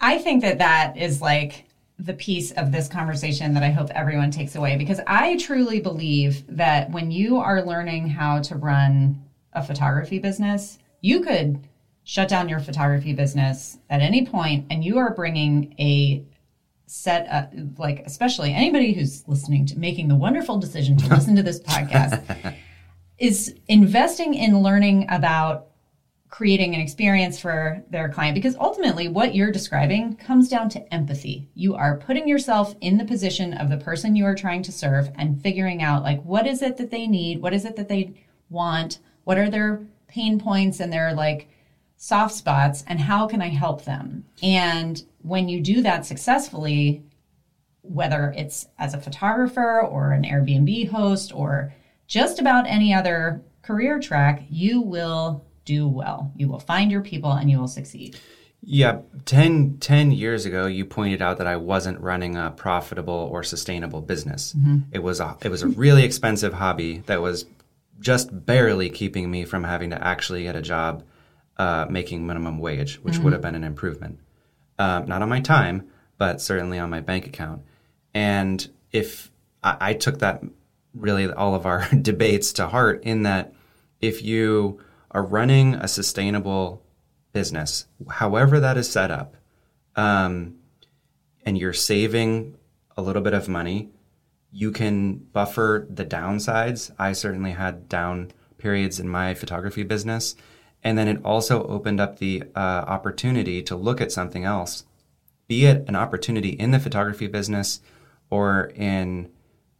I 0.00 0.16
think 0.16 0.40
that 0.40 0.56
that 0.56 0.96
is 0.96 1.20
like 1.20 1.66
the 1.98 2.14
piece 2.14 2.50
of 2.52 2.72
this 2.72 2.88
conversation 2.88 3.52
that 3.52 3.62
I 3.62 3.70
hope 3.70 3.90
everyone 3.90 4.30
takes 4.30 4.54
away 4.54 4.78
because 4.78 5.00
I 5.06 5.36
truly 5.36 5.80
believe 5.80 6.44
that 6.56 6.90
when 6.90 7.10
you 7.10 7.36
are 7.36 7.62
learning 7.62 8.08
how 8.08 8.40
to 8.40 8.56
run 8.56 9.22
a 9.52 9.62
photography 9.62 10.18
business, 10.18 10.78
you 11.02 11.20
could 11.20 11.68
shut 12.04 12.28
down 12.28 12.48
your 12.48 12.60
photography 12.60 13.12
business 13.12 13.78
at 13.90 14.00
any 14.00 14.26
point 14.26 14.66
and 14.70 14.84
you 14.84 14.98
are 14.98 15.14
bringing 15.14 15.74
a 15.78 16.24
set 16.86 17.26
up 17.28 17.52
like 17.78 18.00
especially 18.04 18.52
anybody 18.52 18.92
who's 18.92 19.26
listening 19.26 19.64
to 19.64 19.78
making 19.78 20.08
the 20.08 20.14
wonderful 20.14 20.58
decision 20.58 20.96
to 20.96 21.08
listen 21.08 21.36
to 21.36 21.42
this 21.42 21.60
podcast 21.62 22.54
is 23.18 23.54
investing 23.68 24.34
in 24.34 24.62
learning 24.62 25.06
about 25.08 25.68
creating 26.32 26.74
an 26.74 26.80
experience 26.80 27.38
for 27.38 27.84
their 27.90 28.08
client. 28.08 28.34
Because 28.34 28.56
ultimately 28.56 29.06
what 29.06 29.34
you're 29.34 29.52
describing 29.52 30.16
comes 30.16 30.48
down 30.48 30.70
to 30.70 30.92
empathy. 30.92 31.46
You 31.54 31.74
are 31.74 31.98
putting 31.98 32.26
yourself 32.26 32.74
in 32.80 32.96
the 32.96 33.04
position 33.04 33.52
of 33.52 33.68
the 33.68 33.76
person 33.76 34.16
you 34.16 34.24
are 34.24 34.34
trying 34.34 34.62
to 34.62 34.72
serve 34.72 35.10
and 35.16 35.40
figuring 35.42 35.82
out 35.82 36.02
like 36.02 36.22
what 36.22 36.46
is 36.46 36.62
it 36.62 36.78
that 36.78 36.90
they 36.90 37.06
need, 37.06 37.42
what 37.42 37.52
is 37.52 37.66
it 37.66 37.76
that 37.76 37.88
they 37.88 38.14
want, 38.48 38.98
what 39.24 39.36
are 39.36 39.50
their 39.50 39.82
pain 40.08 40.40
points 40.40 40.80
and 40.80 40.90
their 40.90 41.12
like 41.12 41.48
soft 42.02 42.34
spots 42.34 42.82
and 42.88 42.98
how 42.98 43.28
can 43.28 43.40
I 43.40 43.46
help 43.46 43.84
them? 43.84 44.24
And 44.42 45.00
when 45.20 45.48
you 45.48 45.60
do 45.60 45.82
that 45.82 46.04
successfully, 46.04 47.04
whether 47.82 48.34
it's 48.36 48.66
as 48.76 48.92
a 48.92 49.00
photographer 49.00 49.80
or 49.82 50.10
an 50.10 50.24
Airbnb 50.24 50.88
host 50.88 51.32
or 51.32 51.72
just 52.08 52.40
about 52.40 52.66
any 52.66 52.92
other 52.92 53.40
career 53.62 54.00
track, 54.00 54.42
you 54.50 54.80
will 54.80 55.44
do 55.64 55.86
well. 55.86 56.32
You 56.34 56.48
will 56.48 56.58
find 56.58 56.90
your 56.90 57.02
people 57.02 57.30
and 57.30 57.48
you 57.48 57.60
will 57.60 57.68
succeed. 57.68 58.18
Yeah, 58.64 59.02
10, 59.24 59.78
10 59.78 60.10
years 60.10 60.44
ago, 60.44 60.66
you 60.66 60.84
pointed 60.84 61.22
out 61.22 61.38
that 61.38 61.46
I 61.46 61.54
wasn't 61.54 62.00
running 62.00 62.36
a 62.36 62.50
profitable 62.50 63.28
or 63.30 63.44
sustainable 63.44 64.00
business. 64.00 64.54
Mm-hmm. 64.54 64.78
It 64.90 65.04
was 65.04 65.20
a 65.20 65.36
it 65.44 65.50
was 65.50 65.62
a 65.62 65.68
really 65.68 66.02
expensive 66.02 66.54
hobby 66.54 67.04
that 67.06 67.22
was 67.22 67.46
just 68.00 68.44
barely 68.44 68.90
keeping 68.90 69.30
me 69.30 69.44
from 69.44 69.62
having 69.62 69.90
to 69.90 70.04
actually 70.04 70.42
get 70.42 70.56
a 70.56 70.62
job 70.62 71.04
uh, 71.58 71.86
making 71.88 72.26
minimum 72.26 72.58
wage, 72.58 72.96
which 72.96 73.14
mm-hmm. 73.14 73.24
would 73.24 73.32
have 73.32 73.42
been 73.42 73.54
an 73.54 73.64
improvement. 73.64 74.18
Um, 74.78 75.06
not 75.06 75.22
on 75.22 75.28
my 75.28 75.40
time, 75.40 75.88
but 76.18 76.40
certainly 76.40 76.78
on 76.78 76.90
my 76.90 77.00
bank 77.00 77.26
account. 77.26 77.62
And 78.14 78.68
if 78.90 79.30
I, 79.62 79.76
I 79.80 79.94
took 79.94 80.18
that 80.20 80.42
really 80.94 81.30
all 81.30 81.54
of 81.54 81.66
our 81.66 81.88
debates 82.02 82.52
to 82.54 82.66
heart, 82.66 83.02
in 83.04 83.22
that 83.22 83.52
if 84.00 84.22
you 84.22 84.80
are 85.10 85.22
running 85.22 85.74
a 85.74 85.88
sustainable 85.88 86.82
business, 87.32 87.86
however 88.08 88.60
that 88.60 88.76
is 88.76 88.90
set 88.90 89.10
up, 89.10 89.36
um, 89.96 90.56
and 91.44 91.58
you're 91.58 91.72
saving 91.72 92.56
a 92.96 93.02
little 93.02 93.22
bit 93.22 93.34
of 93.34 93.48
money, 93.48 93.90
you 94.50 94.70
can 94.70 95.14
buffer 95.14 95.86
the 95.88 96.04
downsides. 96.04 96.90
I 96.98 97.12
certainly 97.12 97.52
had 97.52 97.88
down 97.88 98.32
periods 98.58 99.00
in 99.00 99.08
my 99.08 99.34
photography 99.34 99.82
business. 99.82 100.36
And 100.84 100.98
then 100.98 101.08
it 101.08 101.24
also 101.24 101.66
opened 101.66 102.00
up 102.00 102.18
the 102.18 102.42
uh, 102.56 102.58
opportunity 102.58 103.62
to 103.62 103.76
look 103.76 104.00
at 104.00 104.10
something 104.10 104.44
else, 104.44 104.84
be 105.46 105.64
it 105.66 105.84
an 105.86 105.94
opportunity 105.94 106.50
in 106.50 106.72
the 106.72 106.80
photography 106.80 107.28
business 107.28 107.80
or 108.30 108.72
in, 108.74 109.30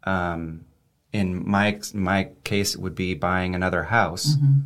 um, 0.05 0.65
in 1.13 1.49
my 1.49 1.81
my 1.93 2.29
case, 2.45 2.75
it 2.75 2.81
would 2.81 2.95
be 2.95 3.15
buying 3.15 3.55
another 3.55 3.85
house. 3.85 4.37
Mm-hmm 4.37 4.61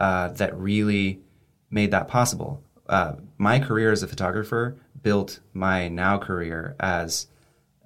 uh, 0.00 0.28
that 0.28 0.58
really 0.58 1.20
made 1.70 1.92
that 1.92 2.08
possible. 2.08 2.62
Uh, 2.88 3.12
my 3.38 3.60
career 3.60 3.92
as 3.92 4.02
a 4.02 4.08
photographer 4.08 4.76
built 5.02 5.40
my 5.52 5.88
now 5.88 6.18
career 6.18 6.74
as 6.80 7.26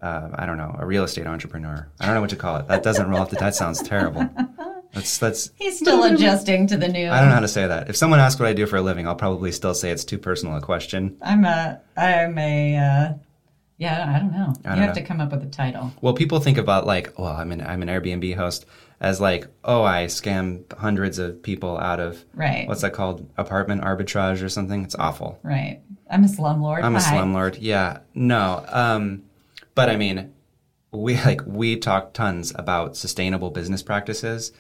uh, 0.01 0.31
I 0.35 0.47
don't 0.47 0.57
know 0.57 0.75
a 0.79 0.87
real 0.87 1.05
estate 1.05 1.27
entrepreneur. 1.27 1.89
I 2.01 2.07
don't 2.07 2.15
know 2.15 2.21
what 2.21 2.31
to 2.31 2.37
call 2.37 2.57
it. 2.57 2.69
That 2.69 2.83
doesn't 2.83 3.09
roll 3.09 3.21
off 3.21 3.31
the. 3.31 3.37
Tongue. 3.37 3.47
That 3.47 3.55
sounds 3.55 3.83
terrible. 3.83 4.29
That's 4.95 5.19
that's. 5.19 5.51
He's 5.57 5.79
still 5.79 6.05
adjusting 6.05 6.67
to 6.69 6.77
the 6.77 6.89
new. 6.89 7.11
I 7.11 7.21
don't 7.21 7.29
know 7.29 7.35
how 7.35 7.41
to 7.41 7.49
say 7.49 7.67
that. 7.67 7.89
If 7.91 7.97
someone 7.97 8.21
asks 8.21 8.41
what 8.41 8.49
I 8.49 8.53
do 8.53 8.67
for 8.67 8.77
a 8.77 8.83
living, 8.83 9.07
I'll 9.07 9.17
probably 9.17 9.53
still 9.53 9.75
say 9.75 9.91
it's 9.91 10.05
too 10.05 10.19
personal 10.19 10.57
a 10.57 10.61
question. 10.61 11.17
I'm 11.21 11.45
a 11.45 11.81
I'm 11.97 12.39
a 12.39 12.77
uh, 12.77 13.13
yeah. 13.77 14.15
I 14.15 14.19
don't 14.21 14.33
know. 14.33 14.55
I 14.65 14.69
don't 14.69 14.77
you 14.77 14.83
have 14.83 14.95
know. 14.97 15.03
to 15.03 15.07
come 15.07 15.21
up 15.21 15.33
with 15.33 15.43
a 15.43 15.51
title. 15.51 15.93
Well, 16.01 16.15
people 16.15 16.41
think 16.41 16.59
about 16.59 16.87
like, 16.87 17.19
well, 17.19 17.33
I'm 17.33 17.53
an 17.53 17.61
I'm 17.61 17.83
an 17.83 17.89
Airbnb 17.89 18.37
host 18.37 18.67
as 19.01 19.21
like, 19.21 19.49
oh, 19.65 19.83
I 19.83 20.07
scam 20.07 20.73
hundreds 20.73 21.19
of 21.19 21.43
people 21.43 21.77
out 21.77 22.01
of 22.01 22.25
right. 22.35 22.69
What's 22.69 22.83
that 22.83 22.93
called? 22.93 23.29
Apartment 23.37 23.83
arbitrage 23.83 24.43
or 24.43 24.49
something? 24.49 24.85
It's 24.85 24.95
awful. 24.95 25.39
Right. 25.43 25.81
I'm 26.11 26.25
a 26.25 26.29
slumlord. 26.29 26.85
I'm 26.85 26.95
Hi. 26.95 27.01
a 27.01 27.03
slumlord. 27.03 27.59
Yeah. 27.61 27.99
No. 28.15 28.65
Um, 28.69 29.25
but 29.75 29.91
I 29.91 29.97
mean, 29.97 30.33
we 30.93 31.17
like 31.17 31.41
we 31.45 31.77
talk 31.77 32.13
tons 32.13 32.53
about 32.55 32.97
sustainable 32.97 33.51
business 33.51 33.83
practices 33.83 34.53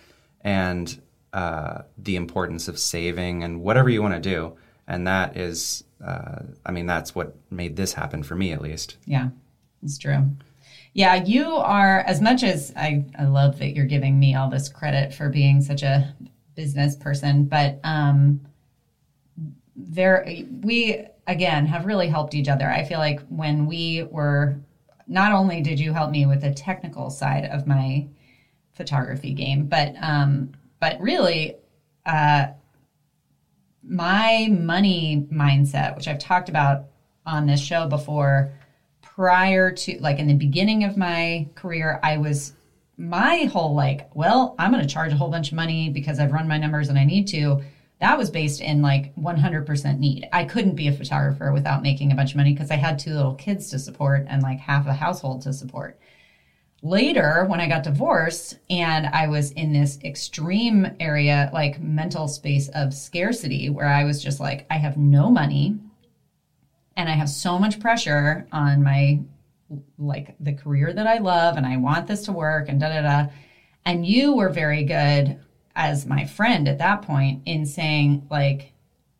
and 0.44 1.00
uh, 1.32 1.82
the 1.98 2.14
importance 2.16 2.68
of 2.68 2.78
saving 2.78 3.42
and 3.42 3.60
whatever 3.60 3.88
you 3.88 4.02
want 4.02 4.14
to 4.14 4.20
do, 4.20 4.56
and 4.86 5.06
that 5.06 5.36
is, 5.36 5.82
uh, 6.04 6.40
I 6.64 6.70
mean, 6.70 6.86
that's 6.86 7.14
what 7.14 7.34
made 7.50 7.74
this 7.74 7.94
happen 7.94 8.22
for 8.22 8.36
me 8.36 8.52
at 8.52 8.60
least. 8.60 8.98
Yeah, 9.06 9.30
it's 9.82 9.98
true. 9.98 10.30
Yeah, 10.92 11.16
you 11.24 11.56
are, 11.56 12.00
as 12.00 12.20
much 12.20 12.44
as 12.44 12.72
I, 12.76 13.04
I 13.18 13.24
love 13.24 13.58
that 13.58 13.74
you're 13.74 13.84
giving 13.86 14.20
me 14.20 14.36
all 14.36 14.48
this 14.48 14.68
credit 14.68 15.12
for 15.12 15.28
being 15.28 15.60
such 15.60 15.82
a 15.82 16.14
business 16.54 16.94
person, 16.94 17.46
but 17.46 17.80
um, 17.82 18.40
there, 19.74 20.24
we, 20.62 21.04
again, 21.26 21.66
have 21.66 21.86
really 21.86 22.06
helped 22.06 22.34
each 22.34 22.46
other. 22.46 22.70
I 22.70 22.84
feel 22.84 23.00
like 23.00 23.20
when 23.28 23.66
we 23.66 24.04
were, 24.04 24.56
not 25.08 25.32
only 25.32 25.60
did 25.62 25.80
you 25.80 25.92
help 25.92 26.12
me 26.12 26.26
with 26.26 26.42
the 26.42 26.54
technical 26.54 27.10
side 27.10 27.46
of 27.46 27.66
my 27.66 28.06
photography 28.74 29.32
game, 29.32 29.64
but, 29.64 29.94
um, 30.00 30.48
but 30.80 30.98
really, 31.00 31.52
uh, 32.06 32.46
my 33.86 34.48
money 34.50 35.26
mindset, 35.30 35.94
which 35.94 36.08
I've 36.08 36.18
talked 36.18 36.48
about 36.48 36.84
on 37.26 37.46
this 37.46 37.60
show 37.60 37.86
before, 37.86 38.50
prior 39.02 39.70
to 39.70 39.96
like 40.00 40.18
in 40.18 40.26
the 40.26 40.34
beginning 40.34 40.84
of 40.84 40.96
my 40.96 41.46
career, 41.54 41.98
I 42.02 42.16
was 42.16 42.52
my 42.96 43.44
whole 43.44 43.74
like, 43.74 44.08
well, 44.14 44.54
I'm 44.58 44.70
going 44.70 44.82
to 44.82 44.88
charge 44.88 45.12
a 45.12 45.16
whole 45.16 45.28
bunch 45.28 45.48
of 45.48 45.54
money 45.54 45.88
because 45.88 46.18
I've 46.18 46.32
run 46.32 46.48
my 46.48 46.56
numbers 46.56 46.88
and 46.88 46.98
I 46.98 47.04
need 47.04 47.26
to. 47.28 47.62
That 48.00 48.18
was 48.18 48.28
based 48.30 48.60
in 48.60 48.82
like 48.82 49.14
100% 49.16 49.98
need. 49.98 50.26
I 50.32 50.44
couldn't 50.44 50.74
be 50.74 50.88
a 50.88 50.92
photographer 50.92 51.52
without 51.52 51.82
making 51.82 52.12
a 52.12 52.14
bunch 52.14 52.30
of 52.30 52.36
money 52.36 52.52
because 52.52 52.70
I 52.70 52.76
had 52.76 52.98
two 52.98 53.14
little 53.14 53.34
kids 53.34 53.70
to 53.70 53.78
support 53.78 54.26
and 54.28 54.42
like 54.42 54.58
half 54.58 54.86
a 54.86 54.92
household 54.92 55.42
to 55.42 55.52
support. 55.52 55.98
Later, 56.84 57.46
when 57.46 57.62
I 57.62 57.66
got 57.66 57.82
divorced 57.82 58.58
and 58.68 59.06
I 59.06 59.26
was 59.26 59.52
in 59.52 59.72
this 59.72 59.98
extreme 60.04 60.86
area, 61.00 61.48
like 61.50 61.80
mental 61.80 62.28
space 62.28 62.68
of 62.74 62.92
scarcity, 62.92 63.70
where 63.70 63.88
I 63.88 64.04
was 64.04 64.22
just 64.22 64.38
like, 64.38 64.66
I 64.70 64.76
have 64.76 64.98
no 64.98 65.30
money 65.30 65.78
and 66.94 67.08
I 67.08 67.12
have 67.12 67.30
so 67.30 67.58
much 67.58 67.80
pressure 67.80 68.46
on 68.52 68.82
my 68.82 69.20
like 69.96 70.36
the 70.40 70.52
career 70.52 70.92
that 70.92 71.06
I 71.06 71.18
love 71.18 71.56
and 71.56 71.64
I 71.64 71.78
want 71.78 72.06
this 72.06 72.26
to 72.26 72.32
work 72.32 72.68
and 72.68 72.78
da 72.78 72.90
da 72.90 73.00
da. 73.00 73.30
And 73.86 74.06
you 74.06 74.34
were 74.34 74.50
very 74.50 74.84
good 74.84 75.40
as 75.74 76.04
my 76.04 76.26
friend 76.26 76.68
at 76.68 76.76
that 76.80 77.00
point 77.00 77.44
in 77.46 77.64
saying 77.64 78.26
like 78.30 78.74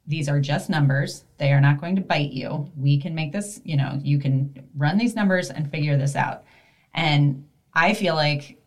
these 0.07 0.29
are 0.29 0.39
just 0.39 0.69
numbers. 0.69 1.25
They 1.39 1.51
are 1.51 1.63
not 1.63 1.81
going 1.81 1.97
to 1.97 2.03
bite 2.03 2.33
you. 2.33 2.71
We 2.77 3.01
can 3.01 3.15
make 3.15 3.33
this, 3.33 3.63
you 3.65 3.79
know, 3.79 3.99
you 4.03 4.19
can 4.19 4.69
run 4.77 4.99
these 4.99 5.17
numbers 5.17 5.49
and 5.49 5.71
figure 5.71 5.97
this 5.97 6.15
out. 6.15 6.45
And 6.93 7.47
I 7.75 7.95
feel 7.95 8.15
like 8.15 8.59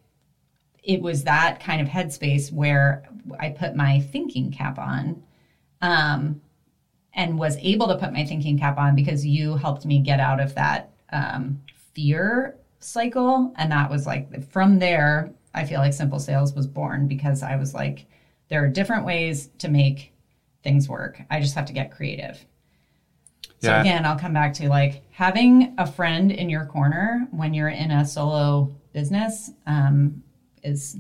it 0.84 1.01
was 1.01 1.24
that 1.24 1.60
kind 1.60 1.82
of 1.82 1.88
headspace 1.88 2.51
where 2.51 3.03
I 3.39 3.49
put 3.49 3.76
my 3.76 4.01
thinking 4.01 4.51
cap 4.51 4.80
on. 4.80 5.24
Um, 5.82 6.41
and 7.18 7.38
was 7.38 7.58
able 7.58 7.88
to 7.88 7.97
put 7.97 8.14
my 8.14 8.24
thinking 8.24 8.58
cap 8.58 8.78
on 8.78 8.95
because 8.95 9.26
you 9.26 9.58
helped 9.58 9.86
me 9.86 9.99
get 9.99 10.20
out 10.20 10.39
of 10.39 10.53
that 10.55 10.91
um, 11.12 11.60
fear 11.93 12.55
cycle. 12.80 13.51
And 13.58 13.72
that 13.72 13.89
was 13.89 14.05
like 14.05 14.47
from 14.49 14.78
there, 14.78 15.34
I 15.53 15.66
feel 15.66 15.80
like 15.80 15.93
Simple 15.93 16.20
Sales 16.20 16.53
was 16.53 16.68
born 16.68 17.08
because 17.08 17.41
I 17.41 17.55
was 17.55 17.74
like, 17.74 18.05
there 18.49 18.64
are 18.64 18.68
different 18.70 19.03
ways 19.03 19.49
to 19.58 19.68
make 19.68 20.14
things 20.64 20.88
work. 20.88 21.20
I 21.32 21.41
just 21.41 21.55
have 21.55 21.66
to 21.66 21.74
get 21.74 21.91
creative. 21.91 22.45
So 23.60 23.70
yeah. 23.70 23.82
again, 23.82 24.05
I'll 24.05 24.20
come 24.20 24.34
back 24.34 24.53
to 24.55 24.70
like 24.70 25.01
having 25.10 25.74
a 25.80 25.91
friend 25.91 26.32
in 26.32 26.51
your 26.51 26.66
corner 26.66 27.28
when 27.32 27.55
you're 27.55 27.70
in 27.70 27.89
a 27.89 28.05
solo 28.05 28.76
business 29.00 29.52
um, 29.68 30.24
is 30.64 30.98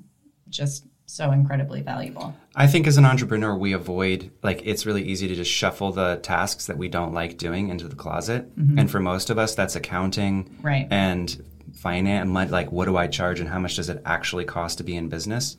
just 0.49 0.85
so 1.07 1.31
incredibly 1.31 1.81
valuable. 1.81 2.35
I 2.55 2.67
think 2.67 2.85
as 2.85 2.97
an 2.97 3.05
entrepreneur, 3.05 3.55
we 3.55 3.73
avoid, 3.73 4.29
like, 4.43 4.61
it's 4.65 4.85
really 4.85 5.01
easy 5.01 5.27
to 5.27 5.35
just 5.35 5.49
shuffle 5.49 5.91
the 5.91 6.19
tasks 6.21 6.67
that 6.67 6.77
we 6.77 6.89
don't 6.89 7.13
like 7.21 7.37
doing 7.37 7.69
into 7.69 7.87
the 7.87 7.95
closet. 7.95 8.43
Mm-hmm. 8.55 8.77
And 8.77 8.91
for 8.91 8.99
most 8.99 9.31
of 9.31 9.37
us, 9.39 9.55
that's 9.55 9.75
accounting 9.75 10.33
right. 10.61 10.87
and 10.91 11.43
finance, 11.73 12.51
like 12.51 12.71
what 12.71 12.85
do 12.85 12.97
I 12.97 13.07
charge 13.07 13.39
and 13.39 13.49
how 13.49 13.59
much 13.59 13.75
does 13.77 13.89
it 13.89 13.99
actually 14.05 14.45
cost 14.45 14.77
to 14.77 14.83
be 14.83 14.95
in 14.95 15.09
business? 15.09 15.57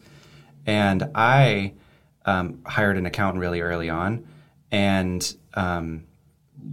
And 0.64 1.10
I 1.14 1.74
um, 2.24 2.60
hired 2.66 2.96
an 2.98 3.06
accountant 3.06 3.40
really 3.40 3.62
early 3.62 3.90
on, 3.90 4.28
and 4.70 5.36
um, 5.54 6.04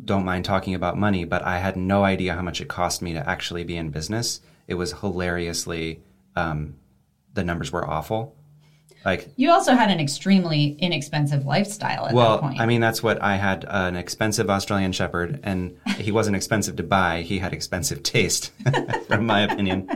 don't 0.04 0.26
mind 0.26 0.46
talking 0.46 0.76
about 0.76 0.96
money, 0.98 1.26
but 1.26 1.42
I 1.42 1.58
had 1.58 1.76
no 1.76 2.04
idea 2.04 2.36
how 2.36 2.44
much 2.44 2.62
it 2.62 2.68
cost 2.68 3.02
me 3.02 3.14
to 3.14 3.28
actually 3.28 3.64
be 3.64 3.78
in 3.78 3.90
business. 3.90 4.42
It 4.68 4.76
was 4.76 4.94
hilariously, 4.94 6.02
um, 6.36 6.76
the 7.34 7.44
numbers 7.44 7.72
were 7.72 7.88
awful. 7.88 8.36
Like, 9.04 9.30
You 9.36 9.52
also 9.52 9.76
had 9.76 9.92
an 9.92 10.00
extremely 10.00 10.76
inexpensive 10.80 11.46
lifestyle 11.46 12.06
at 12.06 12.10
that 12.10 12.16
well, 12.16 12.40
point. 12.40 12.60
I 12.60 12.66
mean, 12.66 12.82
that's 12.82 13.04
what 13.04 13.22
I 13.22 13.36
had 13.36 13.64
an 13.68 13.96
expensive 13.96 14.50
Australian 14.50 14.94
Shepherd, 14.94 15.40
and 15.44 15.78
he 15.98 16.12
wasn't 16.12 16.36
expensive 16.36 16.76
to 16.78 16.84
buy. 16.84 17.22
He 17.22 17.38
had 17.38 17.54
expensive 17.54 18.02
taste, 18.02 18.52
from 19.08 19.28
my 19.28 19.42
opinion. 19.42 19.88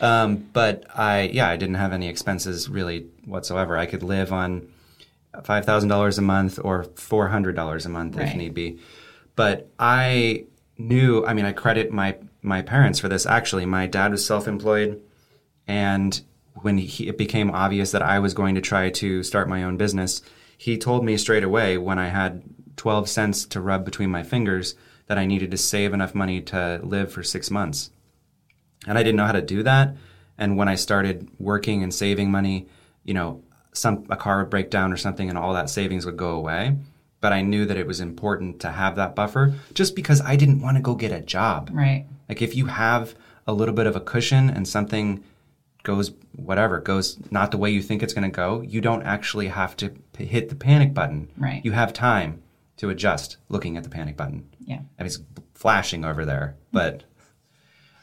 Um, 0.00 0.48
but 0.52 0.84
I, 0.94 1.30
yeah, 1.32 1.48
I 1.48 1.56
didn't 1.56 1.76
have 1.76 1.92
any 1.92 2.08
expenses 2.08 2.68
really 2.68 3.06
whatsoever. 3.24 3.76
I 3.76 3.86
could 3.86 4.02
live 4.02 4.32
on 4.32 4.68
five 5.44 5.64
thousand 5.64 5.88
dollars 5.88 6.18
a 6.18 6.22
month 6.22 6.58
or 6.62 6.84
four 6.96 7.28
hundred 7.28 7.56
dollars 7.56 7.86
a 7.86 7.88
month 7.88 8.18
if 8.18 8.34
need 8.34 8.54
be. 8.54 8.78
But 9.36 9.70
I 9.78 10.46
knew. 10.78 11.24
I 11.24 11.34
mean, 11.34 11.44
I 11.44 11.52
credit 11.52 11.92
my 11.92 12.16
my 12.46 12.62
parents 12.62 12.98
for 12.98 13.08
this. 13.08 13.26
Actually, 13.26 13.66
my 13.66 13.86
dad 13.86 14.12
was 14.12 14.24
self-employed, 14.24 15.02
and 15.66 16.20
when 16.54 16.78
he, 16.78 17.08
it 17.08 17.18
became 17.18 17.50
obvious 17.50 17.90
that 17.92 18.02
I 18.02 18.18
was 18.18 18.34
going 18.34 18.54
to 18.54 18.60
try 18.60 18.90
to 18.90 19.22
start 19.22 19.48
my 19.48 19.62
own 19.62 19.76
business, 19.76 20.22
he 20.56 20.78
told 20.78 21.04
me 21.04 21.16
straight 21.16 21.44
away 21.44 21.76
when 21.76 21.98
I 21.98 22.08
had 22.08 22.42
12 22.76 23.08
cents 23.08 23.44
to 23.46 23.60
rub 23.60 23.84
between 23.84 24.10
my 24.10 24.22
fingers 24.22 24.74
that 25.06 25.18
I 25.18 25.26
needed 25.26 25.50
to 25.50 25.56
save 25.56 25.92
enough 25.92 26.14
money 26.14 26.40
to 26.42 26.80
live 26.82 27.12
for 27.12 27.22
six 27.22 27.50
months. 27.50 27.90
And 28.86 28.98
I 28.98 29.02
didn't 29.02 29.16
know 29.16 29.26
how 29.26 29.32
to 29.32 29.42
do 29.42 29.62
that. 29.62 29.96
And 30.38 30.56
when 30.56 30.68
I 30.68 30.74
started 30.74 31.28
working 31.38 31.82
and 31.82 31.94
saving 31.94 32.30
money, 32.30 32.66
you 33.04 33.14
know, 33.14 33.42
some 33.72 34.06
a 34.10 34.16
car 34.16 34.38
would 34.38 34.50
break 34.50 34.70
down 34.70 34.92
or 34.92 34.96
something 34.96 35.28
and 35.28 35.38
all 35.38 35.54
that 35.54 35.70
savings 35.70 36.06
would 36.06 36.16
go 36.16 36.30
away. 36.30 36.76
But 37.20 37.32
I 37.32 37.42
knew 37.42 37.66
that 37.66 37.76
it 37.76 37.86
was 37.86 38.00
important 38.00 38.60
to 38.60 38.70
have 38.70 38.96
that 38.96 39.14
buffer 39.14 39.54
just 39.72 39.96
because 39.96 40.20
I 40.20 40.36
didn't 40.36 40.60
want 40.60 40.76
to 40.76 40.82
go 40.82 40.94
get 40.94 41.12
a 41.12 41.20
job. 41.20 41.70
right. 41.72 42.06
Like 42.28 42.42
if 42.42 42.54
you 42.54 42.66
have 42.66 43.14
a 43.46 43.52
little 43.52 43.74
bit 43.74 43.86
of 43.86 43.96
a 43.96 44.00
cushion 44.00 44.50
and 44.50 44.66
something 44.66 45.22
goes 45.82 46.12
whatever 46.34 46.80
goes 46.80 47.16
not 47.30 47.52
the 47.52 47.56
way 47.56 47.70
you 47.70 47.80
think 47.80 48.02
it's 48.02 48.12
going 48.12 48.28
to 48.30 48.34
go, 48.34 48.60
you 48.62 48.80
don't 48.80 49.02
actually 49.02 49.48
have 49.48 49.76
to 49.76 49.90
p- 50.12 50.24
hit 50.24 50.48
the 50.48 50.56
panic 50.56 50.92
button. 50.92 51.30
Right. 51.36 51.64
You 51.64 51.72
have 51.72 51.92
time 51.92 52.42
to 52.78 52.90
adjust 52.90 53.36
looking 53.48 53.76
at 53.76 53.84
the 53.84 53.88
panic 53.88 54.16
button. 54.16 54.48
Yeah. 54.58 54.80
I 54.98 55.02
mean, 55.02 55.06
it's 55.06 55.20
flashing 55.54 56.04
over 56.04 56.24
there, 56.24 56.56
but 56.72 57.04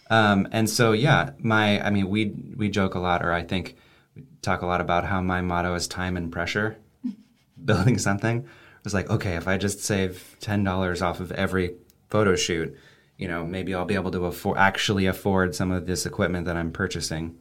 um, 0.10 0.48
and 0.52 0.70
so 0.70 0.92
yeah, 0.92 1.32
my 1.40 1.86
I 1.86 1.90
mean 1.90 2.10
we 2.10 2.34
we 2.56 2.70
joke 2.70 2.96
a 2.96 3.00
lot, 3.00 3.24
or 3.24 3.32
I 3.32 3.44
think 3.44 3.76
we 4.16 4.24
talk 4.42 4.62
a 4.62 4.66
lot 4.66 4.82
about 4.82 5.06
how 5.06 5.22
my 5.22 5.42
motto 5.42 5.76
is 5.76 5.88
time 5.88 6.16
and 6.18 6.32
pressure. 6.32 6.78
Building 7.66 7.98
something 7.98 8.40
it 8.40 8.86
was 8.86 8.94
like 8.94 9.10
okay, 9.10 9.36
if 9.36 9.48
I 9.48 9.58
just 9.58 9.82
save 9.82 10.38
ten 10.40 10.64
dollars 10.64 11.02
off 11.02 11.20
of 11.20 11.32
every 11.34 11.76
photo 12.10 12.36
shoot, 12.36 12.78
you 13.18 13.28
know, 13.28 13.46
maybe 13.46 13.74
I'll 13.74 13.86
be 13.86 13.96
able 13.96 14.12
to 14.12 14.26
afford 14.26 14.58
actually 14.58 15.06
afford 15.06 15.56
some 15.56 15.72
of 15.72 15.86
this 15.86 16.06
equipment 16.06 16.46
that 16.46 16.58
I'm 16.58 16.72
purchasing. 16.72 17.36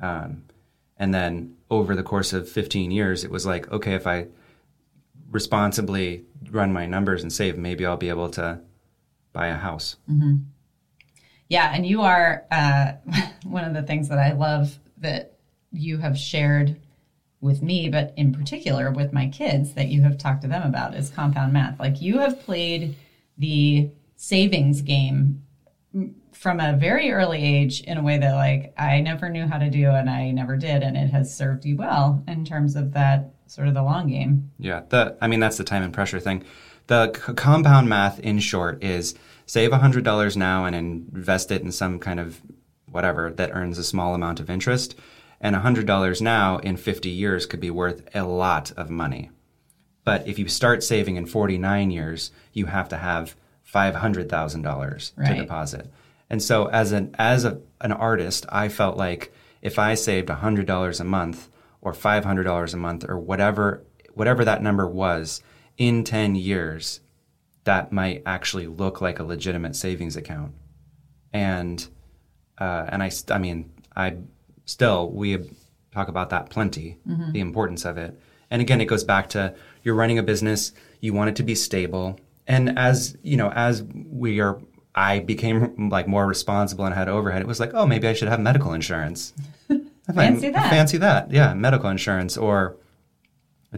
Um, 0.00 0.44
and 0.96 1.12
then 1.12 1.56
over 1.70 1.94
the 1.96 2.02
course 2.02 2.32
of 2.32 2.48
15 2.48 2.90
years, 2.90 3.24
it 3.24 3.30
was 3.30 3.46
like 3.46 3.70
okay, 3.72 3.94
if 3.94 4.06
I 4.06 4.28
responsibly 5.30 6.24
run 6.50 6.72
my 6.72 6.86
numbers 6.86 7.22
and 7.22 7.32
save, 7.32 7.58
maybe 7.58 7.84
I'll 7.84 7.96
be 7.96 8.08
able 8.08 8.30
to 8.30 8.60
buy 9.32 9.48
a 9.48 9.56
house. 9.56 9.96
Yeah, 11.48 11.72
and 11.74 11.84
you 11.86 12.02
are 12.02 12.44
uh, 12.50 12.92
one 13.44 13.64
of 13.64 13.74
the 13.74 13.82
things 13.82 14.08
that 14.08 14.18
I 14.18 14.32
love 14.32 14.78
that 14.98 15.34
you 15.72 15.98
have 15.98 16.16
shared 16.16 16.80
with 17.40 17.62
me, 17.62 17.88
but 17.90 18.14
in 18.16 18.32
particular 18.32 18.90
with 18.90 19.12
my 19.12 19.28
kids 19.28 19.74
that 19.74 19.88
you 19.88 20.00
have 20.02 20.16
talked 20.16 20.42
to 20.42 20.48
them 20.48 20.62
about 20.62 20.94
is 20.94 21.10
compound 21.10 21.52
math. 21.52 21.78
Like 21.78 22.00
you 22.00 22.18
have 22.18 22.40
played 22.40 22.96
the 23.36 23.90
savings 24.28 24.80
game 24.80 25.42
from 26.32 26.58
a 26.58 26.76
very 26.76 27.12
early 27.12 27.42
age 27.42 27.80
in 27.82 27.98
a 27.98 28.02
way 28.02 28.18
that 28.18 28.34
like 28.34 28.72
I 28.78 29.00
never 29.00 29.28
knew 29.28 29.46
how 29.46 29.58
to 29.58 29.70
do 29.70 29.90
and 29.90 30.08
I 30.08 30.30
never 30.30 30.56
did 30.56 30.82
and 30.82 30.96
it 30.96 31.10
has 31.10 31.34
served 31.34 31.64
you 31.64 31.76
well 31.76 32.22
in 32.26 32.44
terms 32.44 32.74
of 32.74 32.92
that 32.94 33.34
sort 33.46 33.68
of 33.68 33.74
the 33.74 33.82
long 33.82 34.08
game. 34.08 34.50
Yeah, 34.58 34.82
the 34.88 35.16
I 35.20 35.28
mean 35.28 35.40
that's 35.40 35.58
the 35.58 35.64
time 35.64 35.82
and 35.82 35.92
pressure 35.92 36.20
thing. 36.20 36.42
The 36.86 37.12
c- 37.14 37.34
compound 37.34 37.88
math, 37.88 38.18
in 38.18 38.40
short, 38.40 38.82
is 38.82 39.14
save 39.46 39.72
hundred 39.72 40.04
dollars 40.04 40.36
now 40.36 40.64
and 40.64 40.74
invest 40.74 41.50
it 41.50 41.62
in 41.62 41.70
some 41.70 41.98
kind 41.98 42.18
of 42.18 42.40
whatever 42.90 43.30
that 43.30 43.50
earns 43.52 43.78
a 43.78 43.84
small 43.84 44.14
amount 44.14 44.40
of 44.40 44.50
interest, 44.50 44.94
and 45.40 45.54
hundred 45.56 45.86
dollars 45.86 46.22
now 46.22 46.58
in 46.58 46.76
fifty 46.76 47.10
years 47.10 47.46
could 47.46 47.60
be 47.60 47.70
worth 47.70 48.08
a 48.14 48.24
lot 48.24 48.72
of 48.72 48.90
money. 48.90 49.30
But 50.04 50.26
if 50.26 50.38
you 50.38 50.48
start 50.48 50.82
saving 50.82 51.16
in 51.16 51.26
forty 51.26 51.58
nine 51.58 51.90
years, 51.90 52.30
you 52.52 52.66
have 52.66 52.88
to 52.88 52.96
have 52.96 53.36
five 53.74 53.96
hundred 53.96 54.28
thousand 54.28 54.62
dollars 54.62 55.12
to 55.16 55.22
deposit. 55.42 55.90
And 56.30 56.40
so, 56.40 56.66
as 56.66 56.92
an 56.92 57.14
as 57.18 57.44
a, 57.44 57.60
an 57.80 57.90
artist, 57.90 58.46
I 58.48 58.68
felt 58.68 58.96
like 58.96 59.32
if 59.62 59.78
I 59.80 59.94
saved 59.94 60.30
hundred 60.30 60.66
dollars 60.66 61.00
a 61.00 61.04
month 61.04 61.48
or 61.82 61.92
five 61.92 62.24
hundred 62.24 62.44
dollars 62.44 62.72
a 62.72 62.76
month 62.76 63.04
or 63.08 63.18
whatever 63.18 63.84
whatever 64.14 64.44
that 64.44 64.62
number 64.62 64.86
was 64.86 65.42
in 65.76 66.04
ten 66.04 66.36
years, 66.36 67.00
that 67.64 67.90
might 67.90 68.22
actually 68.24 68.68
look 68.68 69.00
like 69.00 69.18
a 69.18 69.24
legitimate 69.24 69.74
savings 69.74 70.16
account. 70.16 70.52
And 71.32 71.84
uh, 72.58 72.84
and 72.88 73.02
I 73.02 73.10
I 73.28 73.38
mean 73.38 73.72
I 73.96 74.18
still 74.66 75.10
we 75.10 75.50
talk 75.92 76.08
about 76.08 76.30
that 76.30 76.48
plenty, 76.48 76.98
the 77.32 77.40
importance 77.40 77.84
of 77.84 77.98
it. 77.98 78.20
And 78.50 78.62
again, 78.62 78.80
it 78.80 78.86
goes 78.86 79.04
back 79.04 79.30
to 79.30 79.54
you're 79.82 79.96
running 79.96 80.18
a 80.18 80.22
business, 80.22 80.72
you 81.00 81.12
want 81.12 81.30
it 81.30 81.36
to 81.36 81.42
be 81.42 81.56
stable, 81.56 82.20
and 82.46 82.78
as 82.78 83.16
you 83.22 83.36
know, 83.36 83.50
as 83.50 83.82
we 83.82 84.40
are. 84.40 84.60
I 84.96 85.18
became 85.18 85.88
like 85.90 86.06
more 86.06 86.24
responsible 86.24 86.84
and 86.84 86.94
had 86.94 87.08
overhead. 87.08 87.42
It 87.42 87.48
was 87.48 87.58
like, 87.58 87.74
oh, 87.74 87.84
maybe 87.84 88.06
I 88.06 88.12
should 88.12 88.28
have 88.28 88.38
medical 88.38 88.74
insurance. 88.74 89.32
Fancy 90.14 90.50
that. 90.50 90.70
Fancy 90.70 90.98
that. 90.98 91.32
Yeah, 91.32 91.52
medical 91.52 91.90
insurance 91.90 92.36
or 92.36 92.76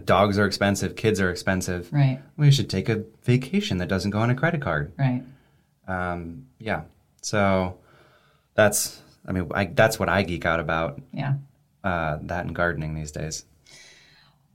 dogs 0.05 0.37
are 0.37 0.45
expensive, 0.45 0.95
kids 0.95 1.19
are 1.19 1.29
expensive. 1.29 1.91
Right. 1.91 2.19
We 2.35 2.51
should 2.51 2.69
take 2.69 2.89
a 2.89 3.03
vacation 3.23 3.77
that 3.77 3.87
doesn't 3.87 4.11
go 4.11 4.19
on 4.19 4.29
a 4.29 4.35
credit 4.35 4.61
card. 4.61 4.91
Right. 4.97 5.23
Um, 5.87 6.47
yeah. 6.59 6.83
So 7.21 7.79
that's, 8.53 9.01
I 9.25 9.31
mean, 9.31 9.49
I, 9.53 9.65
that's 9.65 9.99
what 9.99 10.09
I 10.09 10.23
geek 10.23 10.45
out 10.45 10.59
about. 10.59 11.01
Yeah. 11.13 11.35
Uh, 11.83 12.19
that 12.23 12.45
and 12.45 12.55
gardening 12.55 12.95
these 12.95 13.11
days. 13.11 13.45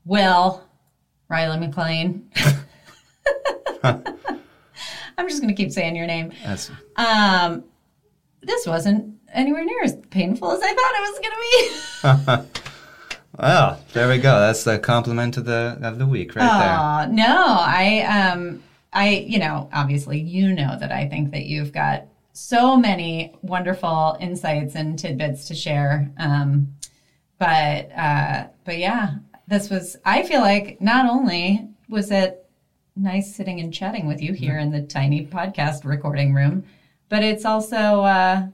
Well, 0.05 0.67
Riley 1.29 1.59
McLean. 1.59 2.29
I'm 5.17 5.29
just 5.29 5.41
going 5.41 5.53
to 5.53 5.61
keep 5.61 5.71
saying 5.71 5.95
your 5.95 6.07
name. 6.07 6.31
That's 6.43 6.71
Um, 6.95 7.63
this 8.41 8.65
wasn't 8.65 9.15
anywhere 9.33 9.65
near 9.65 9.83
as 9.83 9.95
painful 10.09 10.51
as 10.51 10.61
I 10.61 10.73
thought 10.73 10.93
it 10.95 11.11
was 11.11 11.19
going 11.19 12.43
to 12.43 12.43
be. 12.43 12.59
well, 13.39 13.79
there 13.93 14.07
we 14.07 14.17
go. 14.17 14.39
That's 14.39 14.63
the 14.63 14.79
compliment 14.79 15.37
of 15.37 15.45
the 15.45 15.77
of 15.81 15.99
the 15.99 16.05
week 16.05 16.35
right 16.35 16.45
there. 17.05 17.15
No, 17.15 17.57
I 17.59 18.01
um 18.01 18.63
I 18.93 19.09
you 19.09 19.39
know, 19.39 19.69
obviously 19.73 20.19
you 20.19 20.53
know 20.53 20.77
that 20.79 20.91
I 20.91 21.07
think 21.07 21.31
that 21.31 21.45
you've 21.45 21.71
got 21.71 22.05
so 22.33 22.77
many 22.77 23.33
wonderful 23.41 24.17
insights 24.19 24.75
and 24.75 24.97
tidbits 24.97 25.47
to 25.47 25.55
share. 25.55 26.11
Um 26.17 26.75
but 27.39 27.91
uh 27.91 28.47
but 28.65 28.77
yeah, 28.77 29.15
this 29.47 29.69
was 29.69 29.97
I 30.05 30.23
feel 30.23 30.41
like 30.41 30.79
not 30.81 31.09
only 31.09 31.67
was 31.89 32.11
it 32.11 32.42
nice 32.95 33.33
sitting 33.33 33.59
and 33.59 33.73
chatting 33.73 34.07
with 34.07 34.21
you 34.21 34.33
here 34.33 34.57
in 34.57 34.71
the 34.71 34.81
tiny 34.81 35.25
podcast 35.25 35.83
recording 35.83 36.33
room, 36.33 36.63
but 37.09 37.23
it's 37.23 37.45
also 37.45 38.01
uh 38.01 38.47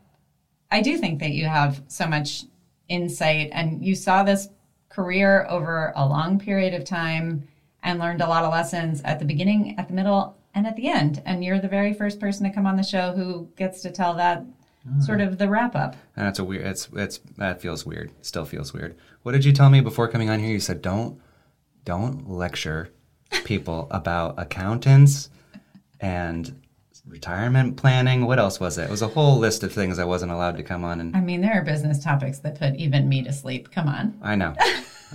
I 0.71 0.81
do 0.81 0.97
think 0.97 1.19
that 1.19 1.31
you 1.31 1.45
have 1.45 1.81
so 1.87 2.07
much 2.07 2.45
insight 2.87 3.49
and 3.51 3.83
you 3.83 3.95
saw 3.95 4.23
this 4.23 4.49
career 4.89 5.45
over 5.49 5.93
a 5.95 6.07
long 6.07 6.39
period 6.39 6.73
of 6.73 6.83
time 6.83 7.47
and 7.83 7.99
learned 7.99 8.21
a 8.21 8.27
lot 8.27 8.43
of 8.43 8.51
lessons 8.51 9.01
at 9.03 9.19
the 9.19 9.25
beginning, 9.25 9.77
at 9.79 9.87
the 9.87 9.93
middle, 9.93 10.37
and 10.53 10.67
at 10.67 10.75
the 10.75 10.89
end. 10.89 11.21
And 11.25 11.43
you're 11.43 11.59
the 11.59 11.67
very 11.67 11.93
first 11.93 12.19
person 12.19 12.45
to 12.45 12.53
come 12.53 12.65
on 12.65 12.75
the 12.75 12.83
show 12.83 13.13
who 13.13 13.49
gets 13.55 13.81
to 13.81 13.91
tell 13.91 14.13
that 14.15 14.43
sort 14.99 15.21
of 15.21 15.37
the 15.37 15.47
wrap 15.49 15.75
up. 15.75 15.95
And 16.15 16.25
that's 16.25 16.39
a 16.39 16.43
weird. 16.43 16.65
It's 16.65 16.89
it's 16.93 17.19
that 17.37 17.61
feels 17.61 17.85
weird. 17.85 18.11
Still 18.21 18.45
feels 18.45 18.73
weird. 18.73 18.95
What 19.23 19.33
did 19.33 19.45
you 19.45 19.53
tell 19.53 19.69
me 19.69 19.81
before 19.81 20.07
coming 20.07 20.29
on 20.29 20.39
here? 20.39 20.49
You 20.49 20.59
said 20.59 20.81
don't 20.81 21.19
don't 21.85 22.29
lecture 22.29 22.89
people 23.43 23.87
about 23.91 24.35
accountants 24.37 25.29
and 25.99 26.59
retirement 27.07 27.77
planning. 27.77 28.25
What 28.25 28.39
else 28.39 28.59
was 28.59 28.77
it? 28.77 28.83
It 28.83 28.89
was 28.89 29.01
a 29.01 29.07
whole 29.07 29.37
list 29.37 29.63
of 29.63 29.73
things 29.73 29.99
I 29.99 30.05
wasn't 30.05 30.31
allowed 30.31 30.57
to 30.57 30.63
come 30.63 30.83
on. 30.83 30.99
And 31.01 31.15
I 31.15 31.21
mean, 31.21 31.41
there 31.41 31.59
are 31.59 31.63
business 31.63 32.03
topics 32.03 32.39
that 32.39 32.59
put 32.59 32.75
even 32.75 33.09
me 33.09 33.23
to 33.23 33.33
sleep. 33.33 33.71
Come 33.71 33.87
on. 33.87 34.17
I 34.21 34.35
know. 34.35 34.55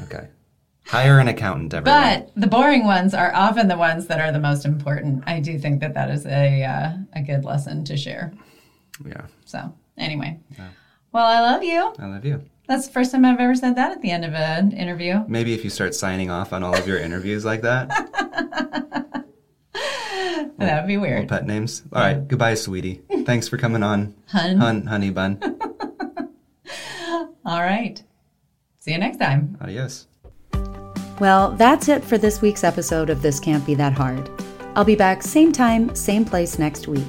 Okay, 0.03 0.27
hire 0.87 1.21
an 1.21 1.29
accountant, 1.29 1.73
everyone. 1.73 2.03
But 2.03 2.33
the 2.35 2.49
boring 2.49 2.85
ones 2.85 3.15
are 3.15 3.33
often 3.33 3.69
the 3.69 3.77
ones 3.77 4.09
that 4.09 4.21
are 4.21 4.33
the 4.33 4.41
most 4.41 4.65
important. 4.65 5.23
I 5.27 5.39
do 5.39 5.57
think 5.57 5.81
that 5.81 5.95
that 5.95 6.11
is 6.11 6.27
a 6.27 6.65
uh, 6.65 6.93
a 7.13 7.23
good 7.23 7.45
lesson 7.45 7.85
to 7.85 7.97
share. 7.97 8.33
yeah. 9.07 9.27
So 9.45 9.73
Anyway. 9.97 10.39
Well, 11.13 11.25
I 11.25 11.41
love 11.41 11.63
you. 11.63 11.95
I 11.99 12.07
love 12.07 12.25
you. 12.25 12.43
That's 12.67 12.87
the 12.87 12.93
first 12.93 13.13
time 13.13 13.25
I've 13.25 13.39
ever 13.41 13.55
said 13.55 13.77
that 13.77 13.93
at 13.93 14.01
the 14.03 14.11
end 14.11 14.25
of 14.25 14.33
an 14.35 14.73
interview. 14.73 15.23
Maybe 15.29 15.53
if 15.53 15.65
you 15.65 15.71
start 15.71 15.95
signing 15.95 16.31
off 16.31 16.53
on 16.53 16.63
all 16.63 16.75
of 16.75 16.87
your 16.89 16.99
interviews 16.99 17.45
like 17.45 17.61
that, 17.63 17.89
that 20.59 20.83
would 20.83 20.87
be 20.87 20.97
weird. 20.97 21.29
pet 21.29 21.47
names. 21.47 21.83
All 21.93 22.01
right, 22.01 22.27
goodbye, 22.27 22.55
sweetie. 22.55 23.03
Thanks 23.27 23.49
for 23.49 23.59
coming 23.59 23.83
on, 23.83 24.15
Hun. 24.29 24.57
hun, 24.57 24.87
honey 24.87 25.11
bun. 25.11 25.39
All 27.47 27.61
right. 27.61 28.03
See 28.79 28.93
you 28.93 28.99
next 28.99 29.19
time. 29.19 29.59
Adios. 29.61 30.07
Well, 31.21 31.53
that's 31.53 31.89
it 31.89 32.03
for 32.03 32.17
this 32.19 32.41
week's 32.41 32.65
episode 32.65 33.11
of 33.11 33.21
This 33.23 33.39
Can't 33.39 33.65
Be 33.67 33.75
That 33.75 33.93
Hard. 33.93 34.31
I'll 34.75 34.85
be 34.85 34.97
back 34.97 35.23
same 35.23 35.53
time, 35.53 35.95
same 35.95 36.25
place 36.25 36.59
next 36.59 36.89
week. 36.89 37.05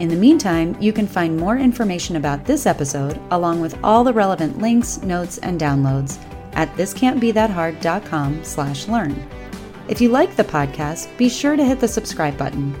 In 0.00 0.08
the 0.08 0.16
meantime, 0.16 0.76
you 0.80 0.92
can 0.92 1.06
find 1.06 1.36
more 1.36 1.56
information 1.56 2.16
about 2.16 2.44
this 2.44 2.66
episode, 2.66 3.20
along 3.30 3.60
with 3.60 3.78
all 3.84 4.04
the 4.04 4.12
relevant 4.12 4.58
links, 4.58 5.00
notes, 5.02 5.38
and 5.38 5.60
downloads 5.60 6.18
at 6.54 6.74
thiscan'tbethathard.com 6.76 8.44
slash 8.44 8.88
learn. 8.88 9.28
If 9.88 10.00
you 10.00 10.08
like 10.08 10.36
the 10.36 10.44
podcast, 10.44 11.16
be 11.16 11.28
sure 11.28 11.56
to 11.56 11.64
hit 11.64 11.80
the 11.80 11.88
subscribe 11.88 12.36
button. 12.36 12.74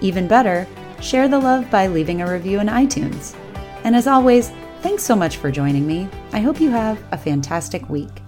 Even 0.00 0.28
better, 0.28 0.66
share 1.00 1.28
the 1.28 1.38
love 1.38 1.70
by 1.70 1.86
leaving 1.86 2.22
a 2.22 2.30
review 2.30 2.60
in 2.60 2.66
iTunes. 2.66 3.34
And 3.84 3.94
as 3.94 4.06
always, 4.06 4.50
thanks 4.82 5.02
so 5.02 5.16
much 5.16 5.36
for 5.36 5.50
joining 5.50 5.86
me. 5.86 6.08
I 6.32 6.40
hope 6.40 6.60
you 6.60 6.70
have 6.70 7.02
a 7.12 7.18
fantastic 7.18 7.88
week. 7.88 8.22